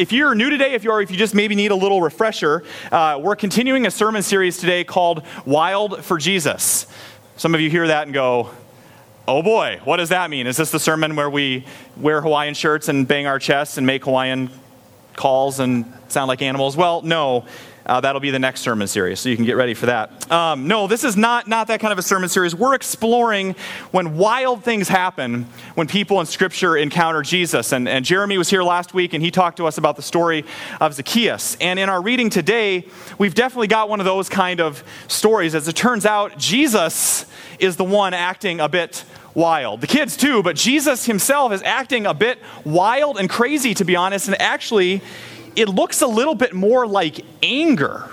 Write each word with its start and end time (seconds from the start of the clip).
if 0.00 0.12
you're 0.12 0.34
new 0.34 0.48
today, 0.48 0.72
if 0.72 0.82
you 0.82 0.90
are, 0.90 1.02
if 1.02 1.10
you 1.10 1.18
just 1.18 1.34
maybe 1.34 1.54
need 1.54 1.70
a 1.72 1.76
little 1.76 2.00
refresher, 2.00 2.64
uh, 2.90 3.20
we're 3.22 3.36
continuing 3.36 3.86
a 3.86 3.90
sermon 3.90 4.22
series 4.22 4.56
today 4.56 4.82
called 4.82 5.22
"Wild 5.44 6.02
for 6.02 6.16
Jesus." 6.16 6.86
Some 7.36 7.54
of 7.54 7.60
you 7.60 7.68
hear 7.68 7.86
that 7.86 8.04
and 8.04 8.14
go, 8.14 8.48
"Oh 9.28 9.42
boy, 9.42 9.78
what 9.84 9.98
does 9.98 10.08
that 10.08 10.30
mean? 10.30 10.46
Is 10.46 10.56
this 10.56 10.70
the 10.70 10.80
sermon 10.80 11.16
where 11.16 11.28
we 11.28 11.66
wear 11.98 12.22
Hawaiian 12.22 12.54
shirts 12.54 12.88
and 12.88 13.06
bang 13.06 13.26
our 13.26 13.38
chests 13.38 13.76
and 13.76 13.86
make 13.86 14.04
Hawaiian 14.06 14.48
calls 15.16 15.60
and 15.60 15.92
sound 16.08 16.28
like 16.28 16.40
animals?" 16.40 16.78
Well, 16.78 17.02
no. 17.02 17.44
Uh, 17.90 18.00
that'll 18.00 18.20
be 18.20 18.30
the 18.30 18.38
next 18.38 18.60
sermon 18.60 18.86
series, 18.86 19.18
so 19.18 19.28
you 19.28 19.34
can 19.34 19.44
get 19.44 19.56
ready 19.56 19.74
for 19.74 19.86
that. 19.86 20.30
Um, 20.30 20.68
no, 20.68 20.86
this 20.86 21.02
is 21.02 21.16
not, 21.16 21.48
not 21.48 21.66
that 21.66 21.80
kind 21.80 21.90
of 21.90 21.98
a 21.98 22.02
sermon 22.02 22.28
series. 22.28 22.54
We're 22.54 22.76
exploring 22.76 23.56
when 23.90 24.16
wild 24.16 24.62
things 24.62 24.86
happen 24.86 25.48
when 25.74 25.88
people 25.88 26.20
in 26.20 26.26
Scripture 26.26 26.76
encounter 26.76 27.20
Jesus. 27.22 27.72
And, 27.72 27.88
and 27.88 28.04
Jeremy 28.04 28.38
was 28.38 28.48
here 28.48 28.62
last 28.62 28.94
week, 28.94 29.12
and 29.12 29.20
he 29.24 29.32
talked 29.32 29.56
to 29.56 29.66
us 29.66 29.76
about 29.76 29.96
the 29.96 30.02
story 30.02 30.44
of 30.80 30.94
Zacchaeus. 30.94 31.56
And 31.60 31.80
in 31.80 31.88
our 31.88 32.00
reading 32.00 32.30
today, 32.30 32.86
we've 33.18 33.34
definitely 33.34 33.66
got 33.66 33.88
one 33.88 33.98
of 33.98 34.06
those 34.06 34.28
kind 34.28 34.60
of 34.60 34.84
stories. 35.08 35.56
As 35.56 35.66
it 35.66 35.74
turns 35.74 36.06
out, 36.06 36.38
Jesus 36.38 37.26
is 37.58 37.74
the 37.74 37.82
one 37.82 38.14
acting 38.14 38.60
a 38.60 38.68
bit 38.68 39.04
wild. 39.34 39.80
The 39.80 39.88
kids 39.88 40.16
too, 40.16 40.44
but 40.44 40.54
Jesus 40.54 41.06
himself 41.06 41.52
is 41.52 41.62
acting 41.62 42.06
a 42.06 42.14
bit 42.14 42.38
wild 42.64 43.18
and 43.18 43.28
crazy, 43.28 43.74
to 43.74 43.84
be 43.84 43.96
honest. 43.96 44.28
And 44.28 44.40
actually, 44.40 45.02
it 45.56 45.68
looks 45.68 46.02
a 46.02 46.06
little 46.06 46.34
bit 46.34 46.54
more 46.54 46.86
like 46.86 47.24
anger. 47.42 48.08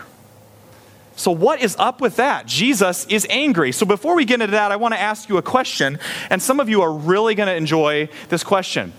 So, 1.18 1.32
what 1.32 1.62
is 1.62 1.76
up 1.80 2.00
with 2.00 2.18
that? 2.18 2.46
Jesus 2.46 3.06
is 3.08 3.26
angry. 3.30 3.72
So, 3.72 3.88
before 3.88 4.16
we 4.16 4.24
get 4.24 4.36
into 4.40 4.52
that, 4.52 4.72
I 4.72 4.76
want 4.76 4.94
to 4.94 5.00
ask 5.00 5.28
you 5.30 5.38
a 5.38 5.42
question, 5.42 5.98
and 6.30 6.42
some 6.42 6.60
of 6.60 6.70
you 6.70 6.84
are 6.84 6.94
really 6.94 7.34
going 7.34 7.48
to 7.48 7.56
enjoy 7.56 8.10
this 8.30 8.44
question. 8.44 8.94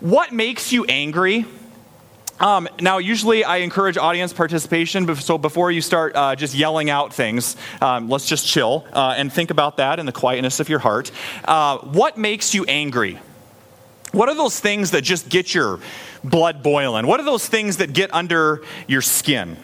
What 0.00 0.32
makes 0.32 0.72
you 0.72 0.84
angry? 0.86 1.46
Um, 2.40 2.68
now, 2.80 2.98
usually 2.98 3.44
I 3.44 3.58
encourage 3.58 3.98
audience 3.98 4.32
participation, 4.32 5.14
so 5.16 5.38
before 5.38 5.70
you 5.70 5.82
start 5.82 6.16
uh, 6.16 6.34
just 6.34 6.54
yelling 6.54 6.90
out 6.90 7.14
things, 7.14 7.54
um, 7.82 8.08
let's 8.08 8.26
just 8.26 8.46
chill 8.46 8.86
uh, 8.92 9.14
and 9.16 9.32
think 9.32 9.50
about 9.50 9.76
that 9.76 10.00
in 10.00 10.06
the 10.06 10.12
quietness 10.12 10.58
of 10.58 10.68
your 10.68 10.78
heart. 10.78 11.12
Uh, 11.44 11.78
what 11.78 12.16
makes 12.16 12.54
you 12.54 12.64
angry? 12.64 13.20
What 14.12 14.28
are 14.28 14.34
those 14.34 14.58
things 14.58 14.90
that 14.92 15.02
just 15.02 15.28
get 15.28 15.54
your 15.54 15.80
blood 16.24 16.62
boiling? 16.62 17.06
What 17.06 17.20
are 17.20 17.24
those 17.24 17.46
things 17.46 17.78
that 17.78 17.92
get 17.92 18.12
under 18.12 18.62
your 18.86 19.02
skin? 19.02 19.56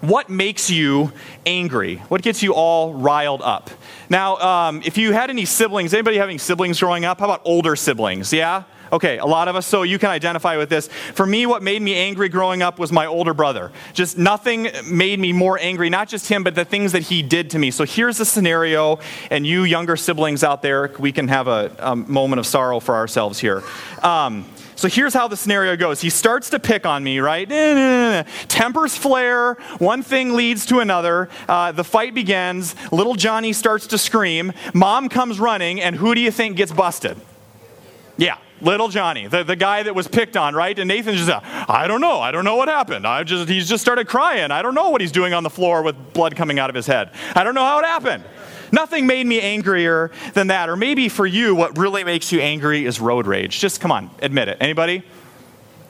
What 0.00 0.28
makes 0.28 0.70
you 0.70 1.12
angry? 1.46 1.96
What 2.08 2.20
gets 2.22 2.42
you 2.42 2.52
all 2.52 2.92
riled 2.92 3.40
up? 3.42 3.70
Now, 4.10 4.36
um, 4.36 4.82
if 4.84 4.98
you 4.98 5.12
had 5.12 5.30
any 5.30 5.46
siblings, 5.46 5.94
anybody 5.94 6.18
having 6.18 6.38
siblings 6.38 6.78
growing 6.78 7.04
up? 7.04 7.20
How 7.20 7.24
about 7.24 7.40
older 7.44 7.74
siblings? 7.74 8.32
Yeah? 8.32 8.64
Okay, 8.92 9.18
a 9.18 9.24
lot 9.24 9.48
of 9.48 9.56
us, 9.56 9.66
so 9.66 9.82
you 9.82 9.98
can 9.98 10.10
identify 10.10 10.56
with 10.56 10.68
this. 10.68 10.88
For 11.14 11.26
me, 11.26 11.46
what 11.46 11.62
made 11.62 11.80
me 11.80 11.96
angry 11.96 12.28
growing 12.28 12.62
up 12.62 12.78
was 12.78 12.92
my 12.92 13.06
older 13.06 13.34
brother. 13.34 13.72
Just 13.92 14.18
nothing 14.18 14.68
made 14.88 15.18
me 15.18 15.32
more 15.32 15.58
angry, 15.58 15.90
not 15.90 16.08
just 16.08 16.28
him, 16.28 16.44
but 16.44 16.54
the 16.54 16.64
things 16.64 16.92
that 16.92 17.02
he 17.02 17.22
did 17.22 17.50
to 17.50 17.58
me. 17.58 17.70
So 17.70 17.84
here's 17.84 18.18
the 18.18 18.24
scenario, 18.24 19.00
and 19.30 19.46
you 19.46 19.64
younger 19.64 19.96
siblings 19.96 20.44
out 20.44 20.62
there, 20.62 20.92
we 20.98 21.12
can 21.12 21.28
have 21.28 21.48
a, 21.48 21.74
a 21.78 21.96
moment 21.96 22.40
of 22.40 22.46
sorrow 22.46 22.78
for 22.78 22.94
ourselves 22.94 23.38
here. 23.40 23.64
Um, 24.02 24.44
so 24.76 24.88
here's 24.88 25.14
how 25.14 25.28
the 25.28 25.36
scenario 25.36 25.76
goes. 25.76 26.00
He 26.00 26.10
starts 26.10 26.50
to 26.50 26.58
pick 26.58 26.86
on 26.86 27.02
me, 27.04 27.20
right? 27.20 27.48
Tempers 28.48 28.96
flare. 28.96 29.54
One 29.78 30.02
thing 30.02 30.34
leads 30.34 30.66
to 30.66 30.80
another. 30.80 31.28
Uh, 31.48 31.72
the 31.72 31.84
fight 31.84 32.14
begins. 32.14 32.74
Little 32.92 33.14
Johnny 33.14 33.52
starts 33.52 33.86
to 33.88 33.98
scream. 33.98 34.52
Mom 34.72 35.08
comes 35.08 35.38
running, 35.38 35.80
and 35.80 35.96
who 35.96 36.14
do 36.14 36.20
you 36.20 36.30
think 36.30 36.56
gets 36.56 36.72
busted? 36.72 37.16
Yeah, 38.16 38.38
little 38.60 38.88
Johnny, 38.88 39.26
the, 39.26 39.42
the 39.42 39.56
guy 39.56 39.82
that 39.82 39.94
was 39.94 40.08
picked 40.08 40.36
on, 40.36 40.54
right? 40.54 40.78
And 40.78 40.88
Nathan 40.88 41.14
just, 41.16 41.30
I 41.30 41.86
don't 41.86 42.00
know. 42.00 42.20
I 42.20 42.30
don't 42.30 42.44
know 42.44 42.56
what 42.56 42.68
happened. 42.68 43.06
I 43.06 43.24
just, 43.24 43.48
he's 43.48 43.68
just 43.68 43.82
started 43.82 44.06
crying. 44.06 44.50
I 44.50 44.62
don't 44.62 44.74
know 44.74 44.90
what 44.90 45.00
he's 45.00 45.12
doing 45.12 45.34
on 45.34 45.42
the 45.42 45.50
floor 45.50 45.82
with 45.82 46.12
blood 46.12 46.36
coming 46.36 46.58
out 46.58 46.70
of 46.70 46.76
his 46.76 46.86
head. 46.86 47.10
I 47.34 47.44
don't 47.44 47.54
know 47.54 47.64
how 47.64 47.78
it 47.80 47.84
happened. 47.84 48.24
Nothing 48.72 49.06
made 49.06 49.26
me 49.26 49.40
angrier 49.40 50.10
than 50.34 50.48
that. 50.48 50.68
Or 50.68 50.76
maybe 50.76 51.08
for 51.08 51.26
you, 51.26 51.54
what 51.54 51.78
really 51.78 52.04
makes 52.04 52.32
you 52.32 52.40
angry 52.40 52.84
is 52.84 53.00
road 53.00 53.26
rage. 53.26 53.58
Just 53.58 53.80
come 53.80 53.92
on, 53.92 54.10
admit 54.20 54.48
it. 54.48 54.58
Anybody? 54.60 55.02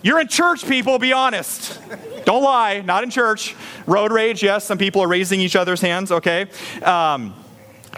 You're 0.03 0.21
in 0.21 0.29
church, 0.29 0.67
people, 0.67 0.99
be 0.99 1.13
honest. 1.13 1.81
Don't 2.25 2.43
lie, 2.43 2.81
not 2.81 3.05
in 3.05 3.11
church. 3.11 3.55
Road 3.87 4.13
rage, 4.13 4.43
yes, 4.43 4.65
some 4.65 4.79
people 4.79 5.03
are 5.03 5.09
raising 5.09 5.41
each 5.41 5.57
other's 5.57 5.81
hands, 5.81 6.13
okay? 6.13 6.47
Um, 6.83 7.35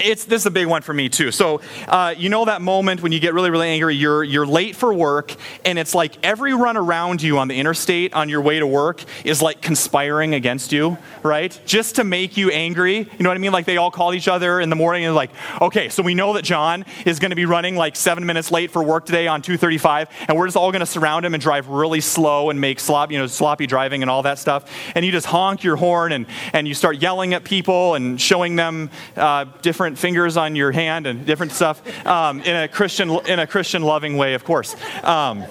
it's 0.01 0.25
this 0.25 0.43
is 0.43 0.47
a 0.47 0.51
big 0.51 0.67
one 0.67 0.83
for 0.83 0.93
me 0.93 1.09
too. 1.09 1.31
So 1.31 1.61
uh, 1.89 2.15
you 2.17 2.29
know 2.29 2.45
that 2.45 2.61
moment 2.63 3.03
when 3.03 3.13
you 3.13 3.21
get 3.21 3.35
really 3.35 3.51
really 3.51 3.69
angry. 3.69 3.95
You're 3.95 4.25
you're 4.25 4.47
late 4.47 4.77
for 4.77 4.93
work, 4.93 5.35
and 5.65 5.79
it's 5.79 5.95
like 5.95 6.17
every 6.25 6.55
run 6.55 6.77
around 6.77 7.23
you 7.23 7.39
on 7.39 7.49
the 7.49 7.59
interstate 7.59 8.15
on 8.15 8.29
your 8.29 8.41
way 8.41 8.59
to 8.59 8.67
work 8.67 9.03
is 9.25 9.43
like 9.43 9.61
conspiring 9.61 10.35
against 10.35 10.73
you, 10.73 10.99
right? 11.23 11.59
Just 11.67 11.97
to 11.97 12.05
make 12.05 12.37
you 12.37 12.51
angry. 12.51 12.99
You 12.99 13.07
know 13.21 13.31
what 13.31 13.37
I 13.37 13.39
mean? 13.39 13.53
Like 13.53 13.67
they 13.67 13.77
all 13.77 13.91
call 13.91 14.15
each 14.15 14.29
other 14.29 14.61
in 14.61 14.71
the 14.71 14.77
morning 14.77 15.05
and 15.05 15.15
like, 15.15 15.31
okay, 15.61 15.89
so 15.89 16.03
we 16.03 16.15
know 16.15 16.35
that 16.35 16.43
John 16.43 16.85
is 17.05 17.19
going 17.19 17.31
to 17.31 17.37
be 17.37 17.47
running 17.47 17.77
like 17.77 17.97
seven 17.97 18.27
minutes 18.27 18.51
late 18.51 18.71
for 18.71 18.83
work 18.83 19.07
today 19.07 19.27
on 19.27 19.43
235, 19.43 20.09
and 20.29 20.37
we're 20.37 20.47
just 20.47 20.57
all 20.57 20.73
going 20.73 20.81
to 20.81 20.87
surround 20.87 21.25
him 21.25 21.35
and 21.35 21.43
drive 21.43 21.69
really 21.69 22.01
slow 22.01 22.51
and 22.51 22.61
make 22.61 22.81
slop, 22.81 23.11
you 23.11 23.19
know, 23.19 23.27
sloppy 23.27 23.67
driving 23.67 24.03
and 24.03 24.11
all 24.11 24.23
that 24.23 24.39
stuff. 24.39 24.71
And 24.95 25.05
you 25.05 25.13
just 25.13 25.27
honk 25.27 25.65
your 25.65 25.77
horn 25.77 26.13
and 26.13 26.27
and 26.53 26.67
you 26.67 26.75
start 26.75 26.97
yelling 26.97 27.35
at 27.35 27.45
people 27.45 27.95
and 27.95 28.21
showing 28.21 28.57
them 28.57 28.91
uh, 29.17 29.45
different 29.63 29.86
different 29.87 29.99
fingers 30.01 30.37
on 30.37 30.57
your 30.57 30.73
hand 30.73 31.07
and 31.07 31.25
different 31.25 31.53
stuff 31.53 31.81
um, 32.05 32.41
in 32.41 32.57
a 32.57 32.67
Christian 32.67 33.09
in 33.29 33.39
a 33.39 33.47
Christian 33.47 33.83
loving 33.83 34.17
way, 34.17 34.35
of 34.35 34.43
course, 34.43 34.75
um, 35.05 35.45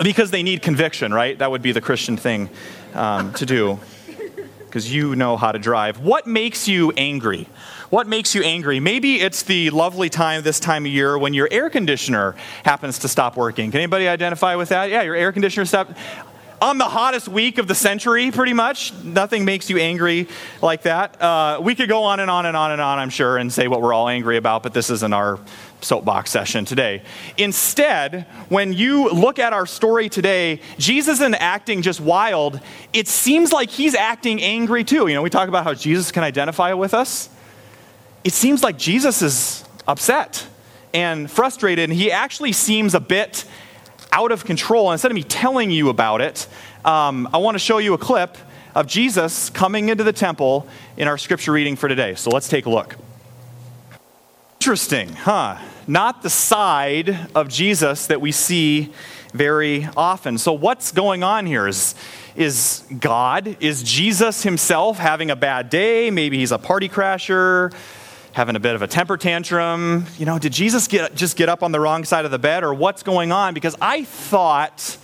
because 0.00 0.30
they 0.30 0.44
need 0.44 0.62
conviction, 0.62 1.12
right? 1.12 1.36
That 1.36 1.50
would 1.50 1.60
be 1.60 1.72
the 1.72 1.80
Christian 1.80 2.16
thing 2.16 2.48
um, 2.94 3.32
to 3.32 3.44
do, 3.44 3.80
because 4.66 4.92
you 4.94 5.16
know 5.16 5.36
how 5.36 5.50
to 5.50 5.58
drive. 5.58 5.98
What 5.98 6.28
makes 6.28 6.68
you 6.68 6.92
angry? 6.92 7.48
What 7.90 8.06
makes 8.06 8.36
you 8.36 8.44
angry? 8.44 8.78
Maybe 8.78 9.20
it's 9.20 9.42
the 9.42 9.70
lovely 9.70 10.08
time 10.08 10.42
this 10.42 10.60
time 10.60 10.86
of 10.86 10.92
year 10.92 11.18
when 11.18 11.34
your 11.34 11.48
air 11.50 11.70
conditioner 11.70 12.36
happens 12.64 13.00
to 13.00 13.08
stop 13.08 13.36
working. 13.36 13.72
Can 13.72 13.80
anybody 13.80 14.06
identify 14.06 14.54
with 14.54 14.68
that? 14.68 14.90
Yeah, 14.90 15.02
your 15.02 15.16
air 15.16 15.32
conditioner 15.32 15.64
stopped 15.66 15.98
on 16.64 16.78
the 16.78 16.84
hottest 16.84 17.28
week 17.28 17.58
of 17.58 17.68
the 17.68 17.74
century, 17.74 18.30
pretty 18.30 18.54
much. 18.54 18.94
Nothing 19.04 19.44
makes 19.44 19.68
you 19.68 19.76
angry 19.76 20.26
like 20.62 20.80
that. 20.84 21.20
Uh, 21.20 21.60
we 21.62 21.74
could 21.74 21.90
go 21.90 22.04
on 22.04 22.20
and 22.20 22.30
on 22.30 22.46
and 22.46 22.56
on 22.56 22.72
and 22.72 22.80
on, 22.80 22.98
I'm 22.98 23.10
sure, 23.10 23.36
and 23.36 23.52
say 23.52 23.68
what 23.68 23.82
we're 23.82 23.92
all 23.92 24.08
angry 24.08 24.38
about, 24.38 24.62
but 24.62 24.72
this 24.72 24.88
isn't 24.88 25.12
our 25.12 25.38
soapbox 25.82 26.30
session 26.30 26.64
today. 26.64 27.02
Instead, 27.36 28.22
when 28.48 28.72
you 28.72 29.10
look 29.10 29.38
at 29.38 29.52
our 29.52 29.66
story 29.66 30.08
today, 30.08 30.58
Jesus 30.78 31.20
isn't 31.20 31.34
acting 31.34 31.82
just 31.82 32.00
wild. 32.00 32.58
It 32.94 33.08
seems 33.08 33.52
like 33.52 33.68
he's 33.68 33.94
acting 33.94 34.40
angry 34.40 34.84
too. 34.84 35.06
You 35.06 35.12
know, 35.12 35.22
we 35.22 35.28
talk 35.28 35.50
about 35.50 35.64
how 35.64 35.74
Jesus 35.74 36.10
can 36.12 36.24
identify 36.24 36.72
with 36.72 36.94
us. 36.94 37.28
It 38.24 38.32
seems 38.32 38.62
like 38.62 38.78
Jesus 38.78 39.20
is 39.20 39.66
upset 39.86 40.46
and 40.94 41.30
frustrated, 41.30 41.90
and 41.90 41.92
he 41.92 42.10
actually 42.10 42.52
seems 42.52 42.94
a 42.94 43.00
bit 43.00 43.44
out 44.14 44.30
of 44.30 44.44
control. 44.44 44.88
And 44.90 44.94
instead 44.94 45.10
of 45.10 45.16
me 45.16 45.24
telling 45.24 45.72
you 45.72 45.88
about 45.88 46.20
it, 46.20 46.46
um, 46.84 47.28
I 47.34 47.38
want 47.38 47.56
to 47.56 47.58
show 47.58 47.78
you 47.78 47.94
a 47.94 47.98
clip 47.98 48.38
of 48.72 48.86
Jesus 48.86 49.50
coming 49.50 49.88
into 49.88 50.04
the 50.04 50.12
temple 50.12 50.68
in 50.96 51.08
our 51.08 51.18
scripture 51.18 51.50
reading 51.50 51.74
for 51.74 51.88
today. 51.88 52.14
So 52.14 52.30
let's 52.30 52.48
take 52.48 52.66
a 52.66 52.70
look. 52.70 52.96
Interesting, 54.60 55.12
huh? 55.12 55.58
Not 55.88 56.22
the 56.22 56.30
side 56.30 57.28
of 57.34 57.48
Jesus 57.48 58.06
that 58.06 58.20
we 58.20 58.30
see 58.30 58.92
very 59.32 59.88
often. 59.96 60.38
So, 60.38 60.52
what's 60.52 60.92
going 60.92 61.22
on 61.22 61.44
here? 61.44 61.66
Is, 61.66 61.94
is 62.36 62.84
God, 63.00 63.56
is 63.60 63.82
Jesus 63.82 64.44
himself 64.44 64.96
having 64.96 65.30
a 65.30 65.36
bad 65.36 65.68
day? 65.68 66.10
Maybe 66.10 66.38
he's 66.38 66.52
a 66.52 66.58
party 66.58 66.88
crasher 66.88 67.74
having 68.34 68.56
a 68.56 68.60
bit 68.60 68.74
of 68.74 68.82
a 68.82 68.86
temper 68.86 69.16
tantrum. 69.16 70.06
You 70.18 70.26
know, 70.26 70.40
did 70.40 70.52
Jesus 70.52 70.88
get, 70.88 71.14
just 71.14 71.36
get 71.36 71.48
up 71.48 71.62
on 71.62 71.70
the 71.72 71.78
wrong 71.78 72.04
side 72.04 72.24
of 72.24 72.32
the 72.32 72.38
bed 72.38 72.64
or 72.64 72.74
what's 72.74 73.04
going 73.04 73.30
on? 73.30 73.54
Because 73.54 73.76
I 73.80 74.04
thought 74.04 74.98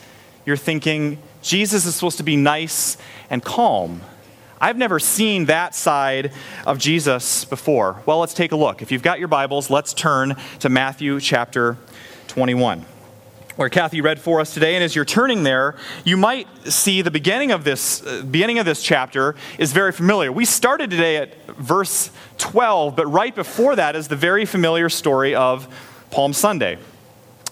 you're 0.44 0.56
thinking 0.56 1.16
Jesus 1.40 1.86
is 1.86 1.94
supposed 1.94 2.18
to 2.18 2.24
be 2.24 2.36
nice 2.36 2.96
and 3.30 3.42
calm. 3.42 4.02
I've 4.60 4.76
never 4.76 4.98
seen 4.98 5.46
that 5.46 5.76
side 5.76 6.32
of 6.66 6.78
Jesus 6.78 7.44
before. 7.44 8.02
Well, 8.04 8.18
let's 8.18 8.34
take 8.34 8.50
a 8.52 8.56
look. 8.56 8.82
If 8.82 8.90
you've 8.90 9.02
got 9.02 9.20
your 9.20 9.28
Bibles, 9.28 9.70
let's 9.70 9.94
turn 9.94 10.36
to 10.58 10.68
Matthew 10.68 11.20
chapter 11.20 11.78
21 12.26 12.84
where 13.60 13.68
Kathy 13.68 14.00
read 14.00 14.18
for 14.18 14.40
us 14.40 14.54
today. 14.54 14.74
And 14.74 14.82
as 14.82 14.96
you're 14.96 15.04
turning 15.04 15.42
there, 15.42 15.76
you 16.02 16.16
might 16.16 16.48
see 16.64 17.02
the 17.02 17.10
beginning 17.10 17.52
of 17.52 17.62
this 17.62 18.02
uh, 18.02 18.22
beginning 18.22 18.58
of 18.58 18.64
this 18.64 18.82
chapter 18.82 19.34
is 19.58 19.74
very 19.74 19.92
familiar. 19.92 20.32
We 20.32 20.46
started 20.46 20.88
today 20.90 21.18
at 21.18 21.46
verse 21.58 22.10
12, 22.38 22.96
but 22.96 23.06
right 23.06 23.34
before 23.34 23.76
that 23.76 23.96
is 23.96 24.08
the 24.08 24.16
very 24.16 24.46
familiar 24.46 24.88
story 24.88 25.34
of 25.34 25.68
Palm 26.10 26.32
Sunday. 26.32 26.78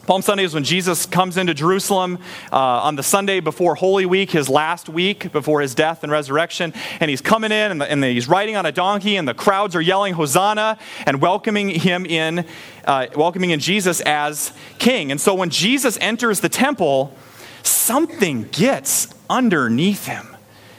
Palm 0.08 0.22
Sunday 0.22 0.44
is 0.44 0.55
when 0.55 0.64
Jesus 0.64 1.05
comes 1.05 1.37
into 1.37 1.52
Jerusalem 1.52 2.19
uh, 2.50 2.56
on 2.56 2.96
the 2.96 3.02
Sunday 3.02 3.40
before 3.40 3.75
Holy 3.75 4.06
Week, 4.06 4.31
his 4.31 4.49
last 4.49 4.88
week 4.88 5.31
before 5.32 5.60
his 5.60 5.75
death 5.75 6.02
and 6.02 6.10
resurrection. 6.10 6.72
And 6.99 7.10
he's 7.10 7.20
coming 7.20 7.52
in 7.52 7.72
and, 7.72 7.78
the, 7.82 7.90
and 7.90 8.02
he's 8.02 8.26
riding 8.26 8.56
on 8.56 8.64
a 8.64 8.72
donkey, 8.72 9.16
and 9.16 9.28
the 9.28 9.34
crowds 9.34 9.76
are 9.76 9.82
yelling 9.82 10.14
Hosanna 10.14 10.78
and 11.05 11.20
welcoming 11.20 11.69
him 11.69 12.06
in, 12.06 12.46
uh, 12.87 13.08
welcoming 13.16 13.50
in 13.50 13.60
Jesus 13.60 14.00
as 14.00 14.55
king. 14.78 15.10
And 15.10 15.20
so 15.20 15.34
when 15.34 15.50
Jesus 15.50 15.99
enters 16.00 16.40
the 16.40 16.49
temple, 16.49 17.14
something 17.62 18.44
gets 18.44 19.08
underneath 19.28 20.06
him. 20.06 20.38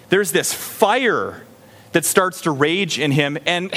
There's 0.10 0.32
this 0.32 0.56
fire 0.56 1.46
that 1.92 2.04
starts 2.04 2.42
to 2.42 2.52
rage 2.52 2.98
in 2.98 3.12
him, 3.12 3.38
and 3.46 3.72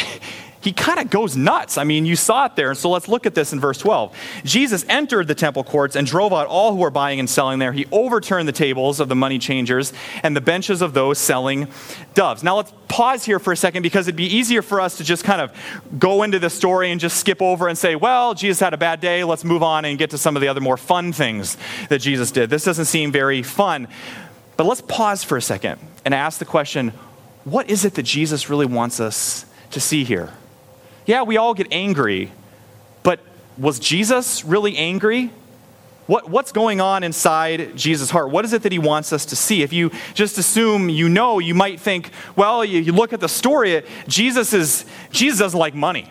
he 0.63 0.73
kind 0.73 1.01
of 1.01 1.11
goes 1.11 1.37
nuts. 1.37 1.77
I 1.77 1.85
mean, 1.85 2.07
you 2.07 2.15
saw 2.15 2.47
it 2.47 2.57
there. 2.57 2.75
So 2.75 2.89
let's 2.89 3.09
look 3.09 3.27
at 3.27 3.35
this 3.35 3.53
in 3.53 3.61
verse 3.61 3.79
12. 3.79 4.17
Jesus 4.45 4.85
entered 4.89 5.27
the 5.27 5.35
temple 5.35 5.65
courts 5.65 5.97
and 5.97 6.07
drove 6.07 6.33
out 6.33 6.47
all 6.47 6.73
who 6.73 6.79
were 6.79 6.91
buying 6.91 7.19
and 7.19 7.29
selling 7.29 7.59
there. 7.59 7.73
He 7.73 7.87
overturned 7.91 8.47
the 8.47 8.53
tables 8.53 9.01
of 9.01 9.09
the 9.09 9.17
money 9.17 9.39
changers 9.39 9.93
and 10.23 10.37
the 10.37 10.41
benches 10.41 10.81
of 10.81 10.95
those 10.95 11.19
selling 11.19 11.69
doves. 12.15 12.43
Now 12.43 12.57
let's 12.57 12.73
pause 12.89 13.25
here 13.25 13.39
for 13.39 13.53
a 13.53 13.57
second 13.57 13.83
because 13.83 14.07
it'd 14.07 14.17
be 14.17 14.37
easier 14.37 14.63
for 14.63 14.81
us 14.81 14.99
to 14.99 15.05
just 15.05 15.25
kind 15.25 15.41
of 15.41 15.53
go 15.99 16.23
into 16.23 16.39
the 16.39 16.51
story 16.51 16.91
and 16.91 17.01
just 17.01 17.19
skip 17.19 17.43
over 17.43 17.67
and 17.67 17.77
say, 17.77 17.97
well, 17.97 18.35
Jesus 18.35 18.61
had 18.61 18.73
a 18.73 18.79
bad 18.79 19.01
day. 19.01 19.25
Let's 19.25 19.45
move 19.45 19.63
on 19.63 19.85
and 19.85 19.99
get 19.99 20.11
to 20.11 20.19
some 20.19 20.37
of 20.37 20.43
the 20.43 20.49
other 20.49 20.61
more 20.61 20.77
fun 20.77 21.13
things 21.13 21.57
that 21.89 22.01
Jesus 22.01 22.31
did. 22.31 22.51
This 22.51 22.65
doesn't 22.65 22.85
seem 22.85 23.11
very 23.11 23.43
fun. 23.43 23.89
But 24.57 24.67
let's 24.67 24.83
pause 24.83 25.25
for 25.25 25.37
a 25.37 25.43
second 25.43 25.81
and 26.05 26.15
ask 26.15 26.39
the 26.39 26.45
question 26.45 26.93
what 27.45 27.69
is 27.69 27.85
it 27.85 27.95
that 27.95 28.05
Jesus 28.05 28.49
really 28.49 28.67
wants 28.67 29.01
us 29.01 29.47
to 29.73 29.81
see 29.81 30.05
here? 30.05 30.33
Yeah, 31.07 31.23
we 31.23 31.37
all 31.37 31.55
get 31.55 31.69
angry, 31.73 32.31
but 33.03 33.21
was 33.59 33.79
Jesus 33.79 34.45
really 34.45 34.77
angry? 34.77 35.31
What, 36.07 36.29
what's 36.29 36.53
going 36.53 36.81
on 36.81 37.05
inside 37.05 37.77
Jesus' 37.77 38.11
heart? 38.11 38.31
What 38.31 38.45
is 38.45 38.53
it 38.53 38.63
that 38.63 38.73
he 38.73 38.79
wants 38.79 39.13
us 39.13 39.25
to 39.27 39.37
see? 39.37 39.63
If 39.63 39.73
you 39.73 39.91
just 40.15 40.37
assume 40.37 40.89
you 40.89 41.09
know, 41.09 41.39
you 41.39 41.55
might 41.55 41.81
think, 41.81 42.11
well, 42.37 42.65
you, 42.65 42.81
you 42.81 42.93
look 42.93 43.13
at 43.13 43.21
the 43.21 43.29
story, 43.29 43.83
Jesus, 44.09 44.53
is, 44.53 44.85
Jesus 45.11 45.39
doesn't 45.39 45.59
like 45.59 45.75
money. 45.75 46.11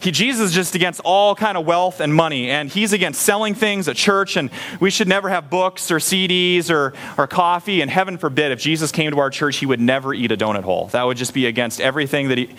He, 0.00 0.10
Jesus 0.10 0.48
is 0.48 0.52
just 0.52 0.74
against 0.74 1.00
all 1.04 1.34
kind 1.34 1.56
of 1.58 1.66
wealth 1.66 2.00
and 2.00 2.14
money, 2.14 2.50
and 2.50 2.70
he's 2.70 2.92
against 2.92 3.22
selling 3.22 3.54
things 3.54 3.88
at 3.88 3.96
church, 3.96 4.36
and 4.36 4.50
we 4.80 4.90
should 4.90 5.08
never 5.08 5.28
have 5.28 5.50
books 5.50 5.90
or 5.90 5.96
CDs 5.96 6.70
or, 6.70 6.94
or 7.18 7.26
coffee, 7.26 7.80
and 7.80 7.90
heaven 7.90 8.18
forbid, 8.18 8.52
if 8.52 8.60
Jesus 8.60 8.92
came 8.92 9.10
to 9.10 9.18
our 9.18 9.30
church, 9.30 9.56
he 9.56 9.66
would 9.66 9.80
never 9.80 10.14
eat 10.14 10.32
a 10.32 10.36
donut 10.36 10.64
hole. 10.64 10.86
That 10.88 11.02
would 11.04 11.16
just 11.16 11.34
be 11.34 11.46
against 11.46 11.80
everything 11.80 12.28
that 12.28 12.38
he, 12.38 12.54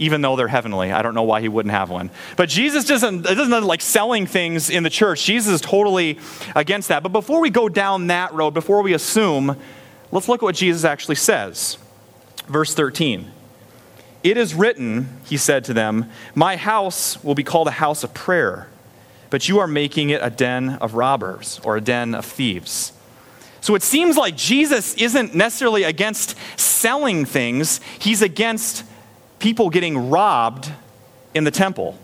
even 0.00 0.22
though 0.22 0.34
they're 0.34 0.48
heavenly. 0.48 0.90
I 0.90 1.02
don't 1.02 1.14
know 1.14 1.22
why 1.22 1.42
he 1.42 1.48
wouldn't 1.48 1.72
have 1.72 1.90
one. 1.90 2.10
But 2.36 2.48
Jesus 2.48 2.86
doesn't, 2.86 3.22
doesn't 3.22 3.64
like 3.64 3.82
selling 3.82 4.26
things 4.26 4.70
in 4.70 4.82
the 4.82 4.90
church. 4.90 5.24
Jesus 5.24 5.52
is 5.52 5.60
totally 5.60 6.18
against 6.56 6.88
that. 6.88 7.02
But 7.02 7.12
before 7.12 7.40
we 7.40 7.50
go 7.50 7.68
down 7.68 8.06
that 8.06 8.32
road, 8.32 8.52
before 8.52 8.82
we 8.82 8.94
assume, 8.94 9.56
let's 10.10 10.26
look 10.26 10.42
at 10.42 10.44
what 10.44 10.54
Jesus 10.54 10.84
actually 10.84 11.16
says. 11.16 11.76
Verse 12.48 12.74
13. 12.74 13.30
It 14.22 14.38
is 14.38 14.54
written, 14.54 15.20
he 15.26 15.36
said 15.36 15.64
to 15.64 15.74
them, 15.74 16.10
My 16.34 16.56
house 16.56 17.22
will 17.22 17.34
be 17.34 17.44
called 17.44 17.68
a 17.68 17.72
house 17.72 18.02
of 18.02 18.14
prayer, 18.14 18.68
but 19.28 19.48
you 19.48 19.58
are 19.58 19.66
making 19.66 20.08
it 20.08 20.20
a 20.22 20.30
den 20.30 20.70
of 20.80 20.94
robbers 20.94 21.60
or 21.62 21.76
a 21.76 21.80
den 21.80 22.14
of 22.14 22.24
thieves. 22.24 22.92
So 23.60 23.74
it 23.74 23.82
seems 23.82 24.16
like 24.16 24.34
Jesus 24.34 24.94
isn't 24.94 25.34
necessarily 25.34 25.82
against 25.82 26.36
selling 26.58 27.26
things, 27.26 27.80
he's 27.98 28.22
against 28.22 28.84
people 29.40 29.70
getting 29.70 30.10
robbed 30.10 30.70
in 31.34 31.44
the 31.44 31.50
temple. 31.50 31.98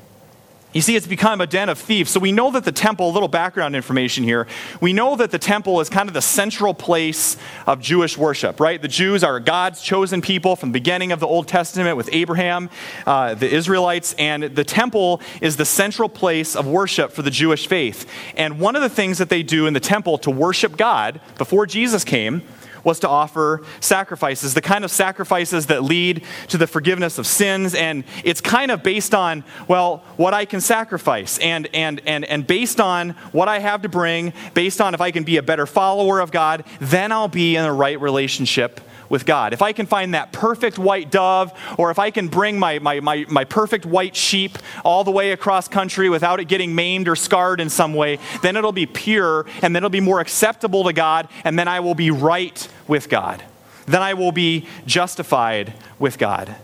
You 0.77 0.83
see, 0.83 0.95
it's 0.95 1.07
become 1.07 1.41
a 1.41 1.47
den 1.47 1.71
of 1.71 1.79
thieves. 1.79 2.11
So 2.11 2.21
we 2.21 2.33
know 2.33 2.51
that 2.51 2.65
the 2.65 2.71
temple, 2.71 3.09
a 3.09 3.13
little 3.13 3.29
background 3.29 3.75
information 3.75 4.25
here, 4.25 4.47
we 4.79 4.93
know 4.93 5.17
that 5.17 5.31
the 5.31 5.39
temple 5.39 5.81
is 5.81 5.89
kind 5.89 6.07
of 6.07 6.13
the 6.13 6.21
central 6.21 6.75
place 6.75 7.39
of 7.67 7.81
Jewish 7.81 8.19
worship, 8.19 8.61
right? 8.61 8.83
The 8.83 8.87
Jews 8.87 9.25
are 9.25 9.41
God's 9.41 9.81
chosen 9.81 10.21
people 10.21 10.55
from 10.55 10.73
the 10.73 10.75
beginning 10.75 11.13
of 11.13 11.21
the 11.21 11.27
Old 11.27 11.49
Testament 11.49 11.97
with 11.97 12.11
Abraham, 12.13 12.69
uh, 13.07 13.35
the 13.35 13.51
Israelites, 13.51 14.15
and 14.19 14.43
the 14.43 14.65
temple 14.65 15.23
is 15.41 15.57
the 15.57 15.65
central 15.65 16.11
place 16.11 16.55
of 16.55 16.67
worship 16.67 17.11
for 17.11 17.23
the 17.23 17.31
Jewish 17.31 17.67
faith. 17.67 18.07
And 18.37 18.61
one 18.61 18.77
of 18.77 18.83
the 18.83 18.91
things 18.91 19.17
that 19.17 19.31
they 19.31 19.43
do 19.43 19.67
in 19.67 19.73
the 19.73 19.81
temple 19.81 20.19
to 20.19 20.31
worship 20.31 20.77
God 20.77 21.23
before 21.39 21.65
Jesus 21.65 22.05
came 22.05 22.43
was 22.87 23.01
to 23.01 23.09
offer 23.09 23.63
sacrifices, 23.81 24.55
the 24.55 24.63
kind 24.63 24.85
of 24.85 24.91
sacrifices 24.93 25.67
that 25.67 25.83
lead 25.83 26.23
to 26.47 26.57
the 26.57 26.69
forgiveness 26.69 27.19
of 27.19 27.27
sins. 27.27 27.75
And 27.75 28.05
it's 28.25 28.41
kind 28.41 28.71
of 28.71 28.85
based 28.85 29.13
on, 29.13 29.43
well, 29.67 30.05
what 30.17 30.33
I 30.33 30.45
can 30.45 30.61
sacrifice 30.61 31.37
and, 31.39 31.69
and, 31.75 32.01
and, 32.07 32.25
and 32.25 32.47
based 32.47 32.81
on 32.81 33.11
what 33.33 33.49
I 33.49 33.59
have 33.59 33.83
to 33.83 33.89
bring, 33.89 34.33
based 34.55 34.81
on 34.81 34.95
if 34.95 35.01
I 35.01 35.11
can 35.11 35.25
be 35.25 35.37
a 35.37 35.43
better 35.43 35.67
follower 35.67 36.21
of 36.21 36.31
God, 36.31 36.65
then 36.81 37.11
I'll 37.11 37.27
be 37.27 37.57
in 37.57 37.65
the 37.65 37.73
right 37.73 38.01
relationship 38.01 38.81
with 39.09 39.27
God. 39.27 39.53
If 39.53 39.63
I 39.63 39.73
can 39.73 39.87
find 39.87 40.15
that 40.15 40.33
perfect 40.33 40.79
white 40.79 41.11
dove, 41.11 41.53
or 41.79 41.91
if 41.91 41.99
I 41.99 42.11
can 42.11 42.29
bring 42.29 42.59
my, 42.59 42.79
my, 42.79 43.01
my, 43.01 43.25
my 43.29 43.45
perfect 43.45 43.87
white 43.87 44.17
sheep 44.17 44.59
all 44.85 45.05
the 45.05 45.11
way 45.11 45.33
across 45.33 45.69
country 45.69 46.09
without 46.09 46.41
it 46.41 46.47
getting 46.47 46.75
maimed 46.75 47.09
or 47.09 47.17
scarred 47.17 47.61
in 47.61 47.69
some 47.69 47.95
way, 47.95 48.19
then 48.43 48.57
it'll 48.57 48.73
be 48.73 48.87
pure 48.87 49.47
and 49.63 49.75
then 49.75 49.77
it'll 49.77 49.91
be 49.91 50.01
more 50.01 50.21
acceptable 50.21 50.85
to 50.85 50.93
God, 50.93 51.29
and 51.45 51.59
then 51.59 51.69
I 51.69 51.81
will 51.81 51.95
be 51.95 52.11
right 52.11 52.69
with 52.87 53.09
God. 53.09 53.43
Then 53.87 54.03
I 54.03 54.15
will 54.15 54.33
be 54.33 54.67
justified 54.85 55.73
with 55.99 56.19
God. 56.19 56.55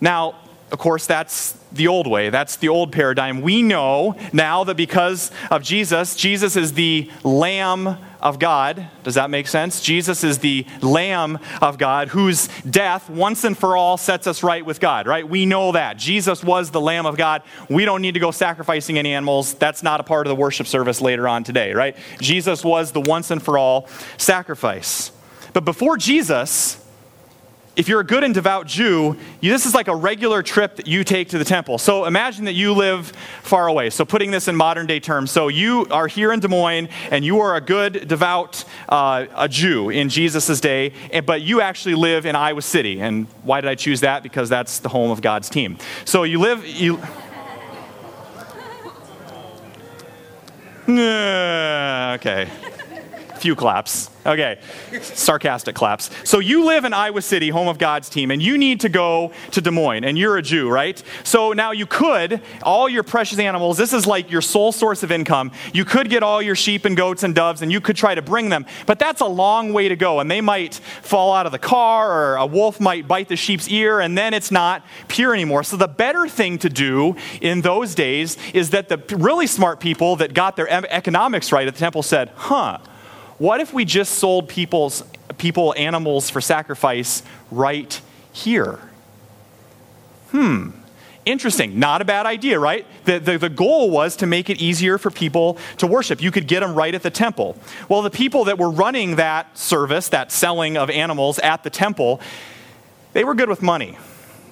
Now, 0.00 0.36
of 0.72 0.78
course, 0.78 1.06
that's 1.06 1.52
the 1.72 1.86
old 1.86 2.06
way. 2.06 2.30
That's 2.30 2.56
the 2.56 2.68
old 2.68 2.90
paradigm. 2.92 3.40
We 3.40 3.62
know 3.62 4.16
now 4.32 4.64
that 4.64 4.76
because 4.76 5.30
of 5.50 5.62
Jesus, 5.62 6.16
Jesus 6.16 6.56
is 6.56 6.72
the 6.72 7.10
Lamb 7.22 7.98
of 8.20 8.38
God. 8.38 8.88
Does 9.02 9.14
that 9.14 9.30
make 9.30 9.48
sense? 9.48 9.80
Jesus 9.80 10.24
is 10.24 10.38
the 10.38 10.66
Lamb 10.82 11.38
of 11.60 11.78
God 11.78 12.08
whose 12.08 12.48
death 12.68 13.10
once 13.10 13.44
and 13.44 13.56
for 13.56 13.76
all 13.76 13.96
sets 13.96 14.26
us 14.26 14.42
right 14.42 14.64
with 14.64 14.80
God, 14.80 15.06
right? 15.06 15.28
We 15.28 15.46
know 15.46 15.72
that. 15.72 15.96
Jesus 15.96 16.42
was 16.42 16.70
the 16.70 16.80
Lamb 16.80 17.06
of 17.06 17.16
God. 17.16 17.42
We 17.68 17.84
don't 17.84 18.02
need 18.02 18.14
to 18.14 18.20
go 18.20 18.30
sacrificing 18.30 18.98
any 18.98 19.12
animals. 19.12 19.54
That's 19.54 19.82
not 19.82 20.00
a 20.00 20.04
part 20.04 20.26
of 20.26 20.30
the 20.30 20.36
worship 20.36 20.66
service 20.66 21.00
later 21.00 21.26
on 21.28 21.44
today, 21.44 21.72
right? 21.72 21.96
Jesus 22.20 22.64
was 22.64 22.92
the 22.92 23.00
once 23.00 23.30
and 23.30 23.42
for 23.42 23.58
all 23.58 23.88
sacrifice. 24.16 25.12
But 25.52 25.64
before 25.64 25.96
Jesus, 25.96 26.85
if 27.76 27.88
you're 27.88 28.00
a 28.00 28.04
good 28.04 28.24
and 28.24 28.34
devout 28.34 28.66
Jew, 28.66 29.16
you, 29.40 29.52
this 29.52 29.66
is 29.66 29.74
like 29.74 29.86
a 29.86 29.94
regular 29.94 30.42
trip 30.42 30.76
that 30.76 30.86
you 30.86 31.04
take 31.04 31.28
to 31.28 31.38
the 31.38 31.44
temple. 31.44 31.76
So 31.76 32.06
imagine 32.06 32.46
that 32.46 32.54
you 32.54 32.72
live 32.72 33.12
far 33.42 33.68
away. 33.68 33.90
So, 33.90 34.04
putting 34.04 34.30
this 34.30 34.48
in 34.48 34.56
modern 34.56 34.86
day 34.86 34.98
terms, 34.98 35.30
so 35.30 35.48
you 35.48 35.86
are 35.90 36.06
here 36.06 36.32
in 36.32 36.40
Des 36.40 36.48
Moines 36.48 36.88
and 37.10 37.24
you 37.24 37.40
are 37.40 37.54
a 37.54 37.60
good, 37.60 38.08
devout 38.08 38.64
uh, 38.88 39.26
a 39.36 39.48
Jew 39.48 39.90
in 39.90 40.08
Jesus' 40.08 40.58
day, 40.58 40.92
but 41.26 41.42
you 41.42 41.60
actually 41.60 41.94
live 41.94 42.24
in 42.24 42.34
Iowa 42.34 42.62
City. 42.62 43.00
And 43.00 43.26
why 43.42 43.60
did 43.60 43.68
I 43.68 43.74
choose 43.74 44.00
that? 44.00 44.22
Because 44.22 44.48
that's 44.48 44.78
the 44.78 44.88
home 44.88 45.10
of 45.10 45.20
God's 45.20 45.50
team. 45.50 45.76
So, 46.04 46.22
you 46.22 46.40
live. 46.40 46.66
You, 46.66 46.98
okay. 50.88 52.48
Few 53.46 53.54
claps. 53.54 54.10
Okay, 54.26 54.58
sarcastic 55.02 55.76
claps. 55.76 56.10
So 56.24 56.40
you 56.40 56.64
live 56.64 56.84
in 56.84 56.92
Iowa 56.92 57.22
City, 57.22 57.48
home 57.48 57.68
of 57.68 57.78
God's 57.78 58.08
team, 58.08 58.32
and 58.32 58.42
you 58.42 58.58
need 58.58 58.80
to 58.80 58.88
go 58.88 59.30
to 59.52 59.60
Des 59.60 59.70
Moines, 59.70 60.02
and 60.02 60.18
you're 60.18 60.36
a 60.36 60.42
Jew, 60.42 60.68
right? 60.68 61.00
So 61.22 61.52
now 61.52 61.70
you 61.70 61.86
could, 61.86 62.40
all 62.64 62.88
your 62.88 63.04
precious 63.04 63.38
animals, 63.38 63.78
this 63.78 63.92
is 63.92 64.04
like 64.04 64.28
your 64.28 64.40
sole 64.40 64.72
source 64.72 65.04
of 65.04 65.12
income. 65.12 65.52
You 65.72 65.84
could 65.84 66.10
get 66.10 66.24
all 66.24 66.42
your 66.42 66.56
sheep 66.56 66.84
and 66.84 66.96
goats 66.96 67.22
and 67.22 67.36
doves, 67.36 67.62
and 67.62 67.70
you 67.70 67.80
could 67.80 67.94
try 67.94 68.16
to 68.16 68.22
bring 68.22 68.48
them, 68.48 68.66
but 68.84 68.98
that's 68.98 69.20
a 69.20 69.26
long 69.26 69.72
way 69.72 69.88
to 69.88 69.94
go, 69.94 70.18
and 70.18 70.28
they 70.28 70.40
might 70.40 70.74
fall 70.74 71.32
out 71.32 71.46
of 71.46 71.52
the 71.52 71.60
car, 71.60 72.10
or 72.10 72.34
a 72.34 72.46
wolf 72.46 72.80
might 72.80 73.06
bite 73.06 73.28
the 73.28 73.36
sheep's 73.36 73.68
ear, 73.68 74.00
and 74.00 74.18
then 74.18 74.34
it's 74.34 74.50
not 74.50 74.84
pure 75.06 75.32
anymore. 75.32 75.62
So 75.62 75.76
the 75.76 75.86
better 75.86 76.26
thing 76.26 76.58
to 76.58 76.68
do 76.68 77.14
in 77.40 77.60
those 77.60 77.94
days 77.94 78.38
is 78.52 78.70
that 78.70 78.88
the 78.88 78.96
really 79.16 79.46
smart 79.46 79.78
people 79.78 80.16
that 80.16 80.34
got 80.34 80.56
their 80.56 80.68
economics 80.68 81.52
right 81.52 81.68
at 81.68 81.72
the 81.72 81.78
temple 81.78 82.02
said, 82.02 82.32
huh, 82.34 82.78
what 83.38 83.60
if 83.60 83.72
we 83.72 83.84
just 83.84 84.14
sold 84.14 84.48
people's, 84.48 85.04
people 85.38 85.74
animals 85.76 86.30
for 86.30 86.40
sacrifice 86.40 87.22
right 87.50 88.00
here? 88.32 88.78
Hmm. 90.30 90.70
Interesting. 91.26 91.80
Not 91.80 92.00
a 92.00 92.04
bad 92.04 92.24
idea, 92.24 92.58
right? 92.58 92.86
The, 93.04 93.18
the, 93.18 93.36
the, 93.36 93.48
goal 93.48 93.90
was 93.90 94.14
to 94.16 94.26
make 94.26 94.48
it 94.48 94.62
easier 94.62 94.96
for 94.96 95.10
people 95.10 95.58
to 95.78 95.86
worship. 95.86 96.22
You 96.22 96.30
could 96.30 96.46
get 96.46 96.60
them 96.60 96.76
right 96.76 96.94
at 96.94 97.02
the 97.02 97.10
temple. 97.10 97.58
Well, 97.88 98.02
the 98.02 98.10
people 98.10 98.44
that 98.44 98.58
were 98.58 98.70
running 98.70 99.16
that 99.16 99.58
service, 99.58 100.08
that 100.10 100.30
selling 100.30 100.76
of 100.76 100.88
animals 100.88 101.40
at 101.40 101.64
the 101.64 101.70
temple, 101.70 102.20
they 103.12 103.24
were 103.24 103.34
good 103.34 103.48
with 103.48 103.60
money. 103.60 103.98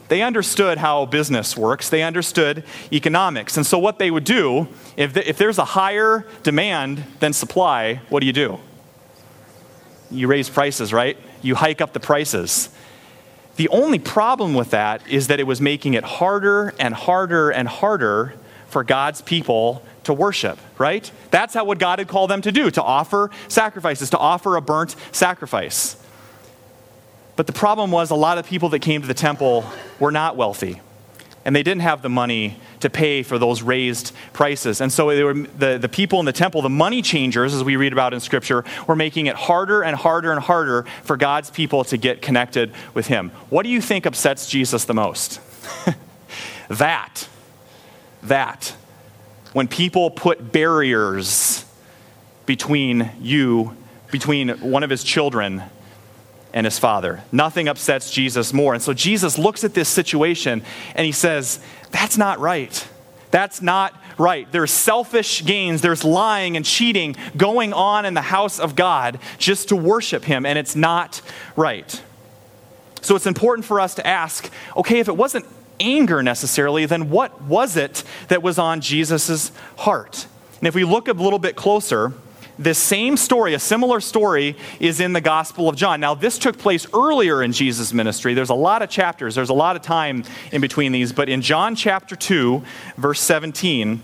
They 0.09 0.23
understood 0.23 0.79
how 0.79 1.07
business 1.07 1.57
works, 1.57 1.89
they 1.89 2.03
understood 2.03 2.65
economics. 2.93 3.57
And 3.57 3.65
so, 3.65 3.79
what 3.79 4.01
they 4.01 4.11
would 4.11 4.25
do, 4.25 4.67
if, 4.97 5.15
the, 5.15 5.27
if 5.29 5.39
there's 5.39 5.59
a 5.59 5.65
higher 5.65 6.27
demand 6.43 7.05
than 7.21 7.33
supply, 7.33 8.01
what 8.09 8.21
do 8.21 8.27
you 8.27 8.33
do? 8.33 8.59
You 10.11 10.29
raise 10.29 10.49
prices, 10.49 10.93
right? 10.93 11.17
You 11.43 11.55
hike 11.55 11.81
up 11.81 11.93
the 11.93 12.01
prices. 12.01 12.69
The 13.57 13.69
only 13.69 13.99
problem 13.99 14.55
with 14.55 14.71
that 14.71 15.07
is 15.09 15.29
that 15.29 15.39
it 15.41 15.47
was 15.47 15.61
making 15.61 15.95
it 15.95 16.05
harder 16.05 16.75
and 16.79 16.95
harder 16.95 17.51
and 17.51 17.69
harder 17.69 18.35
for 18.69 18.83
God's 18.83 19.23
people 19.23 19.85
to 20.05 20.13
worship, 20.13 20.59
right? 20.79 21.11
That's 21.31 21.55
how 21.55 21.65
what 21.65 21.79
God 21.79 21.99
had 22.01 22.09
called 22.09 22.31
them 22.31 22.43
to 22.43 22.53
do, 22.53 22.71
to 22.73 22.83
offer 22.83 23.31
sacrifices, 23.49 24.11
to 24.11 24.19
offer 24.19 24.57
a 24.57 24.61
burnt 24.61 24.97
sacrifice. 25.13 25.97
But 27.37 27.47
the 27.47 27.53
problem 27.53 27.91
was 27.91 28.11
a 28.11 28.17
lot 28.17 28.39
of 28.39 28.47
people 28.47 28.69
that 28.71 28.81
came 28.81 29.01
to 29.01 29.07
the 29.07 29.15
temple 29.15 29.65
were 29.99 30.13
not 30.13 30.37
wealthy. 30.37 30.81
And 31.45 31.55
they 31.55 31.63
didn't 31.63 31.83
have 31.83 32.03
the 32.03 32.09
money 32.09 32.57
to 32.81 32.89
pay 32.89 33.23
for 33.23 33.39
those 33.39 33.63
raised 33.63 34.13
prices. 34.33 34.81
And 34.81 34.93
so 34.93 35.07
were, 35.07 35.35
the, 35.35 35.79
the 35.79 35.89
people 35.89 36.21
in 36.21 36.27
the 36.27 36.33
temple, 36.33 36.63
the 36.63 36.71
money 36.71 37.03
changers, 37.03 37.55
as 37.55 37.63
we 37.63 37.77
read 37.77 37.93
about 37.93 38.15
in 38.15 38.21
Scripture, 38.21 38.65
were 38.87 38.97
making 38.97 39.27
it 39.27 39.37
harder 39.37 39.83
and 39.83 39.97
harder 39.97 40.33
and 40.33 40.41
harder 40.41 40.85
for 41.03 41.17
God's 41.17 41.51
people 41.51 41.85
to 41.85 41.97
get 41.97 42.23
connected 42.23 42.73
with 42.95 43.07
Him. 43.07 43.31
What 43.51 43.65
do 43.65 43.69
you 43.69 43.81
think 43.81 44.07
upsets 44.07 44.49
Jesus 44.49 44.85
the 44.85 44.95
most? 44.95 45.41
that. 46.69 47.29
That. 48.23 48.75
When 49.53 49.69
people 49.69 50.11
put 50.11 50.51
barriers 50.51 51.65
between 52.47 53.11
you, 53.21 53.77
between 54.11 54.49
one 54.61 54.83
of 54.83 54.91
his 54.91 55.05
children 55.05 55.63
and 56.55 56.65
his 56.65 56.79
father. 56.79 57.23
Nothing 57.33 57.69
upsets 57.69 58.11
Jesus 58.11 58.55
more. 58.55 58.73
And 58.73 58.83
so 58.83 58.95
Jesus 58.95 59.37
looks 59.37 59.65
at 59.65 59.75
this 59.75 59.89
situation 59.89 60.63
and 60.95 61.05
he 61.05 61.13
says, 61.13 61.59
That's 61.91 62.17
not 62.17 62.39
right. 62.39 62.89
That's 63.31 63.61
not 63.61 63.93
right. 64.17 64.51
There's 64.53 64.71
selfish 64.71 65.45
gains, 65.45 65.83
there's 65.83 66.05
lying 66.05 66.57
and 66.57 66.65
cheating 66.65 67.17
going 67.37 67.73
on 67.73 68.07
in 68.07 68.15
the 68.15 68.23
house 68.23 68.61
of 68.61 68.77
God 68.77 69.19
just 69.37 69.69
to 69.71 69.77
worship 69.77 70.25
him, 70.25 70.47
and 70.47 70.57
it's 70.57 70.77
not 70.77 71.21
right. 71.57 72.01
So 73.03 73.17
it's 73.17 73.27
important 73.27 73.67
for 73.67 73.81
us 73.81 73.97
to 73.97 74.07
ask 74.07 74.49
okay, 74.77 75.01
if 75.01 75.09
it 75.09 75.17
wasn't 75.17 75.47
anger 75.81 76.23
necessarily, 76.23 76.87
then 76.87 77.11
what 77.11 77.43
was 77.43 77.77
it 77.77 78.05
that 78.29 78.45
was 78.45 78.61
on 78.61 78.81
Jesus' 78.81 79.51
heart? 79.79 80.29
And 80.61 80.69
if 80.69 80.75
we 80.77 80.85
look 80.85 81.09
a 81.09 81.13
little 81.13 81.41
bit 81.41 81.57
closer, 81.57 82.13
this 82.59 82.79
same 82.79 83.17
story, 83.17 83.55
a 83.55 83.59
similar 83.59 84.01
story, 84.01 84.57
is 84.81 85.01
in 85.01 85.13
the 85.13 85.21
Gospel 85.21 85.69
of 85.69 85.77
John. 85.77 86.01
Now, 86.01 86.15
this 86.15 86.39
took 86.39 86.59
place 86.59 86.87
earlier 86.95 87.43
in 87.43 87.53
Jesus' 87.53 87.93
ministry. 87.93 88.35
There's 88.35 88.51
a 88.51 88.55
lot 88.55 88.83
of 88.83 88.91
chapters, 88.91 89.35
there's 89.35 89.51
a 89.51 89.55
lot 89.55 89.77
of 89.77 89.83
time 89.83 90.25
in 90.53 90.61
between 90.61 90.93
these. 90.93 91.13
But 91.13 91.29
in 91.29 91.43
John 91.43 91.75
chapter 91.75 92.17
2, 92.17 92.63
verse 92.97 93.21
17, 93.21 94.03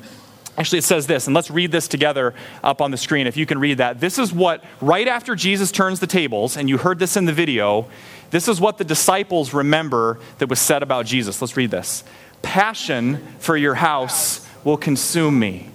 Actually, 0.59 0.81
it 0.81 0.85
says 0.85 1.07
this, 1.07 1.27
and 1.27 1.35
let's 1.35 1.51
read 1.51 1.73
this 1.73 1.89
together 1.89 2.35
up 2.63 2.83
on 2.83 2.91
the 2.91 2.97
screen 2.99 3.27
if 3.27 3.35
you 3.35 3.47
can 3.47 3.59
read 3.59 3.79
that. 3.79 3.99
This 3.99 4.19
is 4.19 4.31
what, 4.31 4.63
right 4.83 5.09
after 5.09 5.35
Jesus 5.35 5.73
turns 5.73 6.01
the 6.01 6.07
tables, 6.07 6.55
and 6.55 6.69
you 6.69 6.77
heard 6.77 6.99
this 6.99 7.17
in 7.17 7.25
the 7.25 7.33
video, 7.33 7.89
this 8.31 8.47
is 8.47 8.61
what 8.61 8.77
the 8.77 8.85
disciples 8.85 9.55
remember 9.55 10.19
that 10.37 10.51
was 10.51 10.61
said 10.61 10.83
about 10.83 11.07
Jesus. 11.07 11.41
Let's 11.41 11.57
read 11.57 11.71
this 11.71 12.05
Passion 12.43 13.27
for 13.39 13.57
your 13.57 13.77
house 13.77 14.47
will 14.63 14.77
consume 14.77 15.39
me. 15.39 15.71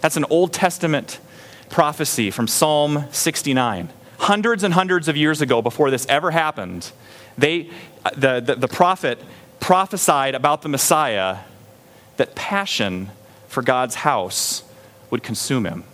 That's 0.00 0.16
an 0.16 0.24
Old 0.30 0.52
Testament 0.54 1.18
prophecy 1.72 2.30
from 2.30 2.46
Psalm 2.46 3.06
69. 3.10 3.88
Hundreds 4.18 4.62
and 4.62 4.74
hundreds 4.74 5.08
of 5.08 5.16
years 5.16 5.40
ago, 5.40 5.60
before 5.60 5.90
this 5.90 6.06
ever 6.06 6.30
happened, 6.30 6.92
they, 7.36 7.70
the, 8.16 8.40
the, 8.40 8.54
the 8.54 8.68
prophet 8.68 9.18
prophesied 9.58 10.36
about 10.36 10.62
the 10.62 10.68
Messiah 10.68 11.38
that 12.18 12.36
passion 12.36 13.10
for 13.48 13.62
God's 13.62 13.96
house 13.96 14.62
would 15.10 15.22
consume 15.22 15.66
him. 15.66 15.84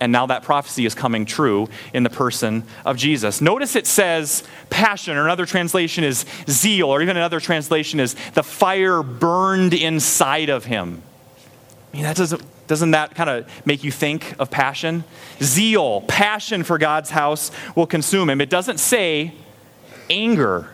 And 0.00 0.12
now 0.12 0.26
that 0.26 0.42
prophecy 0.42 0.84
is 0.84 0.94
coming 0.94 1.24
true 1.24 1.68
in 1.94 2.02
the 2.02 2.10
person 2.10 2.64
of 2.84 2.98
Jesus. 2.98 3.40
Notice 3.40 3.76
it 3.76 3.86
says 3.86 4.42
passion, 4.68 5.16
or 5.16 5.24
another 5.24 5.46
translation 5.46 6.04
is 6.04 6.26
zeal, 6.48 6.88
or 6.88 7.00
even 7.00 7.16
another 7.16 7.40
translation 7.40 8.00
is 8.00 8.14
the 8.34 8.42
fire 8.42 9.02
burned 9.02 9.72
inside 9.72 10.50
of 10.50 10.66
him. 10.66 11.00
I 11.92 11.96
mean, 11.96 12.02
that 12.02 12.16
doesn't, 12.16 12.42
doesn't 12.66 12.90
that 12.92 13.14
kind 13.14 13.30
of 13.30 13.66
make 13.66 13.84
you 13.84 13.90
think 13.90 14.34
of 14.38 14.50
passion? 14.50 15.04
Zeal, 15.40 16.00
passion 16.02 16.64
for 16.64 16.78
God's 16.78 17.10
house 17.10 17.50
will 17.74 17.86
consume 17.86 18.28
him. 18.28 18.40
It 18.40 18.50
doesn't 18.50 18.78
say 18.78 19.34
anger 20.10 20.68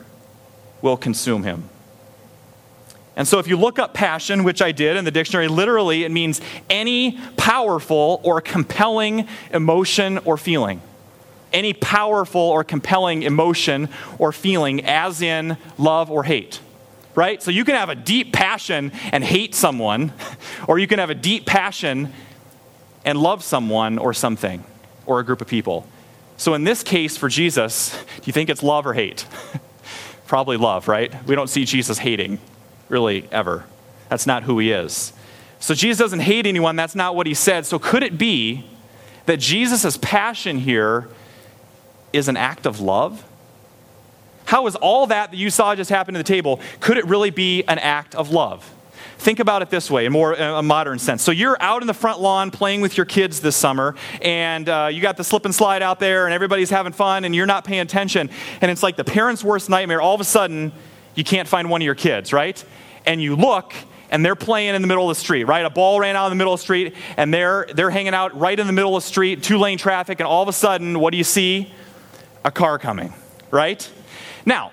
will 0.80 0.96
consume 0.96 1.42
him. 1.42 1.68
And 3.14 3.28
so, 3.28 3.38
if 3.38 3.46
you 3.46 3.58
look 3.58 3.78
up 3.78 3.92
passion, 3.92 4.42
which 4.42 4.62
I 4.62 4.72
did 4.72 4.96
in 4.96 5.04
the 5.04 5.10
dictionary, 5.10 5.46
literally 5.46 6.04
it 6.04 6.10
means 6.10 6.40
any 6.70 7.18
powerful 7.36 8.20
or 8.22 8.40
compelling 8.40 9.28
emotion 9.50 10.16
or 10.18 10.38
feeling. 10.38 10.80
Any 11.52 11.74
powerful 11.74 12.40
or 12.40 12.64
compelling 12.64 13.22
emotion 13.22 13.90
or 14.18 14.32
feeling, 14.32 14.82
as 14.86 15.20
in 15.20 15.58
love 15.76 16.10
or 16.10 16.24
hate 16.24 16.61
right? 17.14 17.42
So 17.42 17.50
you 17.50 17.64
can 17.64 17.74
have 17.74 17.88
a 17.88 17.94
deep 17.94 18.32
passion 18.32 18.92
and 19.12 19.22
hate 19.22 19.54
someone, 19.54 20.12
or 20.68 20.78
you 20.78 20.86
can 20.86 20.98
have 20.98 21.10
a 21.10 21.14
deep 21.14 21.46
passion 21.46 22.12
and 23.04 23.18
love 23.18 23.42
someone 23.42 23.98
or 23.98 24.14
something 24.14 24.64
or 25.06 25.20
a 25.20 25.24
group 25.24 25.40
of 25.40 25.46
people. 25.46 25.86
So 26.36 26.54
in 26.54 26.64
this 26.64 26.82
case 26.82 27.16
for 27.16 27.28
Jesus, 27.28 27.90
do 27.90 28.22
you 28.24 28.32
think 28.32 28.48
it's 28.50 28.62
love 28.62 28.86
or 28.86 28.94
hate? 28.94 29.26
Probably 30.26 30.56
love, 30.56 30.88
right? 30.88 31.12
We 31.26 31.34
don't 31.34 31.48
see 31.48 31.64
Jesus 31.64 31.98
hating, 31.98 32.38
really, 32.88 33.28
ever. 33.30 33.64
That's 34.08 34.26
not 34.26 34.44
who 34.44 34.58
he 34.58 34.72
is. 34.72 35.12
So 35.60 35.74
Jesus 35.74 35.98
doesn't 35.98 36.20
hate 36.20 36.46
anyone, 36.46 36.74
that's 36.74 36.94
not 36.94 37.14
what 37.14 37.26
he 37.26 37.34
said. 37.34 37.66
So 37.66 37.78
could 37.78 38.02
it 38.02 38.18
be 38.18 38.64
that 39.26 39.38
Jesus' 39.38 39.96
passion 39.98 40.58
here 40.58 41.08
is 42.12 42.28
an 42.28 42.36
act 42.36 42.66
of 42.66 42.80
love? 42.80 43.24
How 44.52 44.66
is 44.66 44.76
all 44.76 45.06
that 45.06 45.30
that 45.30 45.38
you 45.38 45.48
saw 45.48 45.74
just 45.74 45.88
happen 45.88 46.12
to 46.12 46.18
the 46.18 46.24
table, 46.24 46.60
could 46.78 46.98
it 46.98 47.06
really 47.06 47.30
be 47.30 47.62
an 47.62 47.78
act 47.78 48.14
of 48.14 48.32
love? 48.32 48.70
Think 49.16 49.38
about 49.38 49.62
it 49.62 49.70
this 49.70 49.90
way, 49.90 50.04
in 50.04 50.12
more 50.12 50.34
a 50.34 50.62
modern 50.62 50.98
sense. 50.98 51.22
So 51.22 51.30
you're 51.30 51.56
out 51.58 51.80
in 51.80 51.86
the 51.86 51.94
front 51.94 52.20
lawn 52.20 52.50
playing 52.50 52.82
with 52.82 52.98
your 52.98 53.06
kids 53.06 53.40
this 53.40 53.56
summer, 53.56 53.94
and 54.20 54.68
uh, 54.68 54.90
you 54.92 55.00
got 55.00 55.16
the 55.16 55.24
slip 55.24 55.46
and 55.46 55.54
slide 55.54 55.80
out 55.80 56.00
there, 56.00 56.26
and 56.26 56.34
everybody's 56.34 56.68
having 56.68 56.92
fun, 56.92 57.24
and 57.24 57.34
you're 57.34 57.46
not 57.46 57.64
paying 57.64 57.80
attention, 57.80 58.28
and 58.60 58.70
it's 58.70 58.82
like 58.82 58.96
the 58.96 59.04
parent's 59.04 59.42
worst 59.42 59.70
nightmare. 59.70 60.02
All 60.02 60.14
of 60.14 60.20
a 60.20 60.24
sudden, 60.24 60.70
you 61.14 61.24
can't 61.24 61.48
find 61.48 61.70
one 61.70 61.80
of 61.80 61.86
your 61.86 61.94
kids, 61.94 62.34
right? 62.34 62.62
And 63.06 63.22
you 63.22 63.36
look, 63.36 63.72
and 64.10 64.22
they're 64.22 64.36
playing 64.36 64.74
in 64.74 64.82
the 64.82 64.88
middle 64.88 65.08
of 65.10 65.16
the 65.16 65.20
street, 65.20 65.44
right? 65.44 65.64
A 65.64 65.70
ball 65.70 65.98
ran 65.98 66.14
out 66.14 66.26
in 66.26 66.30
the 66.32 66.36
middle 66.36 66.52
of 66.52 66.60
the 66.60 66.64
street, 66.64 66.94
and 67.16 67.32
they're 67.32 67.68
they're 67.74 67.88
hanging 67.88 68.12
out 68.12 68.38
right 68.38 68.60
in 68.60 68.66
the 68.66 68.74
middle 68.74 68.94
of 68.94 69.02
the 69.02 69.08
street, 69.08 69.42
two 69.42 69.56
lane 69.56 69.78
traffic, 69.78 70.20
and 70.20 70.26
all 70.26 70.42
of 70.42 70.48
a 70.48 70.52
sudden, 70.52 71.00
what 71.00 71.12
do 71.12 71.16
you 71.16 71.24
see? 71.24 71.72
A 72.44 72.50
car 72.50 72.78
coming, 72.78 73.14
right? 73.50 73.90
Now, 74.44 74.72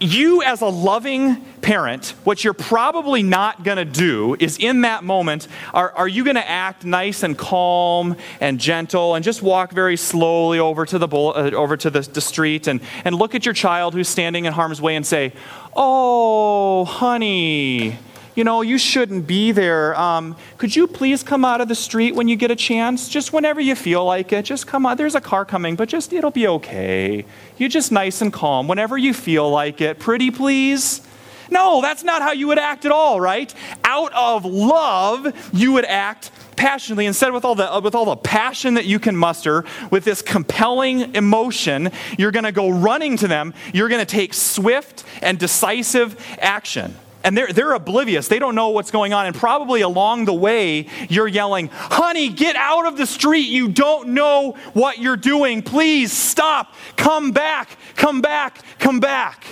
you 0.00 0.42
as 0.42 0.60
a 0.60 0.66
loving 0.66 1.40
parent, 1.60 2.14
what 2.24 2.44
you're 2.44 2.54
probably 2.54 3.22
not 3.22 3.64
going 3.64 3.78
to 3.78 3.84
do 3.84 4.36
is 4.38 4.56
in 4.58 4.82
that 4.82 5.02
moment, 5.02 5.48
are, 5.74 5.90
are 5.92 6.06
you 6.08 6.24
going 6.24 6.36
to 6.36 6.48
act 6.48 6.84
nice 6.84 7.22
and 7.22 7.36
calm 7.36 8.16
and 8.40 8.60
gentle 8.60 9.14
and 9.14 9.24
just 9.24 9.42
walk 9.42 9.72
very 9.72 9.96
slowly 9.96 10.58
over 10.58 10.86
to 10.86 10.98
the, 10.98 11.08
bull, 11.08 11.32
uh, 11.34 11.50
over 11.50 11.76
to 11.76 11.90
the, 11.90 12.00
the 12.00 12.20
street 12.20 12.68
and, 12.68 12.80
and 13.04 13.16
look 13.16 13.34
at 13.34 13.44
your 13.44 13.54
child 13.54 13.94
who's 13.94 14.08
standing 14.08 14.44
in 14.44 14.52
harm's 14.52 14.80
way 14.80 14.94
and 14.94 15.06
say, 15.06 15.32
Oh, 15.74 16.84
honey, 16.84 17.98
you 18.38 18.44
know, 18.44 18.62
you 18.62 18.78
shouldn't 18.78 19.26
be 19.26 19.50
there. 19.50 19.98
Um, 19.98 20.36
could 20.58 20.76
you 20.76 20.86
please 20.86 21.24
come 21.24 21.44
out 21.44 21.60
of 21.60 21.66
the 21.66 21.74
street 21.74 22.14
when 22.14 22.28
you 22.28 22.36
get 22.36 22.52
a 22.52 22.56
chance? 22.56 23.08
Just 23.08 23.32
whenever 23.32 23.60
you 23.60 23.74
feel 23.74 24.04
like 24.04 24.32
it. 24.32 24.44
Just 24.44 24.68
come 24.68 24.86
out. 24.86 24.96
There's 24.96 25.16
a 25.16 25.20
car 25.20 25.44
coming, 25.44 25.74
but 25.74 25.88
just, 25.88 26.12
it'll 26.12 26.30
be 26.30 26.46
okay. 26.46 27.24
You're 27.56 27.68
just 27.68 27.90
nice 27.90 28.22
and 28.22 28.32
calm 28.32 28.68
whenever 28.68 28.96
you 28.96 29.12
feel 29.12 29.50
like 29.50 29.80
it. 29.80 29.98
Pretty 29.98 30.30
please? 30.30 31.04
No, 31.50 31.82
that's 31.82 32.04
not 32.04 32.22
how 32.22 32.30
you 32.30 32.46
would 32.46 32.60
act 32.60 32.84
at 32.84 32.92
all, 32.92 33.20
right? 33.20 33.52
Out 33.82 34.12
of 34.14 34.44
love, 34.44 35.50
you 35.52 35.72
would 35.72 35.86
act 35.86 36.30
passionately 36.54 37.06
instead 37.06 37.32
with 37.32 37.44
all 37.44 37.56
the 37.56 37.80
with 37.82 37.96
all 37.96 38.04
the 38.04 38.16
passion 38.16 38.74
that 38.74 38.84
you 38.84 39.00
can 39.00 39.16
muster 39.16 39.64
with 39.92 40.04
this 40.04 40.22
compelling 40.22 41.14
emotion 41.14 41.88
you're 42.18 42.32
going 42.32 42.44
to 42.44 42.50
go 42.50 42.68
running 42.68 43.16
to 43.16 43.28
them 43.28 43.54
you're 43.72 43.88
going 43.88 44.04
to 44.04 44.04
take 44.04 44.34
swift 44.34 45.04
and 45.22 45.38
decisive 45.38 46.20
action 46.40 46.96
and 47.24 47.36
they're, 47.36 47.52
they're 47.52 47.72
oblivious. 47.72 48.28
They 48.28 48.38
don't 48.38 48.54
know 48.54 48.68
what's 48.68 48.90
going 48.90 49.12
on. 49.12 49.26
And 49.26 49.34
probably 49.34 49.80
along 49.80 50.26
the 50.26 50.34
way, 50.34 50.86
you're 51.08 51.26
yelling, 51.26 51.68
Honey, 51.72 52.28
get 52.28 52.56
out 52.56 52.86
of 52.86 52.96
the 52.96 53.06
street. 53.06 53.48
You 53.48 53.68
don't 53.68 54.10
know 54.10 54.52
what 54.72 54.98
you're 54.98 55.16
doing. 55.16 55.62
Please 55.62 56.12
stop. 56.12 56.74
Come 56.96 57.32
back. 57.32 57.76
Come 57.96 58.20
back. 58.20 58.62
Come 58.78 59.00
back. 59.00 59.44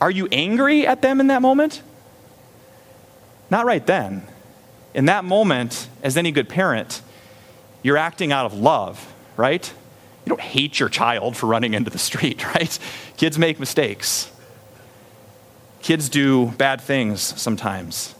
Are 0.00 0.10
you 0.10 0.28
angry 0.32 0.86
at 0.86 1.00
them 1.00 1.20
in 1.20 1.28
that 1.28 1.40
moment? 1.40 1.80
Not 3.50 3.64
right 3.64 3.86
then. 3.86 4.26
In 4.94 5.06
that 5.06 5.24
moment, 5.24 5.88
as 6.02 6.16
any 6.16 6.32
good 6.32 6.48
parent, 6.48 7.02
you're 7.82 7.96
acting 7.96 8.32
out 8.32 8.46
of 8.46 8.54
love, 8.54 9.12
right? 9.36 9.72
You 10.24 10.30
don't 10.30 10.40
hate 10.40 10.80
your 10.80 10.88
child 10.88 11.36
for 11.36 11.46
running 11.46 11.74
into 11.74 11.90
the 11.90 11.98
street, 11.98 12.44
right? 12.54 12.78
Kids 13.16 13.38
make 13.38 13.60
mistakes. 13.60 14.30
Kids 15.84 16.08
do 16.08 16.46
bad 16.52 16.80
things 16.80 17.20
sometimes. 17.20 18.14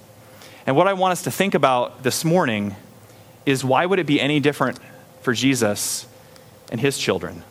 And 0.66 0.76
what 0.76 0.87
I 0.87 0.92
want 0.92 1.12
us 1.12 1.23
to 1.23 1.30
think 1.30 1.54
about 1.54 2.02
this 2.02 2.23
morning 2.23 2.76
is 3.47 3.64
why 3.64 3.87
would 3.87 3.99
it 3.99 4.04
be 4.04 4.21
any 4.21 4.38
different 4.38 4.78
for 5.23 5.33
Jesus 5.33 6.06
and 6.71 6.78
his 6.78 6.99
children? 6.99 7.42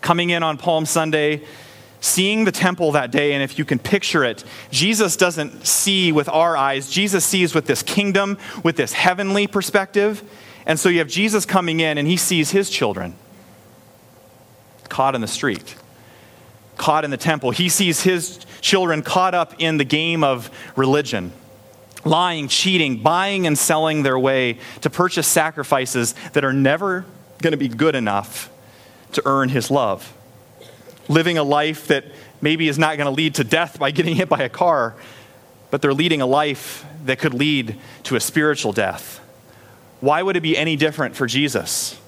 Coming 0.00 0.30
in 0.30 0.42
on 0.42 0.58
Palm 0.58 0.86
Sunday, 0.86 1.44
seeing 2.00 2.46
the 2.46 2.50
temple 2.50 2.90
that 2.92 3.12
day, 3.12 3.32
and 3.32 3.44
if 3.44 3.60
you 3.60 3.64
can 3.64 3.78
picture 3.78 4.24
it, 4.24 4.42
Jesus 4.72 5.16
doesn't 5.16 5.64
see 5.64 6.10
with 6.10 6.28
our 6.28 6.56
eyes. 6.56 6.90
Jesus 6.90 7.24
sees 7.24 7.54
with 7.54 7.66
this 7.66 7.84
kingdom, 7.84 8.36
with 8.64 8.74
this 8.74 8.92
heavenly 8.92 9.46
perspective. 9.46 10.20
And 10.66 10.80
so 10.80 10.88
you 10.88 10.98
have 10.98 11.06
Jesus 11.06 11.46
coming 11.46 11.78
in, 11.78 11.96
and 11.96 12.08
he 12.08 12.16
sees 12.16 12.50
his 12.50 12.68
children 12.68 13.14
caught 14.88 15.14
in 15.14 15.20
the 15.20 15.28
street, 15.28 15.76
caught 16.76 17.04
in 17.04 17.10
the 17.10 17.16
temple. 17.16 17.50
He 17.50 17.68
sees 17.68 18.02
his 18.02 18.38
children 18.60 19.02
caught 19.02 19.34
up 19.34 19.54
in 19.58 19.76
the 19.76 19.84
game 19.84 20.22
of 20.24 20.50
religion 20.76 21.32
lying, 22.06 22.48
cheating, 22.48 23.02
buying 23.02 23.46
and 23.46 23.58
selling 23.58 24.02
their 24.02 24.18
way 24.18 24.58
to 24.80 24.88
purchase 24.88 25.26
sacrifices 25.26 26.14
that 26.32 26.44
are 26.44 26.52
never 26.52 27.04
going 27.42 27.50
to 27.50 27.56
be 27.56 27.68
good 27.68 27.94
enough 27.94 28.50
to 29.12 29.22
earn 29.26 29.48
his 29.48 29.70
love. 29.70 30.12
Living 31.08 31.38
a 31.38 31.42
life 31.42 31.88
that 31.88 32.04
maybe 32.40 32.68
is 32.68 32.78
not 32.78 32.96
going 32.96 33.06
to 33.06 33.10
lead 33.10 33.34
to 33.34 33.44
death 33.44 33.78
by 33.78 33.90
getting 33.90 34.16
hit 34.16 34.28
by 34.28 34.38
a 34.38 34.48
car, 34.48 34.94
but 35.70 35.82
they're 35.82 35.94
leading 35.94 36.20
a 36.20 36.26
life 36.26 36.84
that 37.04 37.18
could 37.18 37.34
lead 37.34 37.78
to 38.04 38.16
a 38.16 38.20
spiritual 38.20 38.72
death. 38.72 39.20
Why 40.00 40.22
would 40.22 40.36
it 40.36 40.42
be 40.42 40.56
any 40.56 40.76
different 40.76 41.16
for 41.16 41.26
Jesus? 41.26 42.00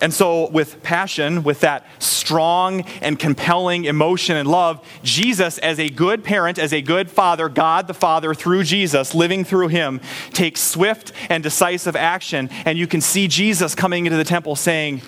And 0.00 0.12
so, 0.12 0.50
with 0.50 0.82
passion, 0.82 1.42
with 1.42 1.60
that 1.60 1.86
strong 1.98 2.82
and 3.00 3.18
compelling 3.18 3.86
emotion 3.86 4.36
and 4.36 4.46
love, 4.46 4.86
Jesus, 5.02 5.56
as 5.58 5.80
a 5.80 5.88
good 5.88 6.22
parent, 6.22 6.58
as 6.58 6.74
a 6.74 6.82
good 6.82 7.10
father, 7.10 7.48
God 7.48 7.86
the 7.86 7.94
Father, 7.94 8.34
through 8.34 8.64
Jesus, 8.64 9.14
living 9.14 9.42
through 9.42 9.68
him, 9.68 10.02
takes 10.34 10.60
swift 10.60 11.12
and 11.30 11.42
decisive 11.42 11.96
action. 11.96 12.50
And 12.66 12.76
you 12.76 12.86
can 12.86 13.00
see 13.00 13.26
Jesus 13.26 13.74
coming 13.74 14.04
into 14.04 14.18
the 14.18 14.24
temple 14.24 14.54
saying, 14.54 15.00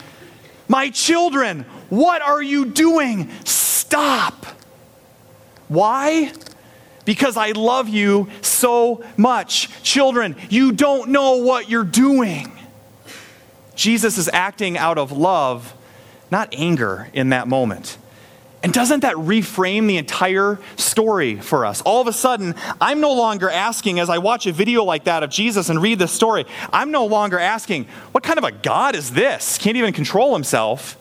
My 0.69 0.89
children, 0.89 1.67
what 1.91 2.23
are 2.23 2.43
you 2.43 2.65
doing? 2.65 3.31
Stop. 3.45 4.47
Why? 5.69 6.33
Because 7.05 7.37
I 7.37 7.51
love 7.51 7.91
you 7.91 8.29
so 8.41 9.05
much. 9.19 9.69
Children, 9.83 10.37
you 10.49 10.73
don't 10.73 11.11
know 11.11 11.37
what 11.37 11.69
you're 11.69 11.85
doing. 11.85 12.58
Jesus 13.79 14.19
is 14.19 14.29
acting 14.33 14.77
out 14.77 14.99
of 14.99 15.13
love, 15.13 15.73
not 16.33 16.53
anger, 16.53 17.09
in 17.13 17.29
that 17.29 17.47
moment. 17.47 17.97
And 18.61 18.73
doesn't 18.73 19.01
that 19.01 19.15
reframe 19.15 19.87
the 19.87 19.99
entire 19.99 20.59
story 20.75 21.37
for 21.37 21.65
us? 21.65 21.81
All 21.83 22.01
of 22.01 22.09
a 22.09 22.13
sudden, 22.13 22.57
I'm 22.81 23.01
no 23.01 23.13
longer 23.13 23.49
asking, 23.49 24.01
as 24.01 24.11
I 24.11 24.19
watch 24.19 24.47
a 24.47 24.53
video 24.53 24.83
like 24.83 25.05
that 25.05 25.23
of 25.23 25.31
Jesus 25.31 25.69
and 25.69 25.81
read 25.81 26.01
this 26.01 26.11
story, 26.11 26.45
I'm 26.73 26.91
no 26.91 27.07
longer 27.07 27.39
asking, 27.39 27.85
what 28.11 28.25
kind 28.25 28.37
of 28.37 28.43
a 28.43 28.51
God 28.51 28.97
is 28.97 29.13
this? 29.13 29.59
Can't 29.59 29.77
even 29.77 29.93
control 29.93 30.33
himself. 30.35 30.99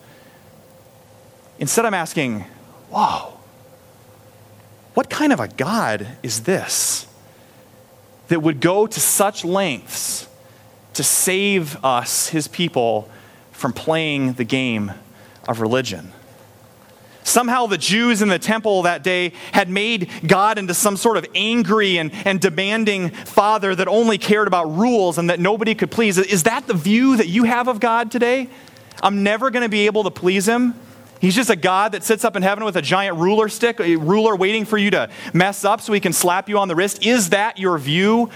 Instead, 1.58 1.84
I'm 1.84 1.94
asking, 1.94 2.42
whoa, 2.90 3.32
what 4.94 5.10
kind 5.10 5.32
of 5.32 5.40
a 5.40 5.48
God 5.48 6.06
is 6.22 6.44
this 6.44 7.08
that 8.28 8.40
would 8.40 8.60
go 8.60 8.86
to 8.86 9.00
such 9.00 9.44
lengths 9.44 10.27
to 10.98 11.04
save 11.04 11.76
us, 11.84 12.30
his 12.30 12.48
people, 12.48 13.08
from 13.52 13.72
playing 13.72 14.32
the 14.32 14.42
game 14.42 14.90
of 15.46 15.60
religion. 15.60 16.10
Somehow 17.22 17.66
the 17.66 17.78
Jews 17.78 18.20
in 18.20 18.26
the 18.26 18.38
temple 18.40 18.82
that 18.82 19.04
day 19.04 19.32
had 19.52 19.68
made 19.68 20.10
God 20.26 20.58
into 20.58 20.74
some 20.74 20.96
sort 20.96 21.16
of 21.16 21.24
angry 21.36 21.98
and, 21.98 22.10
and 22.24 22.40
demanding 22.40 23.10
father 23.10 23.76
that 23.76 23.86
only 23.86 24.18
cared 24.18 24.48
about 24.48 24.64
rules 24.76 25.18
and 25.18 25.30
that 25.30 25.38
nobody 25.38 25.76
could 25.76 25.92
please. 25.92 26.18
Is 26.18 26.42
that 26.42 26.66
the 26.66 26.74
view 26.74 27.16
that 27.16 27.28
you 27.28 27.44
have 27.44 27.68
of 27.68 27.78
God 27.78 28.10
today? 28.10 28.48
I'm 29.00 29.22
never 29.22 29.50
going 29.50 29.62
to 29.62 29.68
be 29.68 29.86
able 29.86 30.02
to 30.02 30.10
please 30.10 30.48
him. 30.48 30.74
He's 31.20 31.36
just 31.36 31.48
a 31.50 31.54
God 31.54 31.92
that 31.92 32.02
sits 32.02 32.24
up 32.24 32.34
in 32.34 32.42
heaven 32.42 32.64
with 32.64 32.74
a 32.74 32.82
giant 32.82 33.18
ruler 33.18 33.48
stick, 33.48 33.78
a 33.78 33.94
ruler 33.94 34.34
waiting 34.34 34.64
for 34.64 34.78
you 34.78 34.90
to 34.90 35.10
mess 35.32 35.64
up 35.64 35.80
so 35.80 35.92
he 35.92 36.00
can 36.00 36.12
slap 36.12 36.48
you 36.48 36.58
on 36.58 36.66
the 36.66 36.74
wrist. 36.74 37.06
Is 37.06 37.30
that 37.30 37.56
your 37.56 37.78
view 37.78 38.30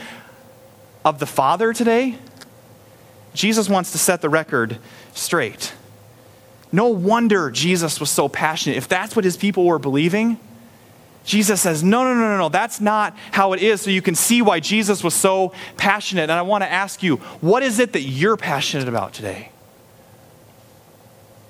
of 1.05 1.19
the 1.19 1.27
Father 1.27 1.73
today? 1.73 2.19
Jesus 3.35 3.69
wants 3.69 3.93
to 3.93 3.99
set 3.99 4.21
the 4.21 4.29
record 4.29 4.79
straight. 5.15 5.73
No 6.71 6.87
wonder 6.89 7.51
Jesus 7.51 8.01
was 8.01 8.11
so 8.11 8.29
passionate. 8.29 8.77
If 8.77 8.89
that's 8.89 9.15
what 9.15 9.25
his 9.25 9.37
people 9.37 9.65
were 9.65 9.79
believing, 9.79 10.39
Jesus 11.25 11.61
says, 11.61 11.83
no, 11.85 12.03
no, 12.03 12.15
no, 12.15 12.21
no, 12.21 12.39
no, 12.39 12.49
that's 12.49 12.81
not 12.81 13.17
how 13.31 13.53
it 13.53 13.63
is. 13.63 13.81
So 13.81 13.91
you 13.91 14.03
can 14.03 14.15
see 14.15 14.43
why 14.43 14.61
Jesus 14.61 15.05
was 15.05 15.15
so 15.15 15.53
passionate. 15.77 16.23
And 16.23 16.33
I 16.33 16.43
want 16.43 16.65
to 16.65 16.71
ask 16.71 17.03
you, 17.03 17.17
what 17.41 17.63
is 17.63 17.79
it 17.79 17.93
that 17.93 18.03
you're 18.03 18.37
passionate 18.37 18.89
about 18.89 19.13
today? 19.13 19.51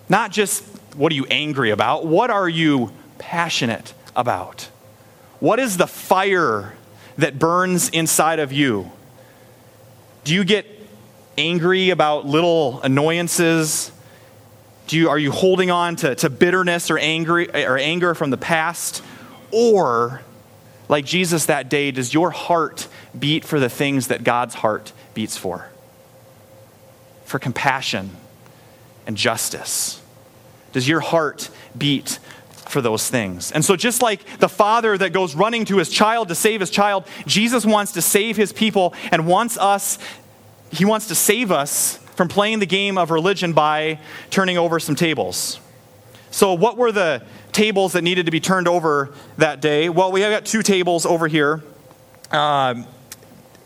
Not 0.08 0.30
just 0.30 0.64
what 0.94 1.10
are 1.10 1.14
you 1.14 1.26
angry 1.30 1.70
about, 1.70 2.04
what 2.04 2.30
are 2.30 2.48
you 2.48 2.92
passionate 3.18 3.94
about? 4.14 4.68
What 5.40 5.58
is 5.58 5.76
the 5.76 5.86
fire 5.86 6.74
that 7.16 7.38
burns 7.38 7.88
inside 7.88 8.38
of 8.38 8.52
you? 8.52 8.90
Do 10.24 10.34
you 10.34 10.44
get 10.44 10.66
angry 11.38 11.90
about 11.90 12.26
little 12.26 12.80
annoyances? 12.82 13.92
Do 14.86 14.98
you, 14.98 15.08
are 15.08 15.18
you 15.18 15.30
holding 15.30 15.70
on 15.70 15.96
to, 15.96 16.14
to 16.16 16.30
bitterness 16.30 16.90
or, 16.90 16.98
angry, 16.98 17.48
or 17.64 17.78
anger 17.78 18.14
from 18.14 18.30
the 18.30 18.36
past? 18.36 19.02
Or, 19.50 20.22
like 20.88 21.04
Jesus 21.04 21.46
that 21.46 21.68
day, 21.68 21.90
does 21.90 22.12
your 22.12 22.30
heart 22.30 22.88
beat 23.18 23.44
for 23.44 23.60
the 23.60 23.68
things 23.68 24.08
that 24.08 24.24
God's 24.24 24.54
heart 24.54 24.92
beats 25.14 25.36
for? 25.36 25.68
For 27.24 27.38
compassion 27.38 28.10
and 29.06 29.16
justice? 29.16 30.00
Does 30.72 30.88
your 30.88 31.00
heart 31.00 31.50
beat 31.76 32.18
for 32.72 32.80
those 32.80 33.08
things. 33.08 33.52
And 33.52 33.64
so, 33.64 33.76
just 33.76 34.02
like 34.02 34.24
the 34.38 34.48
father 34.48 34.96
that 34.96 35.12
goes 35.12 35.34
running 35.34 35.64
to 35.66 35.76
his 35.76 35.90
child 35.90 36.28
to 36.28 36.34
save 36.34 36.60
his 36.60 36.70
child, 36.70 37.04
Jesus 37.26 37.64
wants 37.64 37.92
to 37.92 38.02
save 38.02 38.36
his 38.36 38.52
people 38.52 38.94
and 39.12 39.26
wants 39.26 39.58
us 39.58 39.98
he 40.72 40.84
wants 40.84 41.08
to 41.08 41.14
save 41.14 41.52
us 41.52 41.98
from 42.16 42.28
playing 42.28 42.58
the 42.58 42.66
game 42.66 42.98
of 42.98 43.10
religion 43.10 43.52
by 43.52 43.98
turning 44.30 44.58
over 44.58 44.80
some 44.80 44.94
tables. 44.94 45.60
So, 46.30 46.54
what 46.54 46.76
were 46.76 46.92
the 46.92 47.22
tables 47.52 47.92
that 47.92 48.02
needed 48.02 48.26
to 48.26 48.32
be 48.32 48.40
turned 48.40 48.66
over 48.66 49.12
that 49.36 49.60
day? 49.60 49.88
Well, 49.88 50.10
we 50.10 50.22
have 50.22 50.32
got 50.32 50.46
two 50.46 50.62
tables 50.62 51.04
over 51.04 51.28
here. 51.28 51.62
Um, 52.30 52.86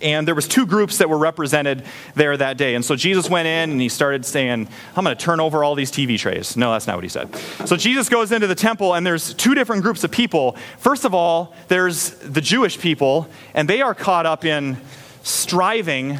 and 0.02 0.28
there 0.28 0.34
was 0.34 0.46
two 0.46 0.66
groups 0.66 0.98
that 0.98 1.08
were 1.08 1.16
represented 1.16 1.82
there 2.14 2.36
that 2.36 2.58
day 2.58 2.74
and 2.74 2.84
so 2.84 2.94
jesus 2.94 3.30
went 3.30 3.46
in 3.46 3.70
and 3.70 3.80
he 3.80 3.88
started 3.88 4.26
saying 4.26 4.68
i'm 4.94 5.04
going 5.04 5.16
to 5.16 5.24
turn 5.24 5.40
over 5.40 5.64
all 5.64 5.74
these 5.74 5.90
tv 5.90 6.18
trays 6.18 6.54
no 6.54 6.72
that's 6.72 6.86
not 6.86 6.96
what 6.96 7.02
he 7.02 7.08
said 7.08 7.34
so 7.64 7.76
jesus 7.76 8.10
goes 8.10 8.30
into 8.30 8.46
the 8.46 8.54
temple 8.54 8.94
and 8.94 9.06
there's 9.06 9.32
two 9.32 9.54
different 9.54 9.82
groups 9.82 10.04
of 10.04 10.10
people 10.10 10.52
first 10.76 11.06
of 11.06 11.14
all 11.14 11.54
there's 11.68 12.10
the 12.10 12.42
jewish 12.42 12.78
people 12.78 13.26
and 13.54 13.70
they 13.70 13.80
are 13.80 13.94
caught 13.94 14.26
up 14.26 14.44
in 14.44 14.76
striving 15.22 16.18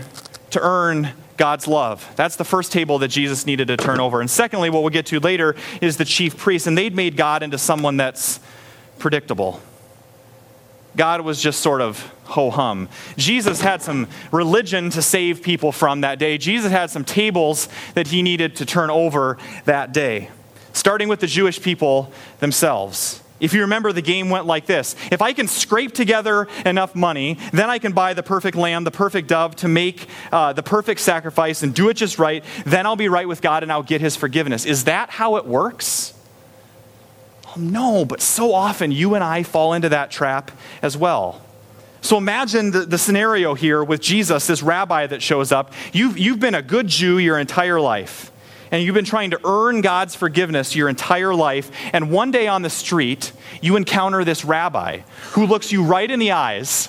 to 0.51 0.61
earn 0.61 1.11
God's 1.37 1.67
love. 1.67 2.11
That's 2.17 2.37
the 2.37 2.45
first 2.45 2.73
table 2.73 2.99
that 2.99 3.09
Jesus 3.09 3.47
needed 3.47 3.69
to 3.69 3.77
turn 3.77 4.01
over. 4.01 4.21
And 4.21 4.31
secondly, 4.31 4.71
what 4.71 4.83
we'll 4.83 4.91
get 4.91 5.07
to 5.07 5.21
later 5.21 5.55
is 5.81 5.97
the 5.97 6.05
chief 6.05 6.37
priests, 6.37 6.67
and 6.67 6.77
they'd 6.77 6.95
made 6.95 7.17
God 7.17 7.43
into 7.43 7.59
someone 7.59 7.97
that's 7.97 8.41
predictable. 8.99 9.61
God 10.97 11.21
was 11.21 11.43
just 11.43 11.61
sort 11.61 11.83
of 11.83 12.01
ho 12.25 12.51
hum. 12.51 12.89
Jesus 13.17 13.61
had 13.61 13.83
some 13.83 14.09
religion 14.33 14.91
to 14.91 15.03
save 15.03 15.43
people 15.43 15.73
from 15.73 16.01
that 16.01 16.19
day. 16.19 16.39
Jesus 16.39 16.73
had 16.73 16.91
some 16.91 17.05
tables 17.05 17.69
that 17.95 18.09
he 18.09 18.23
needed 18.23 18.57
to 18.57 18.67
turn 18.67 18.91
over 18.91 19.37
that 19.67 19.93
day, 19.93 20.31
starting 20.73 21.09
with 21.09 21.21
the 21.21 21.27
Jewish 21.27 21.61
people 21.61 22.13
themselves. 22.41 23.23
If 23.39 23.53
you 23.53 23.63
remember, 23.63 23.93
the 23.93 24.03
game 24.03 24.31
went 24.31 24.47
like 24.47 24.67
this 24.67 24.97
If 25.11 25.21
I 25.21 25.33
can 25.33 25.49
scrape 25.49 25.93
together 25.93 26.49
enough 26.65 26.95
money, 26.95 27.39
then 27.53 27.69
I 27.69 27.79
can 27.79 27.93
buy 27.93 28.15
the 28.15 28.23
perfect 28.23 28.57
lamb, 28.57 28.85
the 28.85 28.91
perfect 28.91 29.29
dove 29.29 29.57
to 29.57 29.69
make 29.69 30.09
uh, 30.33 30.53
the 30.53 30.63
perfect 30.63 31.01
sacrifice 31.01 31.63
and 31.63 31.75
do 31.75 31.89
it 31.89 31.95
just 31.95 32.19
right. 32.19 32.45
Then 32.65 32.87
I'll 32.87 32.97
be 32.97 33.09
right 33.09 33.29
with 33.29 33.43
God 33.43 33.63
and 33.63 33.71
I'll 33.71 33.83
get 33.83 34.01
his 34.01 34.17
forgiveness. 34.17 34.65
Is 34.65 34.85
that 34.85 35.11
how 35.11 35.37
it 35.37 35.47
works? 35.47 36.15
Oh, 37.49 37.61
no, 37.61 38.05
but 38.05 38.21
so 38.21 38.53
often 38.55 38.91
you 38.91 39.15
and 39.15 39.23
I 39.23 39.43
fall 39.43 39.75
into 39.75 39.91
that 39.91 40.11
trap 40.11 40.51
as 40.83 40.97
well. 40.97 41.43
So 42.01 42.17
imagine 42.19 42.71
the, 42.71 42.81
the 42.81 42.99
scenario 42.99 43.55
here 43.55 43.83
with 43.83 44.01
Jesus, 44.01 44.47
this 44.47 44.63
rabbi 44.63 45.07
that 45.09 45.23
shows 45.23 45.51
up. 45.51 45.73
You've, 45.93 46.17
you've 46.17 46.39
been 46.39 46.55
a 46.55 46.63
good 46.63 46.87
Jew 46.87 47.19
your 47.19 47.39
entire 47.39 47.81
life 47.81 48.31
and 48.71 48.83
you've 48.83 48.95
been 48.95 49.05
trying 49.05 49.31
to 49.31 49.41
earn 49.45 49.81
God's 49.81 50.15
forgiveness 50.15 50.75
your 50.75 50.89
entire 50.89 51.35
life, 51.35 51.71
and 51.93 52.11
one 52.11 52.31
day 52.31 52.49
on 52.49 52.63
the 52.63 52.71
street, 52.71 53.33
you 53.61 53.77
encounter 53.77 54.25
this 54.25 54.45
rabbi 54.45 55.01
who 55.33 55.47
looks 55.47 55.73
you 55.73 55.85
right 55.85 56.11
in 56.11 56.19
the 56.19 56.33
eyes, 56.33 56.89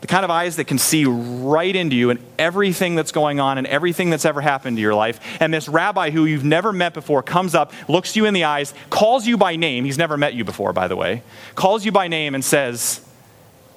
the 0.00 0.08
kind 0.08 0.24
of 0.24 0.30
eyes 0.30 0.56
that 0.56 0.64
can 0.64 0.78
see 0.78 1.04
right 1.04 1.76
into 1.76 1.94
you 1.94 2.10
and 2.10 2.18
everything 2.36 2.96
that's 2.96 3.12
going 3.12 3.38
on 3.38 3.56
and 3.56 3.68
everything 3.68 4.10
that's 4.10 4.24
ever 4.24 4.40
happened 4.40 4.76
to 4.76 4.80
your 4.80 4.96
life. 4.96 5.20
And 5.38 5.54
this 5.54 5.68
rabbi 5.68 6.10
who 6.10 6.24
you've 6.24 6.44
never 6.44 6.72
met 6.72 6.92
before 6.92 7.22
comes 7.22 7.54
up, 7.54 7.72
looks 7.88 8.16
you 8.16 8.24
in 8.24 8.34
the 8.34 8.42
eyes, 8.42 8.74
calls 8.90 9.28
you 9.28 9.36
by 9.36 9.54
name. 9.54 9.84
He's 9.84 9.98
never 9.98 10.16
met 10.16 10.34
you 10.34 10.44
before, 10.44 10.72
by 10.72 10.88
the 10.88 10.96
way. 10.96 11.22
Calls 11.54 11.84
you 11.84 11.92
by 11.92 12.08
name 12.08 12.34
and 12.34 12.44
says, 12.44 13.00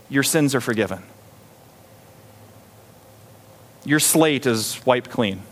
Your 0.10 0.24
sins 0.24 0.56
are 0.56 0.62
forgiven. 0.62 1.04
Your 3.84 4.00
slate 4.00 4.48
is 4.48 4.84
wiped 4.84 5.12
clean. 5.12 5.44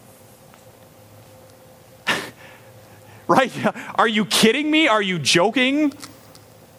Right? 3.27 3.51
Are 3.95 4.07
you 4.07 4.25
kidding 4.25 4.69
me? 4.69 4.87
Are 4.87 5.01
you 5.01 5.19
joking? 5.19 5.93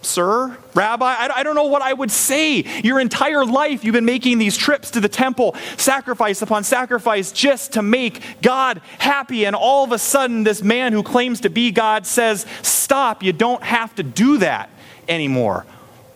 Sir, 0.02 0.56
Rabbi, 0.74 1.06
I 1.34 1.42
don't 1.42 1.54
know 1.54 1.64
what 1.64 1.80
I 1.80 1.92
would 1.92 2.10
say. 2.10 2.62
Your 2.82 3.00
entire 3.00 3.44
life, 3.44 3.84
you've 3.84 3.94
been 3.94 4.04
making 4.04 4.38
these 4.38 4.56
trips 4.56 4.90
to 4.92 5.00
the 5.00 5.08
temple, 5.08 5.56
sacrifice 5.76 6.42
upon 6.42 6.62
sacrifice, 6.64 7.32
just 7.32 7.72
to 7.72 7.82
make 7.82 8.20
God 8.42 8.82
happy. 8.98 9.46
And 9.46 9.56
all 9.56 9.84
of 9.84 9.92
a 9.92 9.98
sudden, 9.98 10.44
this 10.44 10.62
man 10.62 10.92
who 10.92 11.02
claims 11.02 11.40
to 11.40 11.50
be 11.50 11.70
God 11.70 12.06
says, 12.06 12.44
Stop, 12.62 13.22
you 13.22 13.32
don't 13.32 13.62
have 13.62 13.94
to 13.96 14.02
do 14.02 14.38
that. 14.38 14.70
anymore. 15.08 15.64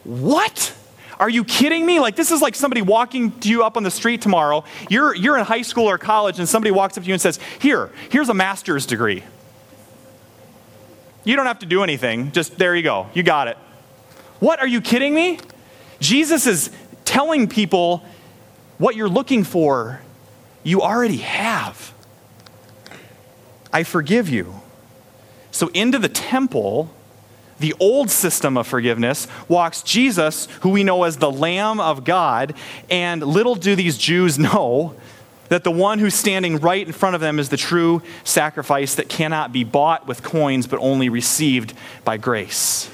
What? 0.04 0.74
Are 1.18 1.28
you 1.28 1.44
kidding 1.44 1.84
me? 1.84 1.98
Like, 1.98 2.14
this 2.14 2.30
is 2.30 2.40
like 2.40 2.54
somebody 2.54 2.80
walking 2.82 3.32
to 3.40 3.48
you 3.48 3.64
up 3.64 3.76
on 3.76 3.82
the 3.82 3.90
street 3.90 4.22
tomorrow. 4.22 4.64
You're, 4.88 5.14
you're 5.14 5.36
in 5.36 5.44
high 5.44 5.62
school 5.62 5.86
or 5.86 5.98
college, 5.98 6.38
and 6.38 6.48
somebody 6.48 6.70
walks 6.70 6.96
up 6.96 7.04
to 7.04 7.08
you 7.08 7.14
and 7.14 7.20
says, 7.20 7.38
Here, 7.58 7.90
here's 8.10 8.28
a 8.28 8.34
master's 8.34 8.86
degree. 8.86 9.24
You 11.24 11.36
don't 11.36 11.46
have 11.46 11.58
to 11.60 11.66
do 11.66 11.82
anything. 11.82 12.32
Just 12.32 12.58
there 12.58 12.74
you 12.74 12.82
go. 12.82 13.08
You 13.14 13.22
got 13.22 13.48
it. 13.48 13.56
What? 14.40 14.60
Are 14.60 14.66
you 14.66 14.80
kidding 14.80 15.14
me? 15.14 15.38
Jesus 16.00 16.46
is 16.46 16.70
telling 17.04 17.48
people 17.48 18.04
what 18.78 18.94
you're 18.94 19.08
looking 19.08 19.44
for, 19.44 20.00
you 20.62 20.82
already 20.82 21.18
have. 21.18 21.92
I 23.72 23.82
forgive 23.82 24.28
you. 24.28 24.54
So, 25.50 25.68
into 25.74 25.98
the 25.98 26.08
temple, 26.08 26.94
the 27.58 27.74
old 27.80 28.10
system 28.10 28.56
of 28.56 28.66
forgiveness, 28.66 29.26
walks 29.48 29.82
Jesus, 29.82 30.46
who 30.60 30.70
we 30.70 30.84
know 30.84 31.04
as 31.04 31.16
the 31.16 31.30
Lamb 31.30 31.80
of 31.80 32.04
God. 32.04 32.54
And 32.88 33.22
little 33.22 33.54
do 33.54 33.74
these 33.74 33.98
Jews 33.98 34.38
know 34.38 34.94
that 35.48 35.64
the 35.64 35.70
one 35.70 35.98
who's 35.98 36.14
standing 36.14 36.58
right 36.58 36.86
in 36.86 36.92
front 36.92 37.14
of 37.14 37.20
them 37.20 37.38
is 37.38 37.48
the 37.48 37.56
true 37.56 38.02
sacrifice 38.24 38.94
that 38.96 39.08
cannot 39.08 39.52
be 39.52 39.64
bought 39.64 40.06
with 40.06 40.22
coins, 40.22 40.66
but 40.66 40.78
only 40.80 41.08
received 41.08 41.74
by 42.04 42.16
grace. 42.16 42.90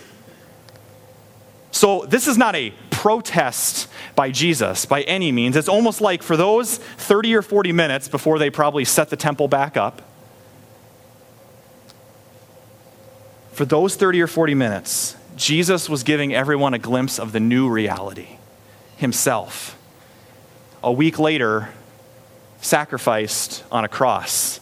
So, 1.70 2.06
this 2.06 2.28
is 2.28 2.38
not 2.38 2.54
a 2.54 2.72
protest 2.90 3.88
by 4.14 4.30
Jesus 4.30 4.86
by 4.86 5.02
any 5.02 5.32
means. 5.32 5.56
It's 5.56 5.68
almost 5.68 6.00
like 6.00 6.22
for 6.22 6.36
those 6.36 6.78
30 6.78 7.34
or 7.34 7.42
40 7.42 7.72
minutes 7.72 8.08
before 8.08 8.38
they 8.38 8.48
probably 8.48 8.84
set 8.84 9.10
the 9.10 9.16
temple 9.16 9.48
back 9.48 9.76
up, 9.76 10.00
for 13.52 13.64
those 13.64 13.96
30 13.96 14.22
or 14.22 14.26
40 14.26 14.54
minutes, 14.54 15.16
Jesus 15.36 15.88
was 15.88 16.02
giving 16.02 16.34
everyone 16.34 16.74
a 16.74 16.78
glimpse 16.78 17.18
of 17.18 17.32
the 17.32 17.40
new 17.40 17.68
reality 17.68 18.38
himself. 18.96 19.76
A 20.82 20.92
week 20.92 21.18
later, 21.18 21.70
sacrificed 22.64 23.62
on 23.70 23.85
a 23.85 23.88
cross, 23.88 24.61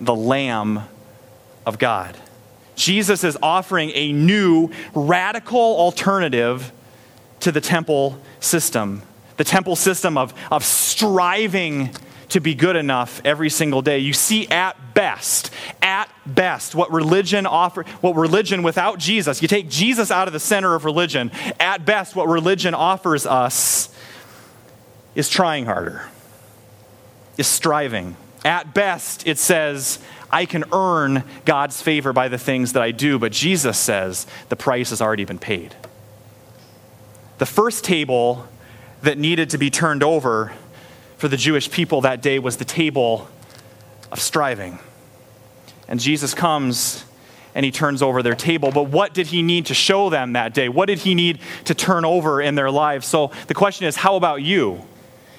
the 0.00 0.14
Lamb 0.14 0.82
of 1.66 1.78
God. 1.78 2.16
Jesus 2.74 3.24
is 3.24 3.36
offering 3.42 3.90
a 3.94 4.12
new, 4.12 4.70
radical 4.94 5.60
alternative 5.60 6.72
to 7.40 7.52
the 7.52 7.60
temple 7.60 8.18
system. 8.40 9.02
The 9.36 9.44
temple 9.44 9.76
system 9.76 10.16
of, 10.16 10.34
of 10.50 10.64
striving 10.64 11.90
to 12.30 12.40
be 12.40 12.54
good 12.54 12.76
enough 12.76 13.20
every 13.24 13.50
single 13.50 13.82
day. 13.82 13.98
You 13.98 14.14
see, 14.14 14.48
at 14.48 14.94
best, 14.94 15.50
at 15.82 16.08
best, 16.24 16.74
what 16.74 16.90
religion 16.90 17.44
offer, 17.44 17.84
what 18.00 18.16
religion 18.16 18.62
without 18.62 18.98
Jesus, 18.98 19.42
you 19.42 19.48
take 19.48 19.68
Jesus 19.68 20.10
out 20.10 20.28
of 20.28 20.32
the 20.32 20.40
center 20.40 20.74
of 20.74 20.86
religion, 20.86 21.30
at 21.60 21.84
best, 21.84 22.16
what 22.16 22.28
religion 22.28 22.72
offers 22.72 23.26
us 23.26 23.94
is 25.14 25.28
trying 25.28 25.66
harder, 25.66 26.08
is 27.36 27.46
striving. 27.46 28.16
At 28.44 28.74
best, 28.74 29.26
it 29.26 29.38
says, 29.38 29.98
I 30.30 30.46
can 30.46 30.64
earn 30.72 31.24
God's 31.44 31.80
favor 31.82 32.12
by 32.12 32.28
the 32.28 32.38
things 32.38 32.72
that 32.72 32.82
I 32.82 32.90
do, 32.90 33.18
but 33.18 33.32
Jesus 33.32 33.78
says 33.78 34.26
the 34.48 34.56
price 34.56 34.90
has 34.90 35.00
already 35.00 35.24
been 35.24 35.38
paid. 35.38 35.74
The 37.38 37.46
first 37.46 37.84
table 37.84 38.46
that 39.02 39.18
needed 39.18 39.50
to 39.50 39.58
be 39.58 39.70
turned 39.70 40.02
over 40.02 40.52
for 41.16 41.28
the 41.28 41.36
Jewish 41.36 41.70
people 41.70 42.00
that 42.02 42.22
day 42.22 42.38
was 42.38 42.56
the 42.56 42.64
table 42.64 43.28
of 44.10 44.20
striving. 44.20 44.78
And 45.88 46.00
Jesus 46.00 46.34
comes 46.34 47.04
and 47.54 47.64
he 47.64 47.70
turns 47.70 48.02
over 48.02 48.22
their 48.22 48.34
table. 48.34 48.72
But 48.72 48.84
what 48.84 49.12
did 49.12 49.26
he 49.26 49.42
need 49.42 49.66
to 49.66 49.74
show 49.74 50.08
them 50.08 50.32
that 50.32 50.54
day? 50.54 50.68
What 50.68 50.86
did 50.86 51.00
he 51.00 51.14
need 51.14 51.38
to 51.64 51.74
turn 51.74 52.04
over 52.04 52.40
in 52.40 52.54
their 52.54 52.70
lives? 52.70 53.06
So 53.06 53.30
the 53.46 53.54
question 53.54 53.86
is 53.86 53.96
how 53.96 54.16
about 54.16 54.42
you? 54.42 54.82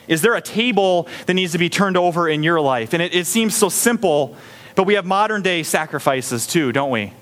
Is 0.07 0.21
there 0.21 0.35
a 0.35 0.41
table 0.41 1.07
that 1.25 1.33
needs 1.33 1.53
to 1.53 1.57
be 1.57 1.69
turned 1.69 1.97
over 1.97 2.27
in 2.27 2.43
your 2.43 2.59
life? 2.59 2.93
And 2.93 3.01
it, 3.01 3.13
it 3.13 3.25
seems 3.25 3.55
so 3.55 3.69
simple, 3.69 4.35
but 4.75 4.83
we 4.83 4.95
have 4.95 5.05
modern 5.05 5.41
day 5.41 5.63
sacrifices 5.63 6.45
too, 6.45 6.71
don't 6.71 6.89
we? 6.89 7.13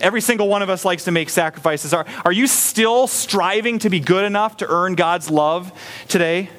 Every 0.00 0.20
single 0.20 0.48
one 0.48 0.62
of 0.62 0.70
us 0.70 0.84
likes 0.84 1.04
to 1.04 1.10
make 1.10 1.28
sacrifices. 1.28 1.92
Are, 1.92 2.06
are 2.24 2.32
you 2.32 2.46
still 2.46 3.06
striving 3.06 3.80
to 3.80 3.90
be 3.90 3.98
good 3.98 4.24
enough 4.24 4.58
to 4.58 4.66
earn 4.68 4.94
God's 4.94 5.28
love 5.28 5.72
today? 6.06 6.50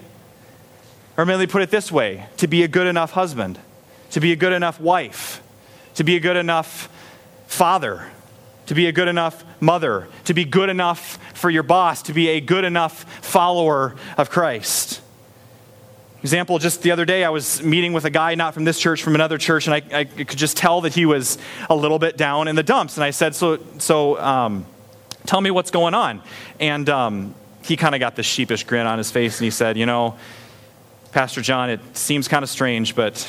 Or 1.15 1.25
maybe 1.25 1.47
put 1.47 1.62
it 1.62 1.69
this 1.69 1.91
way 1.91 2.25
to 2.38 2.47
be 2.47 2.63
a 2.63 2.67
good 2.67 2.88
enough 2.88 3.12
husband, 3.12 3.60
to 4.12 4.19
be 4.19 4.32
a 4.32 4.36
good 4.36 4.54
enough 4.54 4.80
wife, 4.80 5.41
to 5.95 6.04
be 6.04 6.17
a 6.17 6.19
good 6.19 6.38
enough 6.38 6.89
father, 7.47 8.10
to 8.65 8.75
be 8.75 8.88
a 8.88 8.91
good 8.91 9.08
enough 9.08 9.43
mother, 9.62 10.08
to 10.25 10.34
be 10.34 10.45
good 10.45 10.69
enough 10.69 11.17
for 11.34 11.49
your 11.49 11.63
boss, 11.63 12.04
to 12.04 12.13
be 12.13 12.30
a 12.30 12.41
good 12.41 12.63
enough 12.63 13.04
follower 13.23 13.95
of 14.17 14.30
Christ. 14.30 15.02
Example, 16.22 16.60
just 16.60 16.82
the 16.82 16.92
other 16.92 17.06
day, 17.06 17.24
I 17.24 17.30
was 17.30 17.64
meeting 17.64 17.94
with 17.94 18.04
a 18.04 18.10
guy 18.10 18.36
not 18.36 18.54
from 18.54 18.66
this 18.66 18.78
church, 18.78 19.02
from 19.02 19.16
another 19.16 19.38
church, 19.38 19.68
and 19.68 19.74
I, 19.74 20.00
I 20.00 20.04
could 20.04 20.38
just 20.38 20.58
tell 20.58 20.82
that 20.82 20.94
he 20.94 21.06
was 21.06 21.38
a 21.70 21.76
little 21.76 21.98
bit 21.98 22.18
down 22.18 22.50
in 22.50 22.58
the 22.58 22.64
dumps. 22.64 22.98
And 22.98 23.06
I 23.06 23.12
said, 23.12 23.36
So, 23.36 23.60
so 23.78 24.20
um, 24.20 24.66
tell 25.26 25.40
me 25.40 25.50
what's 25.50 25.72
going 25.72 25.94
on. 25.94 26.22
And 26.60 26.90
um, 26.90 27.36
he 27.64 27.78
kind 27.78 27.96
of 27.96 28.00
got 28.00 28.18
this 28.18 28.26
sheepish 28.26 28.66
grin 28.66 28.86
on 28.86 28.98
his 28.98 29.12
face, 29.12 29.40
and 29.40 29.46
he 29.46 29.52
said, 29.52 29.78
You 29.78 29.86
know, 29.86 30.18
Pastor 31.14 31.42
John, 31.42 31.70
it 31.70 31.80
seems 31.96 32.28
kind 32.28 32.44
of 32.44 32.50
strange, 32.50 32.96
but 32.96 33.26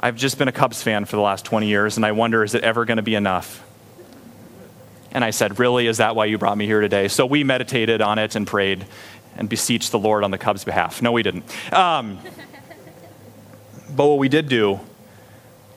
I've 0.00 0.16
just 0.16 0.36
been 0.36 0.48
a 0.48 0.52
Cubs 0.52 0.82
fan 0.82 1.04
for 1.04 1.14
the 1.14 1.22
last 1.22 1.44
20 1.44 1.68
years, 1.68 1.96
and 1.96 2.04
I 2.04 2.10
wonder, 2.10 2.42
is 2.42 2.54
it 2.54 2.64
ever 2.64 2.86
going 2.86 2.96
to 2.96 3.02
be 3.02 3.14
enough? 3.14 3.64
And 5.12 5.24
I 5.24 5.30
said, 5.30 5.58
Really? 5.58 5.86
Is 5.86 5.98
that 5.98 6.16
why 6.16 6.24
you 6.26 6.38
brought 6.38 6.58
me 6.58 6.66
here 6.66 6.80
today? 6.80 7.06
So 7.08 7.24
we 7.24 7.44
meditated 7.44 8.02
on 8.02 8.18
it 8.18 8.34
and 8.34 8.46
prayed 8.46 8.84
and 9.36 9.48
beseech 9.48 9.90
the 9.90 9.98
Lord 9.98 10.24
on 10.24 10.30
the 10.30 10.38
Cubs' 10.38 10.64
behalf. 10.64 11.00
No, 11.02 11.12
we 11.12 11.22
didn't. 11.22 11.44
Um, 11.72 12.18
but 13.94 14.06
what 14.06 14.18
we 14.18 14.28
did 14.28 14.48
do 14.48 14.80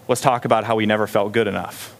was 0.08 0.22
talk 0.22 0.46
about 0.46 0.64
how 0.64 0.78
he 0.78 0.86
never 0.86 1.08
felt 1.08 1.32
good 1.32 1.48
enough, 1.48 1.96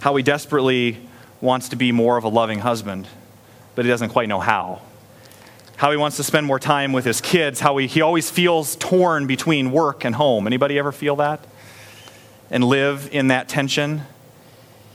how 0.00 0.14
he 0.16 0.22
desperately 0.22 0.98
wants 1.40 1.70
to 1.70 1.76
be 1.76 1.92
more 1.92 2.16
of 2.16 2.24
a 2.24 2.28
loving 2.28 2.60
husband, 2.60 3.08
but 3.74 3.84
he 3.84 3.90
doesn't 3.90 4.10
quite 4.10 4.28
know 4.28 4.40
how 4.40 4.80
how 5.82 5.90
he 5.90 5.96
wants 5.96 6.16
to 6.16 6.22
spend 6.22 6.46
more 6.46 6.60
time 6.60 6.92
with 6.92 7.04
his 7.04 7.20
kids, 7.20 7.58
how 7.58 7.76
he, 7.76 7.88
he 7.88 8.02
always 8.02 8.30
feels 8.30 8.76
torn 8.76 9.26
between 9.26 9.72
work 9.72 10.04
and 10.04 10.14
home. 10.14 10.46
Anybody 10.46 10.78
ever 10.78 10.92
feel 10.92 11.16
that? 11.16 11.44
And 12.52 12.62
live 12.62 13.08
in 13.10 13.26
that 13.28 13.48
tension? 13.48 14.02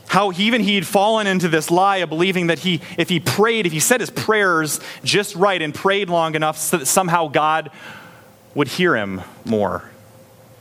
How 0.08 0.30
he, 0.30 0.46
even 0.46 0.62
he'd 0.62 0.86
fallen 0.86 1.26
into 1.26 1.48
this 1.48 1.70
lie 1.70 1.98
of 1.98 2.08
believing 2.08 2.48
that 2.48 2.60
he, 2.60 2.80
if 2.96 3.08
he 3.08 3.20
prayed, 3.20 3.66
if 3.66 3.72
he 3.72 3.80
said 3.80 4.00
his 4.00 4.10
prayers 4.10 4.80
just 5.04 5.36
right 5.36 5.60
and 5.60 5.74
prayed 5.74 6.08
long 6.08 6.34
enough, 6.34 6.58
so 6.58 6.78
that 6.78 6.86
somehow 6.86 7.28
God 7.28 7.70
would 8.54 8.68
hear 8.68 8.96
him 8.96 9.20
more. 9.44 9.90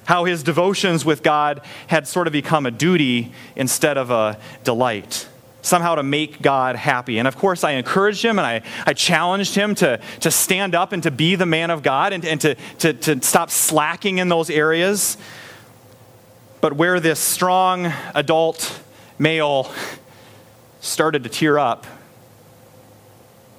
How 0.05 0.25
his 0.25 0.43
devotions 0.43 1.03
with 1.03 1.23
God 1.23 1.61
had 1.87 2.07
sort 2.07 2.27
of 2.27 2.33
become 2.33 2.65
a 2.65 2.71
duty 2.71 3.31
instead 3.55 3.97
of 3.97 4.11
a 4.11 4.37
delight 4.63 5.27
somehow 5.67 5.95
to 5.95 6.03
make 6.03 6.41
God 6.41 6.75
happy. 6.75 7.19
And 7.19 7.27
of 7.27 7.37
course, 7.37 7.63
I 7.63 7.71
encouraged 7.71 8.23
him 8.23 8.39
and 8.39 8.47
I, 8.47 8.61
I 8.85 8.93
challenged 8.93 9.53
him 9.53 9.75
to, 9.75 9.99
to 10.21 10.31
stand 10.31 10.73
up 10.73 10.93
and 10.93 11.03
to 11.03 11.11
be 11.11 11.35
the 11.35 11.45
man 11.45 11.69
of 11.69 11.83
God 11.83 12.13
and, 12.13 12.23
and 12.25 12.39
to, 12.41 12.55
to, 12.79 12.93
to 12.93 13.21
stop 13.21 13.51
slacking 13.51 14.17
in 14.17 14.29
those 14.29 14.49
areas. 14.49 15.17
But 16.61 16.73
where 16.73 16.99
this 16.99 17.19
strong 17.19 17.91
adult 18.15 18.81
male 19.17 19.71
started 20.79 21.23
to 21.23 21.29
tear 21.29 21.57
up, 21.57 21.85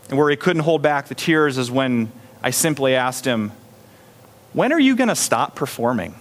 and 0.08 0.18
where 0.18 0.30
he 0.30 0.36
couldn't 0.36 0.62
hold 0.62 0.82
back 0.82 1.08
the 1.08 1.14
tears, 1.14 1.58
is 1.58 1.70
when 1.70 2.10
I 2.42 2.50
simply 2.50 2.94
asked 2.94 3.24
him, 3.24 3.52
When 4.52 4.72
are 4.72 4.80
you 4.80 4.96
going 4.96 5.08
to 5.08 5.16
stop 5.16 5.54
performing? 5.54 6.14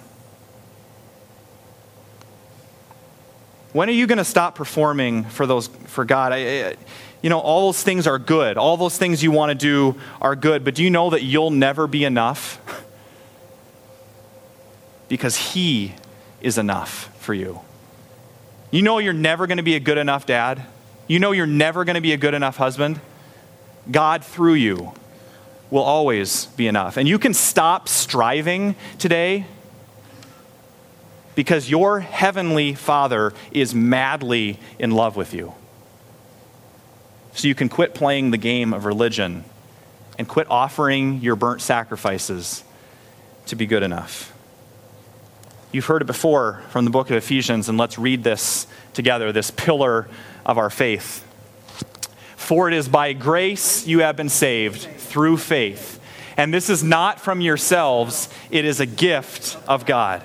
When 3.73 3.89
are 3.89 3.93
you 3.93 4.07
going 4.07 4.17
to 4.17 4.25
stop 4.25 4.55
performing 4.55 5.25
for 5.25 5.45
those 5.45 5.67
for 5.67 6.03
God? 6.03 6.33
I, 6.33 6.69
I, 6.69 6.75
you 7.21 7.29
know, 7.29 7.39
all 7.39 7.67
those 7.67 7.83
things 7.83 8.07
are 8.07 8.19
good. 8.19 8.57
All 8.57 8.77
those 8.77 8.97
things 8.97 9.21
you 9.21 9.31
want 9.31 9.49
to 9.49 9.55
do 9.55 9.99
are 10.21 10.35
good, 10.35 10.63
but 10.63 10.75
do 10.75 10.83
you 10.83 10.89
know 10.89 11.09
that 11.11 11.23
you'll 11.23 11.51
never 11.51 11.87
be 11.87 12.03
enough? 12.03 12.61
because 15.07 15.35
he 15.35 15.93
is 16.41 16.57
enough 16.57 17.09
for 17.19 17.33
you. 17.33 17.59
You 18.71 18.81
know 18.81 18.97
you're 18.97 19.13
never 19.13 19.47
going 19.47 19.57
to 19.57 19.63
be 19.63 19.75
a 19.75 19.79
good 19.79 19.97
enough 19.97 20.25
dad. 20.25 20.63
You 21.07 21.19
know 21.19 21.31
you're 21.31 21.45
never 21.45 21.85
going 21.85 21.95
to 21.95 22.01
be 22.01 22.11
a 22.11 22.17
good 22.17 22.33
enough 22.33 22.57
husband. 22.57 22.99
God 23.89 24.23
through 24.23 24.55
you 24.55 24.93
will 25.69 25.83
always 25.83 26.45
be 26.47 26.67
enough. 26.67 26.97
And 26.97 27.07
you 27.07 27.19
can 27.19 27.33
stop 27.33 27.87
striving 27.87 28.75
today 28.99 29.45
because 31.35 31.69
your 31.69 31.99
heavenly 31.99 32.73
Father 32.73 33.33
is 33.51 33.73
madly 33.73 34.59
in 34.79 34.91
love 34.91 35.15
with 35.15 35.33
you. 35.33 35.53
So 37.33 37.47
you 37.47 37.55
can 37.55 37.69
quit 37.69 37.93
playing 37.93 38.31
the 38.31 38.37
game 38.37 38.73
of 38.73 38.85
religion 38.85 39.43
and 40.17 40.27
quit 40.27 40.47
offering 40.49 41.21
your 41.21 41.35
burnt 41.35 41.61
sacrifices 41.61 42.63
to 43.45 43.55
be 43.55 43.65
good 43.65 43.83
enough. 43.83 44.33
You've 45.71 45.85
heard 45.85 46.01
it 46.01 46.05
before 46.05 46.61
from 46.69 46.85
the 46.85 46.91
book 46.91 47.09
of 47.09 47.17
Ephesians, 47.17 47.67
and 47.67 47.77
let's 47.77 47.99
read 47.99 48.23
this 48.23 48.67
together 48.93 49.31
this 49.31 49.51
pillar 49.51 50.07
of 50.45 50.57
our 50.57 50.69
faith. 50.69 51.25
For 52.37 52.69
it 52.69 52.73
is 52.73 52.87
by 52.87 53.11
grace 53.13 53.85
you 53.85 53.99
have 53.99 54.15
been 54.15 54.29
saved 54.29 54.81
through 54.81 55.37
faith. 55.37 55.99
And 56.37 56.53
this 56.53 56.69
is 56.69 56.83
not 56.83 57.19
from 57.19 57.41
yourselves, 57.41 58.29
it 58.49 58.63
is 58.63 58.79
a 58.79 58.85
gift 58.85 59.57
of 59.67 59.85
God. 59.85 60.23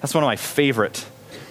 That's 0.00 0.12
one 0.12 0.24
of 0.24 0.28
my 0.28 0.36
favorite 0.36 1.06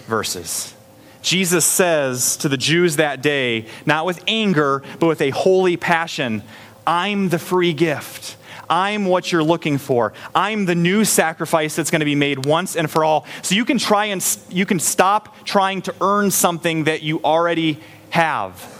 verses. 0.06 0.74
Jesus 1.22 1.64
says 1.64 2.36
to 2.38 2.48
the 2.48 2.56
Jews 2.56 2.96
that 2.96 3.22
day, 3.22 3.66
not 3.84 4.06
with 4.06 4.22
anger, 4.28 4.82
but 5.00 5.06
with 5.06 5.20
a 5.20 5.30
holy 5.30 5.76
passion, 5.76 6.42
I'm 6.86 7.28
the 7.28 7.38
free 7.38 7.72
gift. 7.72 8.36
I'm 8.70 9.04
what 9.04 9.32
you're 9.32 9.42
looking 9.42 9.76
for. 9.76 10.12
I'm 10.34 10.64
the 10.64 10.74
new 10.74 11.04
sacrifice 11.04 11.74
that's 11.74 11.90
going 11.90 12.00
to 12.00 12.06
be 12.06 12.14
made 12.14 12.46
once 12.46 12.76
and 12.76 12.90
for 12.90 13.04
all. 13.04 13.26
So 13.42 13.54
you 13.54 13.64
can 13.64 13.78
try 13.78 14.06
and 14.06 14.24
you 14.48 14.64
can 14.64 14.78
stop 14.78 15.44
trying 15.44 15.82
to 15.82 15.94
earn 16.00 16.30
something 16.30 16.84
that 16.84 17.02
you 17.02 17.20
already 17.22 17.80
have. 18.10 18.78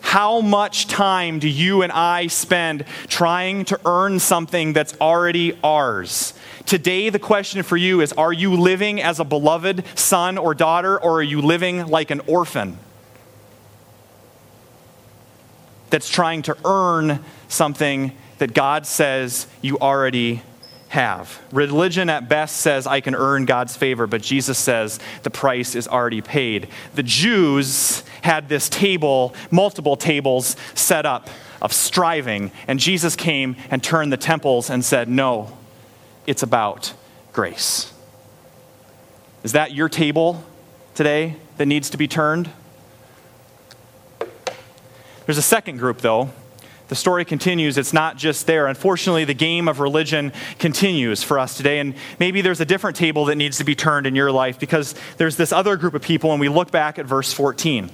How 0.00 0.40
much 0.40 0.86
time 0.86 1.38
do 1.38 1.48
you 1.48 1.82
and 1.82 1.90
I 1.90 2.26
spend 2.26 2.84
trying 3.08 3.64
to 3.66 3.80
earn 3.86 4.18
something 4.18 4.72
that's 4.72 4.94
already 5.00 5.58
ours? 5.64 6.34
Today, 6.66 7.08
the 7.08 7.18
question 7.18 7.62
for 7.62 7.76
you 7.76 8.00
is 8.00 8.12
Are 8.12 8.32
you 8.32 8.54
living 8.54 9.00
as 9.00 9.18
a 9.18 9.24
beloved 9.24 9.84
son 9.96 10.38
or 10.38 10.54
daughter, 10.54 11.00
or 11.02 11.18
are 11.18 11.22
you 11.22 11.40
living 11.40 11.86
like 11.86 12.10
an 12.10 12.20
orphan 12.26 12.78
that's 15.90 16.08
trying 16.08 16.42
to 16.42 16.56
earn 16.64 17.20
something 17.48 18.12
that 18.38 18.54
God 18.54 18.86
says 18.86 19.46
you 19.62 19.78
already 19.78 20.42
have. 20.94 21.40
Religion 21.50 22.08
at 22.08 22.28
best 22.28 22.58
says 22.58 22.86
I 22.86 23.00
can 23.00 23.14
earn 23.14 23.46
God's 23.46 23.76
favor, 23.76 24.06
but 24.06 24.22
Jesus 24.22 24.58
says 24.58 25.00
the 25.24 25.30
price 25.30 25.74
is 25.74 25.88
already 25.88 26.20
paid. 26.20 26.68
The 26.94 27.02
Jews 27.02 28.04
had 28.22 28.48
this 28.48 28.68
table, 28.68 29.34
multiple 29.50 29.96
tables 29.96 30.56
set 30.74 31.04
up 31.04 31.28
of 31.60 31.72
striving, 31.72 32.52
and 32.68 32.78
Jesus 32.78 33.16
came 33.16 33.56
and 33.70 33.82
turned 33.82 34.12
the 34.12 34.16
temples 34.16 34.70
and 34.70 34.84
said, 34.84 35.08
No, 35.08 35.56
it's 36.26 36.42
about 36.42 36.92
grace. 37.32 37.92
Is 39.42 39.52
that 39.52 39.72
your 39.72 39.88
table 39.88 40.44
today 40.94 41.36
that 41.58 41.66
needs 41.66 41.90
to 41.90 41.96
be 41.96 42.06
turned? 42.06 42.50
There's 45.26 45.38
a 45.38 45.42
second 45.42 45.78
group, 45.78 45.98
though, 45.98 46.30
the 46.88 46.94
story 46.94 47.24
continues. 47.24 47.78
It's 47.78 47.92
not 47.92 48.16
just 48.16 48.46
there. 48.46 48.66
Unfortunately, 48.66 49.24
the 49.24 49.34
game 49.34 49.68
of 49.68 49.80
religion 49.80 50.32
continues 50.58 51.22
for 51.22 51.38
us 51.38 51.56
today. 51.56 51.78
And 51.78 51.94
maybe 52.18 52.42
there's 52.42 52.60
a 52.60 52.66
different 52.66 52.96
table 52.96 53.24
that 53.26 53.36
needs 53.36 53.58
to 53.58 53.64
be 53.64 53.74
turned 53.74 54.06
in 54.06 54.14
your 54.14 54.30
life 54.30 54.58
because 54.58 54.94
there's 55.16 55.36
this 55.36 55.52
other 55.52 55.76
group 55.76 55.94
of 55.94 56.02
people, 56.02 56.32
and 56.32 56.40
we 56.40 56.48
look 56.48 56.70
back 56.70 56.98
at 56.98 57.06
verse 57.06 57.32
14. 57.32 57.90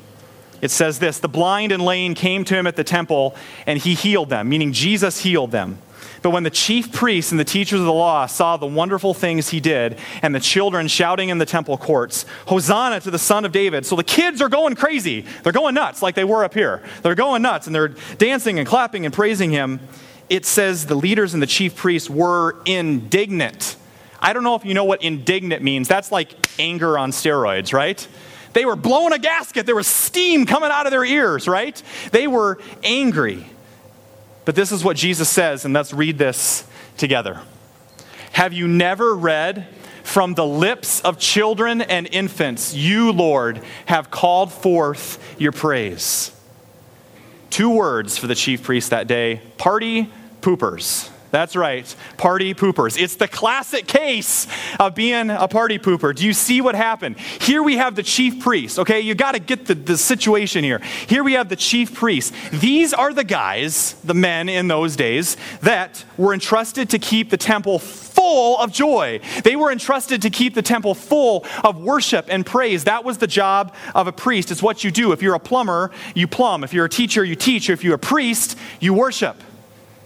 It 0.60 0.70
says 0.70 0.98
this 0.98 1.18
The 1.18 1.28
blind 1.28 1.72
and 1.72 1.84
lame 1.84 2.14
came 2.14 2.44
to 2.44 2.54
him 2.54 2.66
at 2.66 2.76
the 2.76 2.84
temple, 2.84 3.36
and 3.66 3.78
he 3.78 3.94
healed 3.94 4.28
them, 4.28 4.48
meaning 4.48 4.72
Jesus 4.72 5.20
healed 5.20 5.52
them. 5.52 5.78
But 6.22 6.30
when 6.30 6.42
the 6.42 6.50
chief 6.50 6.92
priests 6.92 7.30
and 7.30 7.40
the 7.40 7.44
teachers 7.44 7.80
of 7.80 7.86
the 7.86 7.92
law 7.92 8.26
saw 8.26 8.56
the 8.56 8.66
wonderful 8.66 9.14
things 9.14 9.48
he 9.48 9.60
did, 9.60 9.98
and 10.22 10.34
the 10.34 10.40
children 10.40 10.86
shouting 10.86 11.30
in 11.30 11.38
the 11.38 11.46
temple 11.46 11.78
courts, 11.78 12.26
Hosanna 12.46 13.00
to 13.00 13.10
the 13.10 13.18
Son 13.18 13.44
of 13.44 13.52
David. 13.52 13.86
So 13.86 13.96
the 13.96 14.04
kids 14.04 14.42
are 14.42 14.48
going 14.48 14.74
crazy. 14.74 15.24
They're 15.42 15.52
going 15.52 15.74
nuts 15.74 16.02
like 16.02 16.14
they 16.14 16.24
were 16.24 16.44
up 16.44 16.54
here. 16.54 16.82
They're 17.02 17.14
going 17.14 17.42
nuts 17.42 17.66
and 17.66 17.74
they're 17.74 17.94
dancing 18.18 18.58
and 18.58 18.68
clapping 18.68 19.06
and 19.06 19.14
praising 19.14 19.50
him. 19.50 19.80
It 20.28 20.44
says 20.46 20.86
the 20.86 20.94
leaders 20.94 21.34
and 21.34 21.42
the 21.42 21.46
chief 21.46 21.74
priests 21.74 22.10
were 22.10 22.56
indignant. 22.64 23.76
I 24.20 24.32
don't 24.32 24.44
know 24.44 24.54
if 24.54 24.64
you 24.64 24.74
know 24.74 24.84
what 24.84 25.02
indignant 25.02 25.62
means. 25.62 25.88
That's 25.88 26.12
like 26.12 26.34
anger 26.60 26.98
on 26.98 27.10
steroids, 27.10 27.72
right? 27.72 28.06
They 28.52 28.64
were 28.64 28.76
blowing 28.76 29.12
a 29.12 29.18
gasket. 29.18 29.64
There 29.64 29.76
was 29.76 29.86
steam 29.86 30.44
coming 30.44 30.70
out 30.70 30.86
of 30.86 30.92
their 30.92 31.04
ears, 31.04 31.48
right? 31.48 31.80
They 32.12 32.26
were 32.26 32.58
angry. 32.84 33.46
But 34.44 34.54
this 34.54 34.72
is 34.72 34.82
what 34.82 34.96
Jesus 34.96 35.28
says, 35.28 35.64
and 35.64 35.74
let's 35.74 35.92
read 35.92 36.18
this 36.18 36.64
together. 36.96 37.40
Have 38.32 38.52
you 38.52 38.66
never 38.66 39.14
read, 39.14 39.68
From 40.02 40.34
the 40.34 40.46
lips 40.46 41.00
of 41.02 41.18
children 41.20 41.82
and 41.82 42.08
infants, 42.10 42.74
you, 42.74 43.12
Lord, 43.12 43.62
have 43.86 44.10
called 44.10 44.52
forth 44.52 45.36
your 45.38 45.52
praise? 45.52 46.32
Two 47.50 47.70
words 47.70 48.18
for 48.18 48.26
the 48.26 48.34
chief 48.34 48.64
priest 48.64 48.90
that 48.90 49.06
day 49.06 49.40
party 49.56 50.10
poopers. 50.40 51.09
That's 51.30 51.54
right, 51.54 51.94
party 52.16 52.54
poopers. 52.54 53.00
It's 53.00 53.16
the 53.16 53.28
classic 53.28 53.86
case 53.86 54.46
of 54.78 54.94
being 54.94 55.30
a 55.30 55.46
party 55.46 55.78
pooper. 55.78 56.14
Do 56.14 56.26
you 56.26 56.32
see 56.32 56.60
what 56.60 56.74
happened? 56.74 57.18
Here 57.18 57.62
we 57.62 57.76
have 57.76 57.94
the 57.94 58.02
chief 58.02 58.40
priest, 58.40 58.78
okay? 58.80 59.00
You 59.00 59.14
got 59.14 59.32
to 59.32 59.38
get 59.38 59.66
the, 59.66 59.74
the 59.74 59.96
situation 59.96 60.64
here. 60.64 60.80
Here 61.06 61.22
we 61.22 61.34
have 61.34 61.48
the 61.48 61.56
chief 61.56 61.94
priest. 61.94 62.34
These 62.52 62.92
are 62.92 63.12
the 63.14 63.24
guys, 63.24 63.94
the 64.02 64.14
men 64.14 64.48
in 64.48 64.66
those 64.68 64.96
days, 64.96 65.36
that 65.62 66.04
were 66.16 66.34
entrusted 66.34 66.90
to 66.90 66.98
keep 66.98 67.30
the 67.30 67.36
temple 67.36 67.78
full 67.78 68.58
of 68.58 68.72
joy. 68.72 69.20
They 69.44 69.54
were 69.54 69.70
entrusted 69.70 70.22
to 70.22 70.30
keep 70.30 70.54
the 70.54 70.62
temple 70.62 70.94
full 70.94 71.46
of 71.62 71.80
worship 71.80 72.26
and 72.28 72.44
praise. 72.44 72.84
That 72.84 73.04
was 73.04 73.18
the 73.18 73.26
job 73.26 73.74
of 73.94 74.08
a 74.08 74.12
priest. 74.12 74.50
It's 74.50 74.62
what 74.62 74.82
you 74.82 74.90
do. 74.90 75.12
If 75.12 75.22
you're 75.22 75.34
a 75.34 75.40
plumber, 75.40 75.92
you 76.14 76.26
plumb. 76.26 76.64
If 76.64 76.74
you're 76.74 76.86
a 76.86 76.90
teacher, 76.90 77.24
you 77.24 77.36
teach. 77.36 77.70
If 77.70 77.84
you're 77.84 77.94
a 77.94 77.98
priest, 77.98 78.58
you 78.80 78.94
worship. 78.94 79.36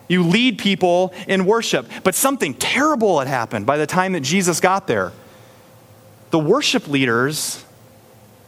You 0.09 0.23
lead 0.23 0.59
people 0.59 1.14
in 1.27 1.47
worship. 1.47 1.88
But 2.03 2.14
something 2.14 2.55
terrible 2.55 3.19
had 3.19 3.29
happened 3.29 3.67
by 3.67 3.77
the 3.77 3.87
time 3.87 4.12
that 4.12 4.21
Jesus 4.21 4.61
got 4.61 4.87
there. 4.87 5.12
The 6.31 6.38
worship 6.38 6.88
leaders 6.88 7.64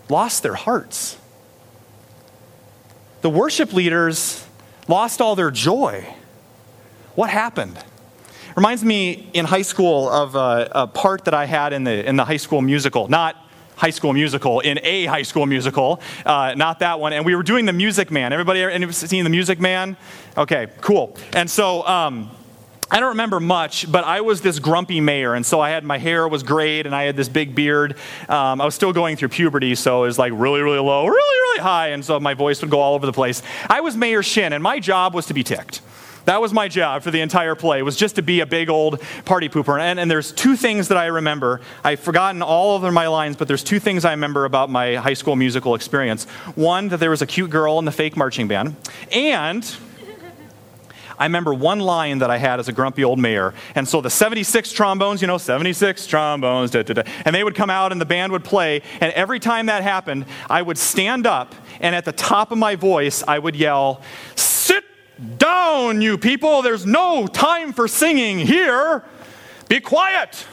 lost 0.09 0.43
their 0.43 0.55
hearts. 0.55 1.19
The 3.23 3.31
worship 3.31 3.73
leaders 3.73 4.45
lost 4.89 5.21
all 5.21 5.35
their 5.35 5.51
joy. 5.51 6.15
What 7.15 7.31
happened? 7.31 7.79
Reminds 8.57 8.85
me 8.85 9.29
in 9.33 9.45
high 9.45 9.63
school 9.63 10.09
of 10.09 10.35
a, 10.35 10.71
a 10.73 10.87
part 10.87 11.25
that 11.25 11.35
I 11.35 11.47
had 11.47 11.73
in 11.73 11.85
the, 11.85 12.07
in 12.07 12.17
the 12.17 12.25
high 12.25 12.37
school 12.37 12.63
musical. 12.63 13.09
Not 13.09 13.37
High 13.77 13.91
School 13.91 14.13
Musical 14.13 14.61
in 14.61 14.81
a 14.83 15.07
High 15.07 15.23
School 15.23 15.47
Musical, 15.47 16.01
uh, 16.25 16.55
not 16.57 16.81
that 16.81 16.99
one. 16.99 17.13
And 17.13 17.25
we 17.25 17.35
were 17.35 17.43
doing 17.43 17.67
the 17.67 17.73
Music 17.73 18.11
Man. 18.11 18.33
Everybody 18.33 18.63
ever 18.63 18.93
seen 18.93 19.25
the 19.25 19.31
Music 19.31 19.61
Man? 19.61 19.97
Okay, 20.37 20.69
cool. 20.81 21.17
And 21.33 21.51
so. 21.51 21.87
Um, 21.87 22.31
I 22.89 23.01
don't 23.01 23.11
remember 23.11 23.41
much, 23.41 23.91
but 23.91 24.05
I 24.05 24.21
was 24.21 24.43
this 24.43 24.61
grumpy 24.61 25.01
mayor, 25.01 25.35
and 25.35 25.45
so 25.45 25.61
I 25.61 25.71
had 25.71 25.83
my 25.83 25.99
hair 25.99 26.29
was 26.29 26.45
grayed, 26.45 26.87
and 26.87 26.95
I 26.95 27.03
had 27.03 27.17
this 27.17 27.29
big 27.29 27.53
beard. 27.53 27.97
Um, 28.29 28.61
I 28.61 28.65
was 28.65 28.77
still 28.77 28.93
going 28.93 29.17
through 29.17 29.31
puberty, 29.31 29.75
so 29.75 30.05
it 30.05 30.07
was 30.07 30.21
like 30.21 30.33
really, 30.33 30.61
really 30.61 30.79
low, 30.79 31.05
really, 31.05 31.17
really 31.17 31.63
high, 31.63 31.89
and 31.89 32.05
so 32.05 32.21
my 32.21 32.35
voice 32.35 32.61
would 32.61 32.71
go 32.71 32.79
all 32.79 32.95
over 32.95 33.05
the 33.05 33.13
place. 33.13 33.43
I 33.69 33.81
was 33.81 33.97
Mayor 33.97 34.23
Shinn, 34.23 34.53
and 34.53 34.63
my 34.63 34.79
job 34.79 35.15
was 35.15 35.27
to 35.27 35.35
be 35.35 35.43
ticked. 35.43 35.81
That 36.27 36.41
was 36.41 36.53
my 36.53 36.69
job 36.69 37.03
for 37.03 37.11
the 37.11 37.21
entire 37.21 37.55
play, 37.55 37.83
was 37.83 37.97
just 37.97 38.17
to 38.17 38.23
be 38.23 38.41
a 38.41 38.47
big 38.47 38.69
old 38.69 39.01
party 39.25 39.49
pooper. 39.49 39.81
And, 39.81 39.99
and 39.99 40.11
there's 40.11 40.33
two 40.33 40.57
things 40.57 40.89
that 40.89 40.99
I 40.99 41.07
remember. 41.07 41.61
I've 41.85 42.01
forgotten 42.01 42.43
all 42.43 42.77
of 42.77 42.93
my 42.93 43.07
lines, 43.07 43.37
but 43.37 43.49
there's 43.49 43.63
two 43.63 43.79
things 43.79 44.05
I 44.05 44.11
remember 44.11 44.45
about 44.45 44.69
my 44.69 44.97
high 44.97 45.15
school 45.15 45.37
musical 45.37 45.75
experience. 45.75 46.25
One, 46.55 46.89
that 46.89 46.99
there 46.99 47.11
was 47.11 47.23
a 47.23 47.27
cute 47.27 47.51
girl 47.51 47.79
in 47.79 47.85
the 47.85 47.93
fake 47.93 48.17
marching 48.17 48.49
band. 48.49 48.75
And 49.13 49.65
I 51.19 51.25
remember 51.25 51.55
one 51.55 51.81
line 51.81 52.19
that 52.19 52.31
I 52.31 52.39
had 52.39 52.61
as 52.61 52.69
a 52.69 52.73
grumpy 52.73 53.05
old 53.05 53.19
mayor. 53.19 53.55
And 53.75 53.89
so 53.89 54.01
the 54.01 54.11
76 54.11 54.73
trombones, 54.73 55.23
you 55.23 55.29
know, 55.29 55.39
76 55.39 56.07
trombones, 56.07 56.73
da, 56.73 56.83
da, 56.83 56.95
da, 56.95 57.03
and 57.25 57.35
they 57.35 57.43
would 57.43 57.55
come 57.55 57.71
out 57.71 57.93
and 57.93 58.01
the 58.01 58.05
band 58.05 58.33
would 58.33 58.45
play. 58.45 58.83
And 59.01 59.13
every 59.13 59.41
time 59.41 59.67
that 59.67 59.83
happened, 59.83 60.27
I 60.51 60.61
would 60.61 60.77
stand 60.77 61.27
up 61.27 61.55
and 61.81 61.95
at 61.95 62.05
the 62.05 62.13
top 62.13 62.51
of 62.51 62.59
my 62.59 62.75
voice, 62.75 63.23
I 63.27 63.39
would 63.39 63.57
yell, 63.57 64.03
down, 65.39 66.01
you 66.01 66.19
people. 66.19 66.63
There's 66.63 66.87
no 66.87 67.27
time 67.27 67.73
for 67.73 67.89
singing 67.89 68.39
here. 68.39 69.05
Be 69.69 69.81
quiet. 69.81 70.47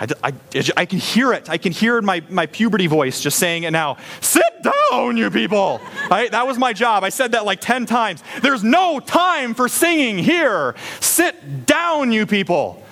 I, 0.00 0.06
I, 0.24 0.32
I, 0.76 0.86
can 0.86 0.98
hear 0.98 1.32
it. 1.32 1.48
I 1.48 1.56
can 1.56 1.70
hear 1.70 2.02
my, 2.02 2.22
my 2.28 2.46
puberty 2.46 2.88
voice 2.88 3.20
just 3.20 3.38
saying 3.38 3.62
it 3.62 3.70
now. 3.70 3.96
Sit 4.20 4.42
down, 4.90 5.16
you 5.16 5.30
people. 5.30 5.80
Right? 6.10 6.30
That 6.30 6.46
was 6.46 6.58
my 6.58 6.72
job. 6.72 7.04
I 7.04 7.10
said 7.10 7.32
that 7.32 7.44
like 7.44 7.60
10 7.60 7.86
times. 7.86 8.22
There's 8.42 8.64
no 8.64 8.98
time 8.98 9.54
for 9.54 9.68
singing 9.68 10.18
here. 10.18 10.74
Sit 11.00 11.66
down, 11.66 12.10
you 12.10 12.26
people. 12.26 12.82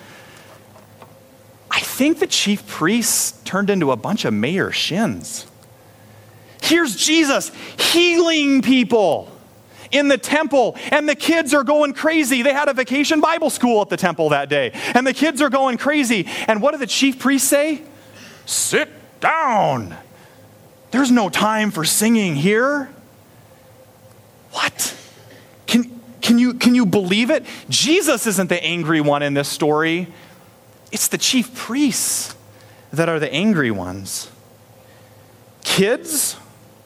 I 1.69 1.79
think 1.79 2.19
the 2.19 2.27
chief 2.27 2.65
priests 2.67 3.41
turned 3.43 3.69
into 3.69 3.91
a 3.91 3.97
bunch 3.97 4.23
of 4.25 4.33
mayor 4.33 4.69
Shinns. 4.69 5.45
Here's 6.61 6.95
Jesus 6.95 7.51
healing 7.77 8.61
people 8.61 9.32
in 9.93 10.07
the 10.07 10.17
temple, 10.17 10.75
and 10.91 11.07
the 11.07 11.15
kids 11.15 11.53
are 11.53 11.63
going 11.63 11.93
crazy. 11.93 12.41
They 12.41 12.53
had 12.53 12.67
a 12.67 12.73
vacation 12.73 13.21
Bible 13.21 13.49
school 13.49 13.81
at 13.81 13.89
the 13.89 13.97
temple 13.97 14.29
that 14.29 14.49
day, 14.49 14.71
and 14.93 15.05
the 15.05 15.13
kids 15.13 15.41
are 15.41 15.49
going 15.49 15.77
crazy. 15.77 16.27
And 16.47 16.61
what 16.61 16.71
did 16.71 16.81
the 16.81 16.87
chief 16.87 17.19
priest 17.19 17.47
say? 17.47 17.81
Sit 18.45 18.89
down. 19.19 19.95
There's 20.91 21.11
no 21.11 21.29
time 21.29 21.71
for 21.71 21.85
singing 21.85 22.35
here. 22.35 22.89
What? 24.51 24.95
Can, 25.65 25.99
can, 26.21 26.37
you, 26.37 26.53
can 26.53 26.75
you 26.75 26.85
believe 26.85 27.29
it? 27.29 27.45
Jesus 27.69 28.27
isn't 28.27 28.49
the 28.49 28.63
angry 28.63 29.01
one 29.01 29.23
in 29.23 29.33
this 29.33 29.47
story, 29.47 30.07
it's 30.91 31.07
the 31.07 31.17
chief 31.17 31.55
priests 31.55 32.35
that 32.91 33.09
are 33.09 33.19
the 33.19 33.33
angry 33.33 33.71
ones. 33.71 34.29
Kids 35.63 36.37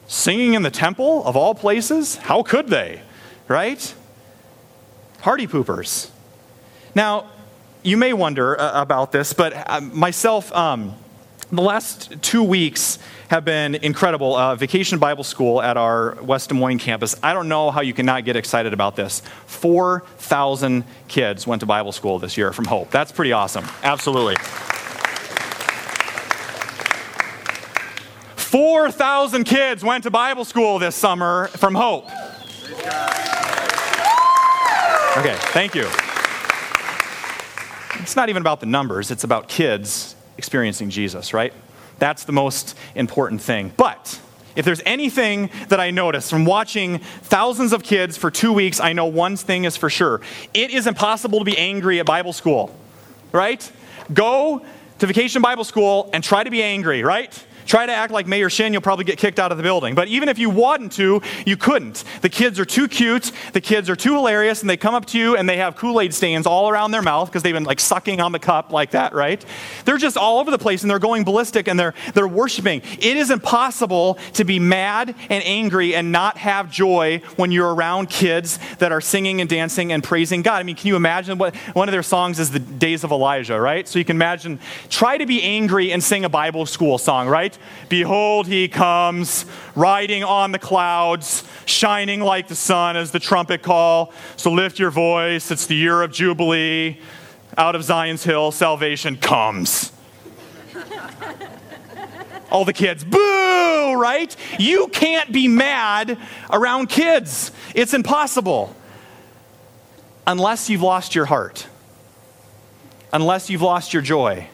Singing 0.08 0.54
in 0.54 0.62
the 0.62 0.70
temple 0.70 1.22
of 1.24 1.36
all 1.36 1.54
places? 1.54 2.16
How 2.16 2.42
could 2.42 2.68
they? 2.68 3.02
Right? 3.46 3.94
Party 5.18 5.46
poopers. 5.46 6.10
Now, 6.94 7.30
you 7.82 7.98
may 7.98 8.14
wonder 8.14 8.58
uh, 8.58 8.80
about 8.80 9.12
this, 9.12 9.34
but 9.34 9.52
uh, 9.54 9.82
myself, 9.82 10.50
um, 10.52 10.94
the 11.52 11.60
last 11.60 12.22
two 12.22 12.42
weeks 12.42 12.98
have 13.28 13.44
been 13.44 13.74
incredible. 13.74 14.34
Uh, 14.34 14.56
Vacation 14.56 14.98
Bible 14.98 15.24
School 15.24 15.60
at 15.60 15.76
our 15.76 16.16
West 16.22 16.48
Des 16.48 16.54
Moines 16.54 16.78
campus. 16.78 17.14
I 17.22 17.34
don't 17.34 17.48
know 17.48 17.70
how 17.70 17.82
you 17.82 17.92
cannot 17.92 18.24
get 18.24 18.34
excited 18.34 18.72
about 18.72 18.96
this. 18.96 19.20
4,000 19.46 20.84
kids 21.08 21.46
went 21.46 21.60
to 21.60 21.66
Bible 21.66 21.92
school 21.92 22.18
this 22.18 22.38
year 22.38 22.54
from 22.54 22.64
Hope. 22.64 22.90
That's 22.90 23.12
pretty 23.12 23.32
awesome. 23.32 23.66
Absolutely. 23.82 24.36
4,000 28.48 29.44
kids 29.44 29.84
went 29.84 30.04
to 30.04 30.10
Bible 30.10 30.42
school 30.46 30.78
this 30.78 30.96
summer 30.96 31.48
from 31.48 31.74
Hope. 31.74 32.06
Okay, 35.18 35.36
thank 35.52 35.74
you. 35.74 35.86
It's 38.00 38.16
not 38.16 38.30
even 38.30 38.40
about 38.40 38.60
the 38.60 38.66
numbers, 38.66 39.10
it's 39.10 39.22
about 39.22 39.48
kids 39.48 40.16
experiencing 40.38 40.88
Jesus, 40.88 41.34
right? 41.34 41.52
That's 41.98 42.24
the 42.24 42.32
most 42.32 42.74
important 42.94 43.42
thing. 43.42 43.70
But 43.76 44.18
if 44.56 44.64
there's 44.64 44.80
anything 44.86 45.50
that 45.68 45.78
I 45.78 45.90
notice 45.90 46.30
from 46.30 46.46
watching 46.46 47.00
thousands 47.00 47.74
of 47.74 47.82
kids 47.82 48.16
for 48.16 48.30
two 48.30 48.54
weeks, 48.54 48.80
I 48.80 48.94
know 48.94 49.04
one 49.04 49.36
thing 49.36 49.66
is 49.66 49.76
for 49.76 49.90
sure. 49.90 50.22
It 50.54 50.70
is 50.70 50.86
impossible 50.86 51.40
to 51.40 51.44
be 51.44 51.58
angry 51.58 52.00
at 52.00 52.06
Bible 52.06 52.32
school, 52.32 52.74
right? 53.30 53.70
Go 54.14 54.64
to 55.00 55.06
Vacation 55.06 55.42
Bible 55.42 55.64
School 55.64 56.08
and 56.14 56.24
try 56.24 56.44
to 56.44 56.50
be 56.50 56.62
angry, 56.62 57.02
right? 57.02 57.44
Try 57.68 57.84
to 57.84 57.92
act 57.92 58.10
like 58.10 58.26
Mayor 58.26 58.48
Shinn, 58.48 58.72
you'll 58.72 58.80
probably 58.80 59.04
get 59.04 59.18
kicked 59.18 59.38
out 59.38 59.52
of 59.52 59.58
the 59.58 59.62
building. 59.62 59.94
But 59.94 60.08
even 60.08 60.30
if 60.30 60.38
you 60.38 60.48
wanted 60.48 60.90
to, 60.92 61.20
you 61.44 61.58
couldn't. 61.58 62.02
The 62.22 62.30
kids 62.30 62.58
are 62.58 62.64
too 62.64 62.88
cute, 62.88 63.30
the 63.52 63.60
kids 63.60 63.90
are 63.90 63.94
too 63.94 64.14
hilarious, 64.14 64.62
and 64.62 64.70
they 64.70 64.78
come 64.78 64.94
up 64.94 65.04
to 65.06 65.18
you 65.18 65.36
and 65.36 65.46
they 65.46 65.58
have 65.58 65.76
Kool 65.76 66.00
Aid 66.00 66.14
stains 66.14 66.46
all 66.46 66.70
around 66.70 66.92
their 66.92 67.02
mouth 67.02 67.28
because 67.28 67.42
they've 67.42 67.52
been 67.52 67.64
like 67.64 67.78
sucking 67.78 68.22
on 68.22 68.32
the 68.32 68.38
cup 68.38 68.72
like 68.72 68.92
that, 68.92 69.12
right? 69.12 69.44
They're 69.84 69.98
just 69.98 70.16
all 70.16 70.40
over 70.40 70.50
the 70.50 70.56
place 70.56 70.80
and 70.80 70.90
they're 70.90 70.98
going 70.98 71.24
ballistic 71.24 71.68
and 71.68 71.78
they're, 71.78 71.92
they're 72.14 72.26
worshiping. 72.26 72.80
It 73.00 73.18
is 73.18 73.30
impossible 73.30 74.14
to 74.32 74.44
be 74.44 74.58
mad 74.58 75.14
and 75.28 75.44
angry 75.44 75.94
and 75.94 76.10
not 76.10 76.38
have 76.38 76.70
joy 76.70 77.20
when 77.36 77.52
you're 77.52 77.74
around 77.74 78.08
kids 78.08 78.58
that 78.78 78.92
are 78.92 79.02
singing 79.02 79.42
and 79.42 79.50
dancing 79.50 79.92
and 79.92 80.02
praising 80.02 80.40
God. 80.40 80.60
I 80.60 80.62
mean, 80.62 80.76
can 80.76 80.86
you 80.86 80.96
imagine 80.96 81.36
what 81.36 81.54
one 81.74 81.86
of 81.86 81.92
their 81.92 82.02
songs 82.02 82.38
is 82.38 82.50
the 82.50 82.60
days 82.60 83.04
of 83.04 83.12
Elijah, 83.12 83.60
right? 83.60 83.86
So 83.86 83.98
you 83.98 84.06
can 84.06 84.16
imagine, 84.16 84.58
try 84.88 85.18
to 85.18 85.26
be 85.26 85.42
angry 85.42 85.92
and 85.92 86.02
sing 86.02 86.24
a 86.24 86.30
Bible 86.30 86.64
school 86.64 86.96
song, 86.96 87.28
right? 87.28 87.57
Behold, 87.88 88.46
he 88.46 88.68
comes, 88.68 89.46
riding 89.74 90.22
on 90.24 90.52
the 90.52 90.58
clouds, 90.58 91.44
shining 91.64 92.20
like 92.20 92.48
the 92.48 92.54
sun 92.54 92.96
as 92.96 93.10
the 93.10 93.20
trumpet 93.20 93.62
call. 93.62 94.12
So 94.36 94.52
lift 94.52 94.78
your 94.78 94.90
voice. 94.90 95.50
It's 95.50 95.66
the 95.66 95.76
year 95.76 96.02
of 96.02 96.12
Jubilee. 96.12 97.00
Out 97.56 97.74
of 97.74 97.82
Zion's 97.82 98.24
hill, 98.24 98.52
salvation 98.52 99.16
comes. 99.16 99.92
All 102.50 102.64
the 102.64 102.72
kids, 102.72 103.04
boo, 103.04 103.94
right? 104.00 104.34
You 104.58 104.88
can't 104.88 105.30
be 105.32 105.48
mad 105.48 106.18
around 106.50 106.88
kids. 106.88 107.52
It's 107.74 107.92
impossible. 107.92 108.74
Unless 110.26 110.70
you've 110.70 110.82
lost 110.82 111.14
your 111.14 111.26
heart, 111.26 111.66
unless 113.12 113.50
you've 113.50 113.62
lost 113.62 113.92
your 113.92 114.02
joy 114.02 114.48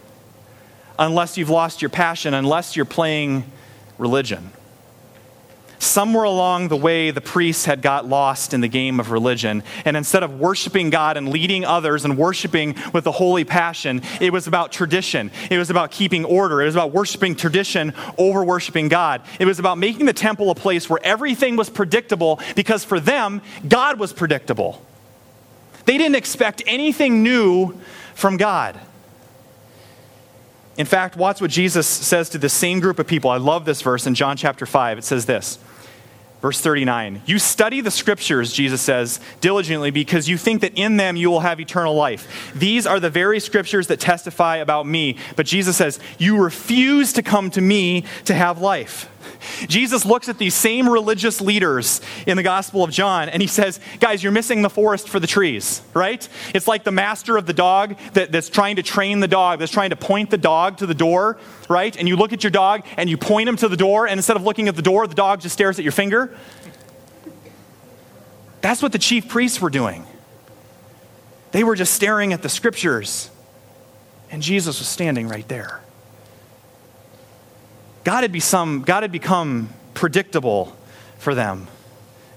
unless 0.99 1.37
you've 1.37 1.51
lost 1.51 1.83
your 1.83 1.89
passion, 1.89 2.35
unless 2.35 2.77
you're 2.77 2.85
playing 2.85 3.45
religion. 3.99 4.53
Somewhere 5.85 6.25
along 6.25 6.69
the 6.69 6.77
way, 6.77 7.11
the 7.11 7.21
priests 7.21 7.67
had 7.67 7.83
got 7.83 8.09
lost 8.09 8.55
in 8.55 8.63
the 8.63 8.69
game 8.69 9.01
of 9.01 9.11
religion. 9.11 9.63
And 9.85 9.99
instead 9.99 10.23
of 10.23 10.41
worshiping 10.41 10.89
God 10.89 11.19
and 11.19 11.29
leading 11.29 11.65
others 11.65 12.07
and 12.07 12.17
worshiping 12.17 12.75
with 12.95 13.07
a 13.07 13.13
holy 13.13 13.45
passion, 13.45 14.01
it 14.19 14.33
was 14.33 14.47
about 14.47 14.73
tradition. 14.73 15.31
It 15.51 15.59
was 15.59 15.69
about 15.69 15.91
keeping 15.91 16.25
order. 16.25 16.63
It 16.63 16.67
was 16.67 16.75
about 16.75 16.93
worshiping 16.93 17.35
tradition 17.35 17.93
over 18.17 18.43
worshiping 18.43 18.89
God. 18.89 19.23
It 19.39 19.45
was 19.45 19.59
about 19.59 19.77
making 19.77 20.07
the 20.07 20.15
temple 20.15 20.51
a 20.51 20.55
place 20.55 20.89
where 20.89 21.01
everything 21.05 21.55
was 21.55 21.69
predictable 21.69 22.41
because 22.57 22.83
for 22.83 22.99
them, 22.99 23.43
God 23.69 23.99
was 23.99 24.13
predictable. 24.13 24.83
They 25.85 25.99
didn't 25.99 26.17
expect 26.17 26.63
anything 26.67 27.23
new 27.23 27.79
from 28.15 28.39
God. 28.39 28.81
In 30.77 30.87
fact, 30.87 31.17
watch 31.17 31.41
what 31.41 31.51
Jesus 31.51 31.87
says 31.87 32.29
to 32.31 32.39
the 32.39 32.49
same 32.49 32.81
group 32.81 32.99
of 32.99 33.07
people. 33.07 33.31
I 33.31 33.37
love 33.37 33.65
this 33.65 33.81
verse 33.81 34.07
in 34.07 34.15
John 34.15 34.37
chapter 34.37 34.67
5. 34.67 34.99
It 34.99 35.05
says 35.05 35.27
this. 35.27 35.59
Verse 36.45 36.61
39 36.61 37.23
You 37.25 37.39
study 37.39 37.81
the 37.81 37.91
scriptures, 37.91 38.53
Jesus 38.53 38.83
says, 38.83 39.19
diligently 39.41 39.91
because 39.91 40.29
you 40.29 40.37
think 40.37 40.61
that 40.61 40.77
in 40.77 40.99
them 40.99 41.17
you 41.17 41.31
will 41.31 41.41
have 41.41 41.59
eternal 41.59 41.95
life. 41.95 42.53
These 42.55 42.87
are 42.87 43.01
the 43.01 43.09
very 43.09 43.41
scriptures 43.41 43.87
that 43.87 43.99
testify 43.99 44.57
about 44.57 44.87
me. 44.87 45.17
But 45.37 45.47
Jesus 45.47 45.79
says, 45.79 45.99
You 46.19 46.37
refuse 46.37 47.15
to 47.15 47.23
come 47.23 47.51
to 47.53 47.63
me 47.63 48.05
to 48.27 48.35
have 48.35 48.61
life. 48.61 49.09
Jesus 49.67 50.05
looks 50.05 50.29
at 50.29 50.39
these 50.39 50.55
same 50.55 50.89
religious 50.89 51.41
leaders 51.41 52.01
in 52.27 52.37
the 52.37 52.43
Gospel 52.43 52.83
of 52.83 52.91
John 52.91 53.29
and 53.29 53.41
he 53.43 53.49
says, 53.49 53.81
Guys, 54.01 54.23
you're 54.23 54.33
missing 54.33 54.63
the 54.63 54.71
forest 54.71 55.09
for 55.09 55.21
the 55.21 55.27
trees, 55.27 55.83
right? 55.95 56.27
It's 56.55 56.69
like 56.69 56.85
the 56.85 56.93
master 56.93 57.37
of 57.37 57.47
the 57.47 57.53
dog 57.53 57.97
that, 58.15 58.33
that's 58.33 58.49
trying 58.49 58.77
to 58.77 58.83
train 58.83 59.21
the 59.21 59.29
dog, 59.29 59.59
that's 59.59 59.73
trying 59.73 59.91
to 59.91 59.97
point 59.97 60.31
the 60.31 60.39
dog 60.39 60.79
to 60.79 60.87
the 60.87 60.95
door, 60.95 61.39
right? 61.69 61.97
And 61.97 62.09
you 62.09 62.17
look 62.17 62.33
at 62.33 62.43
your 62.43 62.51
dog 62.51 62.85
and 62.97 63.09
you 63.09 63.17
point 63.17 63.49
him 63.49 63.57
to 63.57 63.69
the 63.69 63.77
door, 63.77 64.07
and 64.07 64.19
instead 64.19 64.37
of 64.37 64.43
looking 64.43 64.69
at 64.69 64.77
the 64.77 64.83
door, 64.83 65.07
the 65.07 65.15
dog 65.15 65.41
just 65.41 65.53
stares 65.53 65.79
at 65.79 65.85
your 65.85 65.93
finger. 65.93 66.35
That's 68.61 68.83
what 68.83 68.93
the 68.93 68.99
chief 68.99 69.29
priests 69.29 69.61
were 69.61 69.71
doing. 69.71 70.07
They 71.53 71.63
were 71.63 71.77
just 71.77 71.95
staring 71.95 72.33
at 72.33 72.43
the 72.43 72.49
scriptures, 72.49 73.31
and 74.31 74.43
Jesus 74.43 74.81
was 74.81 74.89
standing 74.89 75.29
right 75.29 75.47
there. 75.47 75.84
God 78.05 78.23
had, 78.23 78.33
become, 78.33 78.83
God 78.83 79.03
had 79.03 79.13
become 79.13 79.71
predictable 79.95 80.77
for 81.19 81.35
them. 81.35 81.67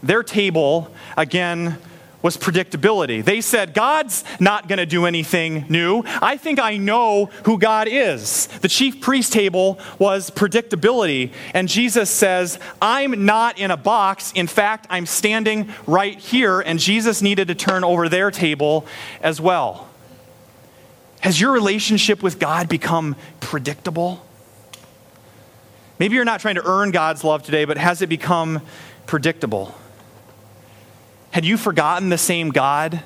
Their 0.01 0.23
table, 0.23 0.91
again, 1.17 1.77
was 2.21 2.35
predictability. 2.35 3.23
They 3.23 3.41
said, 3.41 3.73
God's 3.73 4.23
not 4.39 4.67
going 4.67 4.79
to 4.79 4.85
do 4.85 5.05
anything 5.05 5.65
new. 5.69 6.03
I 6.21 6.37
think 6.37 6.59
I 6.59 6.77
know 6.77 7.25
who 7.45 7.59
God 7.59 7.87
is. 7.87 8.47
The 8.47 8.67
chief 8.67 9.01
priest 9.01 9.31
table 9.33 9.79
was 9.99 10.31
predictability. 10.31 11.31
And 11.53 11.69
Jesus 11.69 12.09
says, 12.09 12.59
I'm 12.81 13.25
not 13.25 13.59
in 13.59 13.71
a 13.71 13.77
box. 13.77 14.31
In 14.33 14.47
fact, 14.47 14.87
I'm 14.89 15.05
standing 15.05 15.69
right 15.85 16.17
here. 16.17 16.59
And 16.59 16.79
Jesus 16.79 17.21
needed 17.21 17.49
to 17.49 17.55
turn 17.55 17.83
over 17.83 18.09
their 18.09 18.31
table 18.31 18.85
as 19.21 19.39
well. 19.39 19.87
Has 21.21 21.39
your 21.39 21.51
relationship 21.51 22.23
with 22.23 22.39
God 22.39 22.67
become 22.67 23.15
predictable? 23.39 24.26
Maybe 25.99 26.15
you're 26.15 26.25
not 26.25 26.39
trying 26.39 26.55
to 26.55 26.65
earn 26.65 26.91
God's 26.91 27.23
love 27.23 27.43
today, 27.43 27.65
but 27.65 27.77
has 27.77 28.01
it 28.01 28.07
become 28.07 28.61
predictable? 29.05 29.75
Had 31.31 31.45
you 31.45 31.57
forgotten 31.57 32.09
the 32.09 32.17
same 32.17 32.49
God, 32.49 33.01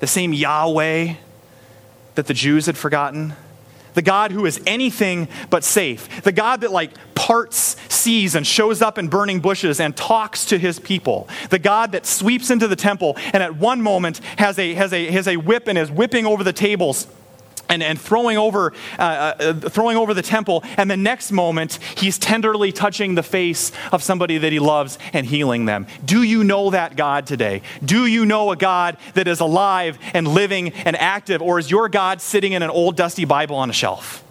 the 0.00 0.06
same 0.06 0.32
Yahweh 0.32 1.14
that 2.14 2.26
the 2.26 2.34
Jews 2.34 2.66
had 2.66 2.76
forgotten? 2.76 3.34
The 3.94 4.02
God 4.02 4.32
who 4.32 4.46
is 4.46 4.60
anything 4.66 5.28
but 5.50 5.64
safe. 5.64 6.22
The 6.22 6.32
God 6.32 6.62
that, 6.62 6.72
like, 6.72 6.92
parts 7.14 7.76
seas 7.88 8.34
and 8.34 8.46
shows 8.46 8.82
up 8.82 8.98
in 8.98 9.08
burning 9.08 9.40
bushes 9.40 9.80
and 9.80 9.96
talks 9.96 10.46
to 10.46 10.58
his 10.58 10.78
people. 10.78 11.28
The 11.50 11.58
God 11.58 11.92
that 11.92 12.06
sweeps 12.06 12.50
into 12.50 12.68
the 12.68 12.76
temple 12.76 13.16
and 13.32 13.42
at 13.42 13.56
one 13.56 13.82
moment 13.82 14.18
has 14.38 14.58
a, 14.58 14.74
has 14.74 14.92
a, 14.92 15.10
has 15.10 15.28
a 15.28 15.36
whip 15.36 15.68
and 15.68 15.76
is 15.76 15.90
whipping 15.90 16.24
over 16.24 16.42
the 16.42 16.52
tables 16.52 17.06
and, 17.72 17.82
and 17.82 17.98
throwing, 17.98 18.36
over, 18.36 18.74
uh, 18.98 19.02
uh, 19.02 19.54
throwing 19.54 19.96
over 19.96 20.12
the 20.12 20.22
temple. 20.22 20.62
And 20.76 20.90
the 20.90 20.96
next 20.96 21.32
moment, 21.32 21.78
he's 21.96 22.18
tenderly 22.18 22.70
touching 22.70 23.14
the 23.14 23.22
face 23.22 23.72
of 23.92 24.02
somebody 24.02 24.36
that 24.38 24.52
he 24.52 24.58
loves 24.58 24.98
and 25.14 25.26
healing 25.26 25.64
them. 25.64 25.86
Do 26.04 26.22
you 26.22 26.44
know 26.44 26.70
that 26.70 26.96
God 26.96 27.26
today? 27.26 27.62
Do 27.82 28.04
you 28.04 28.26
know 28.26 28.50
a 28.50 28.56
God 28.56 28.98
that 29.14 29.26
is 29.26 29.40
alive 29.40 29.98
and 30.12 30.28
living 30.28 30.74
and 30.84 30.96
active? 30.96 31.40
Or 31.40 31.58
is 31.58 31.70
your 31.70 31.88
God 31.88 32.20
sitting 32.20 32.52
in 32.52 32.62
an 32.62 32.70
old 32.70 32.96
dusty 32.96 33.24
Bible 33.24 33.56
on 33.56 33.70
a 33.70 33.72
shelf? 33.72 34.22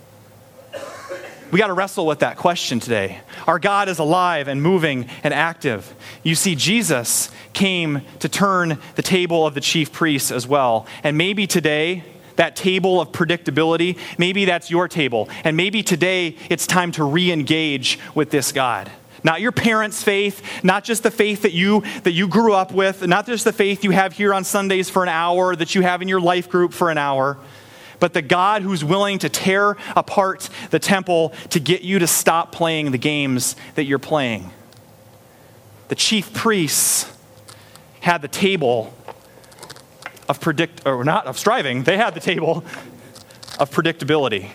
We 1.51 1.59
got 1.59 1.67
to 1.67 1.73
wrestle 1.73 2.05
with 2.05 2.19
that 2.19 2.37
question 2.37 2.79
today. 2.79 3.19
Our 3.45 3.59
God 3.59 3.89
is 3.89 3.99
alive 3.99 4.47
and 4.47 4.61
moving 4.61 5.09
and 5.21 5.33
active. 5.33 5.93
You 6.23 6.33
see, 6.33 6.55
Jesus 6.55 7.29
came 7.51 8.03
to 8.19 8.29
turn 8.29 8.77
the 8.95 9.01
table 9.01 9.45
of 9.45 9.53
the 9.53 9.59
chief 9.59 9.91
priests 9.91 10.31
as 10.31 10.47
well. 10.47 10.87
And 11.03 11.17
maybe 11.17 11.47
today, 11.47 12.05
that 12.35 12.55
table 12.55 13.01
of 13.01 13.11
predictability, 13.11 13.97
maybe 14.17 14.45
that's 14.45 14.69
your 14.69 14.87
table. 14.87 15.29
And 15.43 15.55
maybe 15.57 15.83
today 15.83 16.35
it's 16.49 16.67
time 16.67 16.91
to 16.93 17.03
re 17.03 17.31
engage 17.31 17.99
with 18.15 18.29
this 18.31 18.51
God. 18.51 18.91
Not 19.23 19.41
your 19.41 19.51
parents' 19.51 20.01
faith, 20.03 20.63
not 20.63 20.83
just 20.83 21.03
the 21.03 21.11
faith 21.11 21.43
that 21.43 21.51
you, 21.51 21.83
that 22.03 22.13
you 22.13 22.27
grew 22.27 22.53
up 22.53 22.71
with, 22.71 23.05
not 23.05 23.27
just 23.27 23.43
the 23.43 23.53
faith 23.53 23.83
you 23.83 23.91
have 23.91 24.13
here 24.13 24.33
on 24.33 24.43
Sundays 24.43 24.89
for 24.89 25.03
an 25.03 25.09
hour, 25.09 25.55
that 25.55 25.75
you 25.75 25.81
have 25.81 26.01
in 26.01 26.07
your 26.07 26.21
life 26.21 26.49
group 26.49 26.73
for 26.73 26.89
an 26.89 26.97
hour, 26.97 27.37
but 27.99 28.13
the 28.13 28.23
God 28.23 28.63
who's 28.63 28.83
willing 28.83 29.19
to 29.19 29.29
tear 29.29 29.77
apart 29.95 30.49
the 30.71 30.79
temple 30.79 31.33
to 31.51 31.59
get 31.59 31.83
you 31.83 31.99
to 31.99 32.07
stop 32.07 32.51
playing 32.51 32.91
the 32.91 32.97
games 32.97 33.55
that 33.75 33.83
you're 33.83 33.99
playing. 33.99 34.51
the 35.89 35.95
chief 35.95 36.33
priests 36.33 37.11
had 37.99 38.21
the 38.21 38.27
table 38.27 38.93
of 40.29 40.39
predict, 40.39 40.85
or 40.85 41.03
not 41.03 41.25
of 41.25 41.37
striving, 41.37 41.83
they 41.83 41.97
had 41.97 42.13
the 42.13 42.19
table 42.19 42.63
of 43.59 43.69
predictability. 43.71 44.49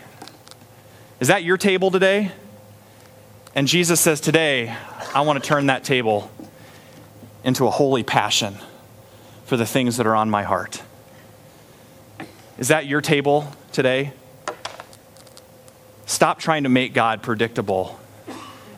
Is 1.20 1.28
that 1.28 1.44
your 1.44 1.56
table 1.56 1.90
today? 1.90 2.32
And 3.54 3.66
Jesus 3.66 4.00
says, 4.00 4.20
Today, 4.20 4.76
I 5.14 5.22
want 5.22 5.42
to 5.42 5.46
turn 5.46 5.66
that 5.66 5.82
table 5.82 6.30
into 7.42 7.66
a 7.66 7.70
holy 7.70 8.02
passion 8.02 8.56
for 9.44 9.56
the 9.56 9.66
things 9.66 9.96
that 9.96 10.06
are 10.06 10.14
on 10.14 10.28
my 10.28 10.42
heart. 10.42 10.82
Is 12.58 12.68
that 12.68 12.86
your 12.86 13.00
table 13.00 13.50
today? 13.72 14.12
Stop 16.06 16.38
trying 16.38 16.64
to 16.64 16.68
make 16.68 16.92
God 16.92 17.22
predictable 17.22 17.98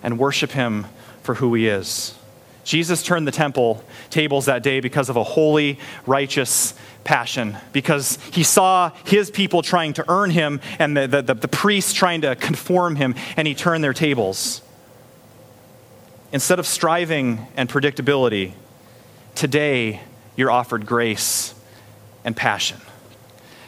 and 0.03 0.19
worship 0.19 0.51
Him 0.51 0.87
for 1.23 1.35
who 1.35 1.55
He 1.55 1.67
is. 1.67 2.15
Jesus 2.69 3.03
turned 3.03 3.27
the 3.27 3.33
temple 3.33 3.83
tables 4.11 4.45
that 4.45 4.63
day 4.63 4.81
because 4.81 5.09
of 5.09 5.17
a 5.17 5.25
holy, 5.25 5.79
righteous 6.05 6.75
passion, 7.03 7.57
because 7.73 8.19
he 8.31 8.43
saw 8.43 8.91
his 9.07 9.31
people 9.31 9.63
trying 9.63 9.95
to 9.95 10.05
earn 10.07 10.29
him 10.29 10.61
and 10.79 10.95
the, 10.95 11.07
the, 11.07 11.23
the, 11.23 11.35
the 11.35 11.49
priests 11.49 11.95
trying 11.95 12.21
to 12.21 12.37
conform 12.37 12.97
him, 12.97 13.15
and 13.39 13.49
he 13.49 13.55
turned 13.55 13.83
their 13.83 13.95
tables. 13.95 14.61
Instead 16.31 16.59
of 16.59 16.67
striving 16.67 17.47
and 17.57 17.71
predictability, 17.71 18.53
today 19.35 20.03
you're 20.37 20.51
offered 20.51 20.85
grace 20.85 21.55
and 22.23 22.37
passion. 22.37 22.79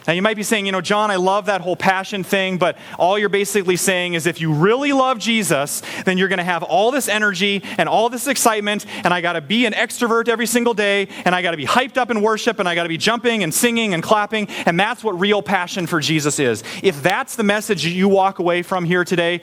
Now, 0.07 0.13
you 0.13 0.23
might 0.23 0.35
be 0.35 0.41
saying, 0.41 0.65
you 0.65 0.71
know, 0.71 0.81
John, 0.81 1.11
I 1.11 1.17
love 1.17 1.45
that 1.45 1.61
whole 1.61 1.75
passion 1.75 2.23
thing, 2.23 2.57
but 2.57 2.75
all 2.97 3.19
you're 3.19 3.29
basically 3.29 3.75
saying 3.75 4.15
is 4.15 4.25
if 4.25 4.41
you 4.41 4.51
really 4.51 4.93
love 4.93 5.19
Jesus, 5.19 5.83
then 6.05 6.17
you're 6.17 6.27
going 6.27 6.39
to 6.39 6.43
have 6.43 6.63
all 6.63 6.89
this 6.89 7.07
energy 7.07 7.61
and 7.77 7.87
all 7.87 8.09
this 8.09 8.25
excitement, 8.25 8.87
and 9.03 9.13
I 9.13 9.21
got 9.21 9.33
to 9.33 9.41
be 9.41 9.67
an 9.67 9.73
extrovert 9.73 10.27
every 10.27 10.47
single 10.47 10.73
day, 10.73 11.07
and 11.23 11.35
I 11.35 11.43
got 11.43 11.51
to 11.51 11.57
be 11.57 11.67
hyped 11.67 11.97
up 11.97 12.09
in 12.09 12.23
worship, 12.23 12.57
and 12.57 12.67
I 12.67 12.73
got 12.73 12.83
to 12.83 12.89
be 12.89 12.97
jumping 12.97 13.43
and 13.43 13.53
singing 13.53 13.93
and 13.93 14.01
clapping, 14.01 14.47
and 14.65 14.79
that's 14.79 15.03
what 15.03 15.19
real 15.19 15.43
passion 15.43 15.85
for 15.85 15.99
Jesus 15.99 16.39
is. 16.39 16.63
If 16.81 17.03
that's 17.03 17.35
the 17.35 17.43
message 17.43 17.85
you 17.85 18.07
walk 18.07 18.39
away 18.39 18.63
from 18.63 18.85
here 18.85 19.05
today, 19.05 19.41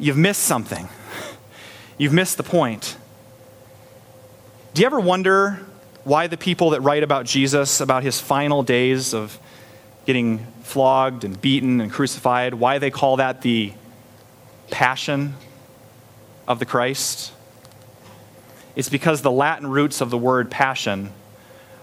you've 0.00 0.18
missed 0.18 0.42
something. 0.42 0.88
You've 1.98 2.12
missed 2.12 2.36
the 2.36 2.42
point. 2.42 2.96
Do 4.74 4.82
you 4.82 4.86
ever 4.86 4.98
wonder 4.98 5.64
why 6.02 6.26
the 6.26 6.36
people 6.36 6.70
that 6.70 6.80
write 6.80 7.04
about 7.04 7.26
Jesus, 7.26 7.80
about 7.80 8.02
his 8.02 8.20
final 8.20 8.64
days 8.64 9.14
of 9.14 9.38
getting 10.06 10.46
flogged 10.62 11.24
and 11.24 11.40
beaten 11.40 11.80
and 11.80 11.90
crucified, 11.90 12.54
why 12.54 12.78
they 12.78 12.90
call 12.90 13.16
that 13.16 13.42
the 13.42 13.72
passion 14.70 15.34
of 16.48 16.58
the 16.58 16.66
Christ? 16.66 17.32
It's 18.76 18.88
because 18.88 19.22
the 19.22 19.30
Latin 19.30 19.68
roots 19.68 20.00
of 20.00 20.10
the 20.10 20.18
word 20.18 20.50
passion 20.50 21.12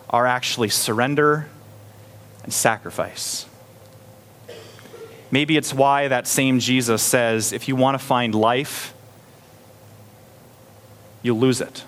are 0.09 0.25
actually 0.25 0.69
surrender 0.69 1.47
and 2.43 2.53
sacrifice. 2.53 3.45
Maybe 5.29 5.57
it's 5.57 5.73
why 5.73 6.07
that 6.07 6.27
same 6.27 6.59
Jesus 6.59 7.03
says 7.03 7.51
if 7.51 7.67
you 7.67 7.75
want 7.75 7.99
to 7.99 8.05
find 8.05 8.33
life, 8.33 8.93
you'll 11.21 11.39
lose 11.39 11.59
it. 11.59 11.83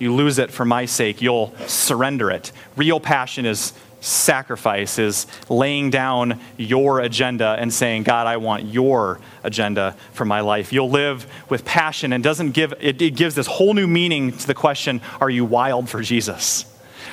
You 0.00 0.14
lose 0.14 0.38
it 0.38 0.50
for 0.50 0.64
my 0.64 0.84
sake, 0.84 1.22
you'll 1.22 1.54
surrender 1.66 2.30
it. 2.30 2.52
Real 2.76 3.00
passion 3.00 3.46
is 3.46 3.72
sacrifice 4.00 4.98
is 4.98 5.26
laying 5.48 5.90
down 5.90 6.40
your 6.56 7.00
agenda 7.00 7.56
and 7.58 7.72
saying, 7.72 8.04
God, 8.04 8.26
I 8.26 8.36
want 8.36 8.64
your 8.64 9.20
agenda 9.42 9.96
for 10.12 10.24
my 10.24 10.40
life. 10.40 10.72
You'll 10.72 10.90
live 10.90 11.26
with 11.48 11.64
passion 11.64 12.12
and 12.12 12.22
doesn't 12.22 12.52
give, 12.52 12.74
it, 12.80 13.00
it 13.02 13.16
gives 13.16 13.34
this 13.34 13.46
whole 13.46 13.74
new 13.74 13.86
meaning 13.86 14.36
to 14.36 14.46
the 14.46 14.54
question, 14.54 15.00
are 15.20 15.30
you 15.30 15.44
wild 15.44 15.88
for 15.88 16.02
Jesus? 16.02 16.64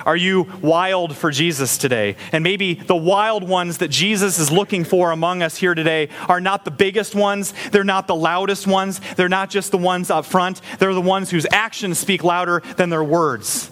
Are 0.05 0.15
you 0.15 0.51
wild 0.61 1.15
for 1.15 1.31
Jesus 1.31 1.77
today? 1.77 2.15
And 2.31 2.43
maybe 2.43 2.75
the 2.75 2.95
wild 2.95 3.47
ones 3.47 3.79
that 3.79 3.87
Jesus 3.89 4.37
is 4.39 4.51
looking 4.51 4.83
for 4.83 5.11
among 5.11 5.41
us 5.41 5.57
here 5.57 5.73
today 5.73 6.09
are 6.27 6.41
not 6.41 6.65
the 6.65 6.71
biggest 6.71 7.15
ones. 7.15 7.53
They're 7.71 7.83
not 7.83 8.07
the 8.07 8.15
loudest 8.15 8.67
ones. 8.67 8.99
They're 9.15 9.29
not 9.29 9.49
just 9.49 9.71
the 9.71 9.77
ones 9.77 10.09
up 10.09 10.25
front. 10.25 10.61
They're 10.79 10.93
the 10.93 11.01
ones 11.01 11.31
whose 11.31 11.47
actions 11.51 11.97
speak 11.97 12.23
louder 12.23 12.61
than 12.77 12.89
their 12.89 13.03
words. 13.03 13.71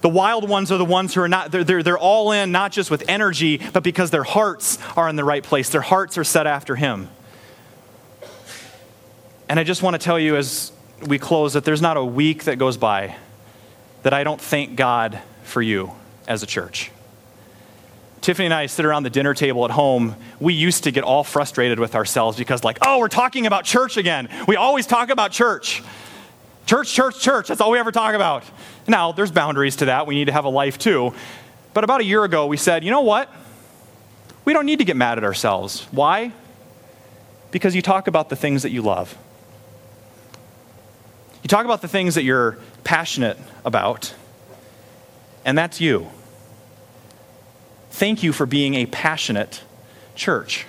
The 0.00 0.08
wild 0.08 0.48
ones 0.48 0.70
are 0.70 0.78
the 0.78 0.84
ones 0.84 1.14
who 1.14 1.20
are 1.22 1.28
not, 1.28 1.50
they're, 1.50 1.64
they're, 1.64 1.82
they're 1.82 1.98
all 1.98 2.32
in, 2.32 2.52
not 2.52 2.72
just 2.72 2.90
with 2.90 3.08
energy, 3.08 3.60
but 3.72 3.82
because 3.82 4.10
their 4.10 4.22
hearts 4.22 4.78
are 4.96 5.08
in 5.08 5.16
the 5.16 5.24
right 5.24 5.42
place. 5.42 5.70
Their 5.70 5.80
hearts 5.80 6.16
are 6.18 6.24
set 6.24 6.46
after 6.46 6.76
Him. 6.76 7.08
And 9.48 9.58
I 9.58 9.64
just 9.64 9.82
want 9.82 9.94
to 9.94 9.98
tell 9.98 10.18
you 10.18 10.36
as 10.36 10.72
we 11.06 11.18
close 11.18 11.54
that 11.54 11.64
there's 11.64 11.82
not 11.82 11.96
a 11.96 12.04
week 12.04 12.44
that 12.44 12.58
goes 12.58 12.76
by 12.76 13.16
that 14.02 14.12
I 14.12 14.24
don't 14.24 14.40
thank 14.40 14.76
God 14.76 15.20
for 15.42 15.62
you 15.62 15.92
as 16.26 16.42
a 16.42 16.46
church. 16.46 16.90
Tiffany 18.20 18.46
and 18.46 18.54
I 18.54 18.66
sit 18.66 18.84
around 18.84 19.04
the 19.04 19.10
dinner 19.10 19.32
table 19.32 19.64
at 19.64 19.70
home. 19.70 20.16
We 20.40 20.52
used 20.52 20.84
to 20.84 20.90
get 20.90 21.04
all 21.04 21.24
frustrated 21.24 21.78
with 21.78 21.94
ourselves 21.94 22.36
because, 22.36 22.64
like, 22.64 22.78
oh, 22.82 22.98
we're 22.98 23.08
talking 23.08 23.46
about 23.46 23.64
church 23.64 23.96
again. 23.96 24.28
We 24.46 24.56
always 24.56 24.86
talk 24.86 25.10
about 25.10 25.32
church. 25.32 25.82
Church, 26.68 26.92
church, 26.92 27.18
church. 27.18 27.48
That's 27.48 27.62
all 27.62 27.70
we 27.70 27.78
ever 27.78 27.90
talk 27.90 28.14
about. 28.14 28.44
Now, 28.86 29.12
there's 29.12 29.32
boundaries 29.32 29.76
to 29.76 29.86
that. 29.86 30.06
We 30.06 30.14
need 30.14 30.26
to 30.26 30.32
have 30.32 30.44
a 30.44 30.50
life 30.50 30.76
too. 30.76 31.14
But 31.72 31.82
about 31.82 32.02
a 32.02 32.04
year 32.04 32.24
ago, 32.24 32.46
we 32.46 32.58
said, 32.58 32.84
you 32.84 32.90
know 32.90 33.00
what? 33.00 33.32
We 34.44 34.52
don't 34.52 34.66
need 34.66 34.80
to 34.80 34.84
get 34.84 34.94
mad 34.94 35.16
at 35.16 35.24
ourselves. 35.24 35.88
Why? 35.92 36.30
Because 37.52 37.74
you 37.74 37.80
talk 37.80 38.06
about 38.06 38.28
the 38.28 38.36
things 38.36 38.64
that 38.64 38.70
you 38.70 38.82
love. 38.82 39.16
You 41.42 41.48
talk 41.48 41.64
about 41.64 41.80
the 41.80 41.88
things 41.88 42.16
that 42.16 42.22
you're 42.24 42.58
passionate 42.84 43.38
about, 43.64 44.14
and 45.46 45.56
that's 45.56 45.80
you. 45.80 46.10
Thank 47.92 48.22
you 48.22 48.30
for 48.30 48.44
being 48.44 48.74
a 48.74 48.84
passionate 48.84 49.62
church 50.14 50.66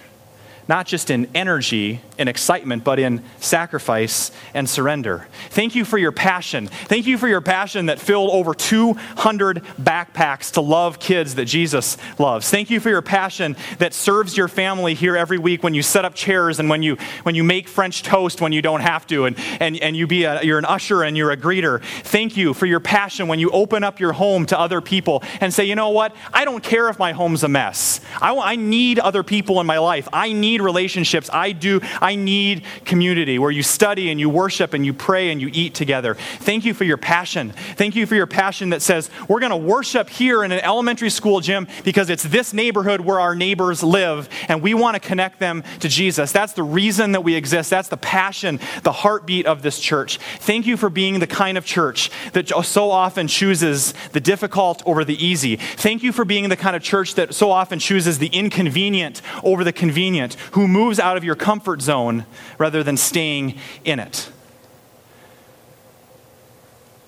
not 0.70 0.86
just 0.86 1.10
in 1.10 1.28
energy 1.34 2.00
and 2.20 2.30
excitement, 2.30 2.84
but 2.84 3.00
in 3.00 3.24
sacrifice 3.40 4.32
and 4.54 4.70
surrender. 4.70 5.28
Thank 5.50 5.74
you 5.74 5.84
for 5.84 5.98
your 5.98 6.12
passion. 6.12 6.68
Thank 6.68 7.08
you 7.08 7.18
for 7.18 7.28
your 7.28 7.42
passion 7.42 7.88
that 7.88 8.00
filled 8.00 8.30
over 8.30 8.54
200 8.54 9.64
backpacks 9.82 10.52
to 10.54 10.62
love 10.62 11.00
kids 11.00 11.36
that 11.36 11.46
Jesus 11.46 11.98
loves. 12.20 12.52
Thank 12.52 12.70
you 12.70 12.80
for 12.80 12.90
your 12.90 13.02
passion 13.02 13.56
that 13.80 13.96
serves 13.96 14.38
your 14.38 14.48
family 14.48 14.94
here 14.94 15.18
every 15.18 15.40
week 15.40 15.64
when 15.64 15.74
you 15.74 15.82
set 15.82 16.06
up 16.06 16.14
chairs 16.14 16.60
and 16.60 16.70
when 16.70 16.84
you, 16.84 16.98
when 17.24 17.34
you 17.34 17.44
make 17.44 17.68
French 17.68 18.04
toast 18.04 18.40
when 18.40 18.52
you 18.52 18.62
don't 18.62 18.82
have 18.82 19.08
to, 19.08 19.26
and, 19.26 19.38
and, 19.60 19.76
and 19.78 19.98
you 19.98 20.06
be 20.06 20.26
a, 20.26 20.44
you're 20.44 20.60
an 20.60 20.66
usher 20.66 21.02
and 21.02 21.18
you're 21.18 21.32
a 21.32 21.38
greeter. 21.38 21.82
Thank 21.82 22.38
you 22.38 22.54
for 22.54 22.68
your 22.68 22.80
passion 22.80 23.28
when 23.28 23.40
you 23.40 23.50
open 23.50 23.84
up 23.84 24.00
your 24.00 24.14
home 24.14 24.46
to 24.46 24.60
other 24.60 24.82
people 24.82 25.24
and 25.42 25.52
say, 25.52 25.64
you 25.64 25.74
know 25.74 25.90
what? 25.90 26.16
I 26.32 26.46
don't 26.46 26.64
care 26.64 26.90
if 26.90 27.00
my 27.00 27.14
home's 27.14 27.44
a 27.44 27.50
mess. 27.50 28.02
I, 28.22 28.38
I 28.38 28.56
need 28.56 29.00
other 29.00 29.24
people 29.24 29.60
in 29.62 29.66
my 29.66 29.80
life. 29.80 30.08
I 30.14 30.32
need 30.32 30.59
need 30.60 30.66
relationships. 30.66 31.30
I 31.32 31.52
do. 31.52 31.82
I 32.02 32.16
need 32.16 32.64
community 32.86 33.40
where 33.40 33.52
you 33.52 33.64
study 33.64 34.12
and 34.12 34.20
you 34.20 34.30
worship 34.30 34.74
and 34.74 34.86
you 34.86 34.94
pray 34.94 35.32
and 35.32 35.42
you 35.42 35.50
eat 35.54 35.74
together. 35.74 36.16
Thank 36.40 36.66
you 36.66 36.74
for 36.74 36.84
your 36.84 36.98
passion. 36.98 37.54
Thank 37.76 37.96
you 37.96 38.06
for 38.06 38.16
your 38.16 38.28
passion 38.28 38.70
that 38.70 38.82
says 38.82 39.10
we're 39.28 39.40
going 39.40 39.52
to 39.52 39.58
worship 39.58 40.10
here 40.10 40.44
in 40.44 40.52
an 40.52 40.60
elementary 40.60 41.10
school 41.10 41.40
gym 41.40 41.68
because 41.84 42.10
it's 42.10 42.24
this 42.24 42.54
neighborhood 42.54 43.02
where 43.02 43.20
our 43.20 43.36
neighbors 43.36 43.84
live 43.84 44.30
and 44.48 44.62
we 44.62 44.74
want 44.74 44.96
to 44.96 45.00
connect 45.00 45.40
them 45.40 45.64
to 45.80 45.90
Jesus. 45.90 46.32
That's 46.32 46.54
the 46.54 46.64
reason 46.64 47.14
that 47.14 47.22
we 47.22 47.36
exist. 47.36 47.70
That's 47.70 47.90
the 47.90 47.98
passion, 47.98 48.60
the 48.84 48.92
heartbeat 48.92 49.46
of 49.46 49.62
this 49.62 49.80
church. 49.80 50.18
Thank 50.40 50.68
you 50.68 50.78
for 50.78 50.90
being 50.90 51.20
the 51.20 51.28
kind 51.28 51.58
of 51.58 51.66
church 51.66 52.12
that 52.34 52.50
so 52.50 52.92
often 52.92 53.28
chooses 53.28 53.94
the 54.12 54.20
difficult 54.20 54.84
over 54.86 55.04
the 55.04 55.24
easy. 55.24 55.56
Thank 55.56 56.04
you 56.04 56.12
for 56.12 56.26
being 56.26 56.50
the 56.50 56.58
kind 56.58 56.76
of 56.76 56.84
church 56.84 57.16
that 57.16 57.34
so 57.34 57.52
often 57.52 57.80
chooses 57.80 58.20
the 58.20 58.28
inconvenient 58.28 59.22
over 59.44 59.64
the 59.64 59.74
convenient, 59.74 60.36
who 60.52 60.68
moves 60.68 61.00
out 61.00 61.18
of 61.18 61.24
your 61.24 61.36
comfort 61.36 61.82
zone 61.82 62.26
rather 62.58 62.84
than 62.84 62.98
staying 62.98 63.58
in 63.84 64.00
it. 64.00 64.32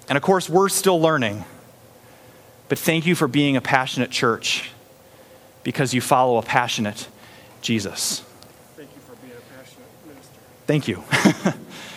And 0.10 0.18
of 0.18 0.24
course, 0.24 0.50
we're 0.50 0.70
still 0.70 1.00
learning. 1.00 1.46
But 2.68 2.80
thank 2.80 3.06
you 3.06 3.16
for 3.16 3.28
being 3.28 3.56
a 3.56 3.62
passionate 3.62 4.12
church 4.12 4.72
because 5.64 5.94
you 5.94 6.02
follow 6.02 6.38
a 6.38 6.42
passionate 6.42 7.08
Jesus. 7.62 8.20
Thank 8.76 8.89
you 8.94 9.02
for 9.02 9.16
being 9.16 9.34
a 9.34 9.56
passionate 9.58 9.88
minister. 10.06 10.34
Thank 10.68 10.88
you. 10.88 11.04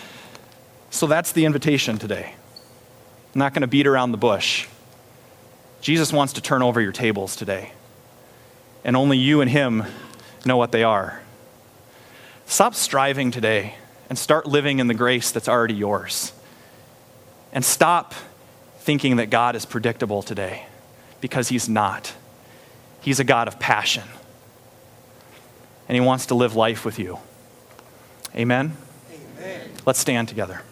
so 0.90 1.06
that's 1.06 1.32
the 1.32 1.44
invitation 1.44 1.98
today. 1.98 2.34
I'm 3.34 3.38
not 3.38 3.52
going 3.52 3.62
to 3.62 3.66
beat 3.66 3.86
around 3.86 4.12
the 4.12 4.18
bush. 4.18 4.68
Jesus 5.80 6.12
wants 6.12 6.34
to 6.34 6.40
turn 6.40 6.62
over 6.62 6.80
your 6.80 6.92
tables 6.92 7.36
today. 7.36 7.72
And 8.84 8.96
only 8.96 9.18
you 9.18 9.40
and 9.40 9.50
him 9.50 9.84
know 10.46 10.56
what 10.56 10.72
they 10.72 10.84
are. 10.84 11.20
Stop 12.46 12.74
striving 12.74 13.30
today 13.30 13.74
and 14.08 14.18
start 14.18 14.46
living 14.46 14.78
in 14.78 14.86
the 14.86 14.94
grace 14.94 15.30
that's 15.30 15.48
already 15.48 15.74
yours. 15.74 16.32
And 17.52 17.64
stop 17.64 18.14
thinking 18.78 19.16
that 19.16 19.30
God 19.30 19.56
is 19.56 19.64
predictable 19.64 20.22
today 20.22 20.66
because 21.20 21.48
He's 21.48 21.68
not. 21.68 22.14
He's 23.00 23.20
a 23.20 23.24
God 23.24 23.48
of 23.48 23.58
passion. 23.58 24.04
And 25.88 25.96
He 25.96 26.00
wants 26.00 26.26
to 26.26 26.34
live 26.34 26.54
life 26.54 26.84
with 26.84 26.98
you. 26.98 27.18
Amen? 28.34 28.76
Amen. 29.38 29.70
Let's 29.86 29.98
stand 29.98 30.28
together. 30.28 30.62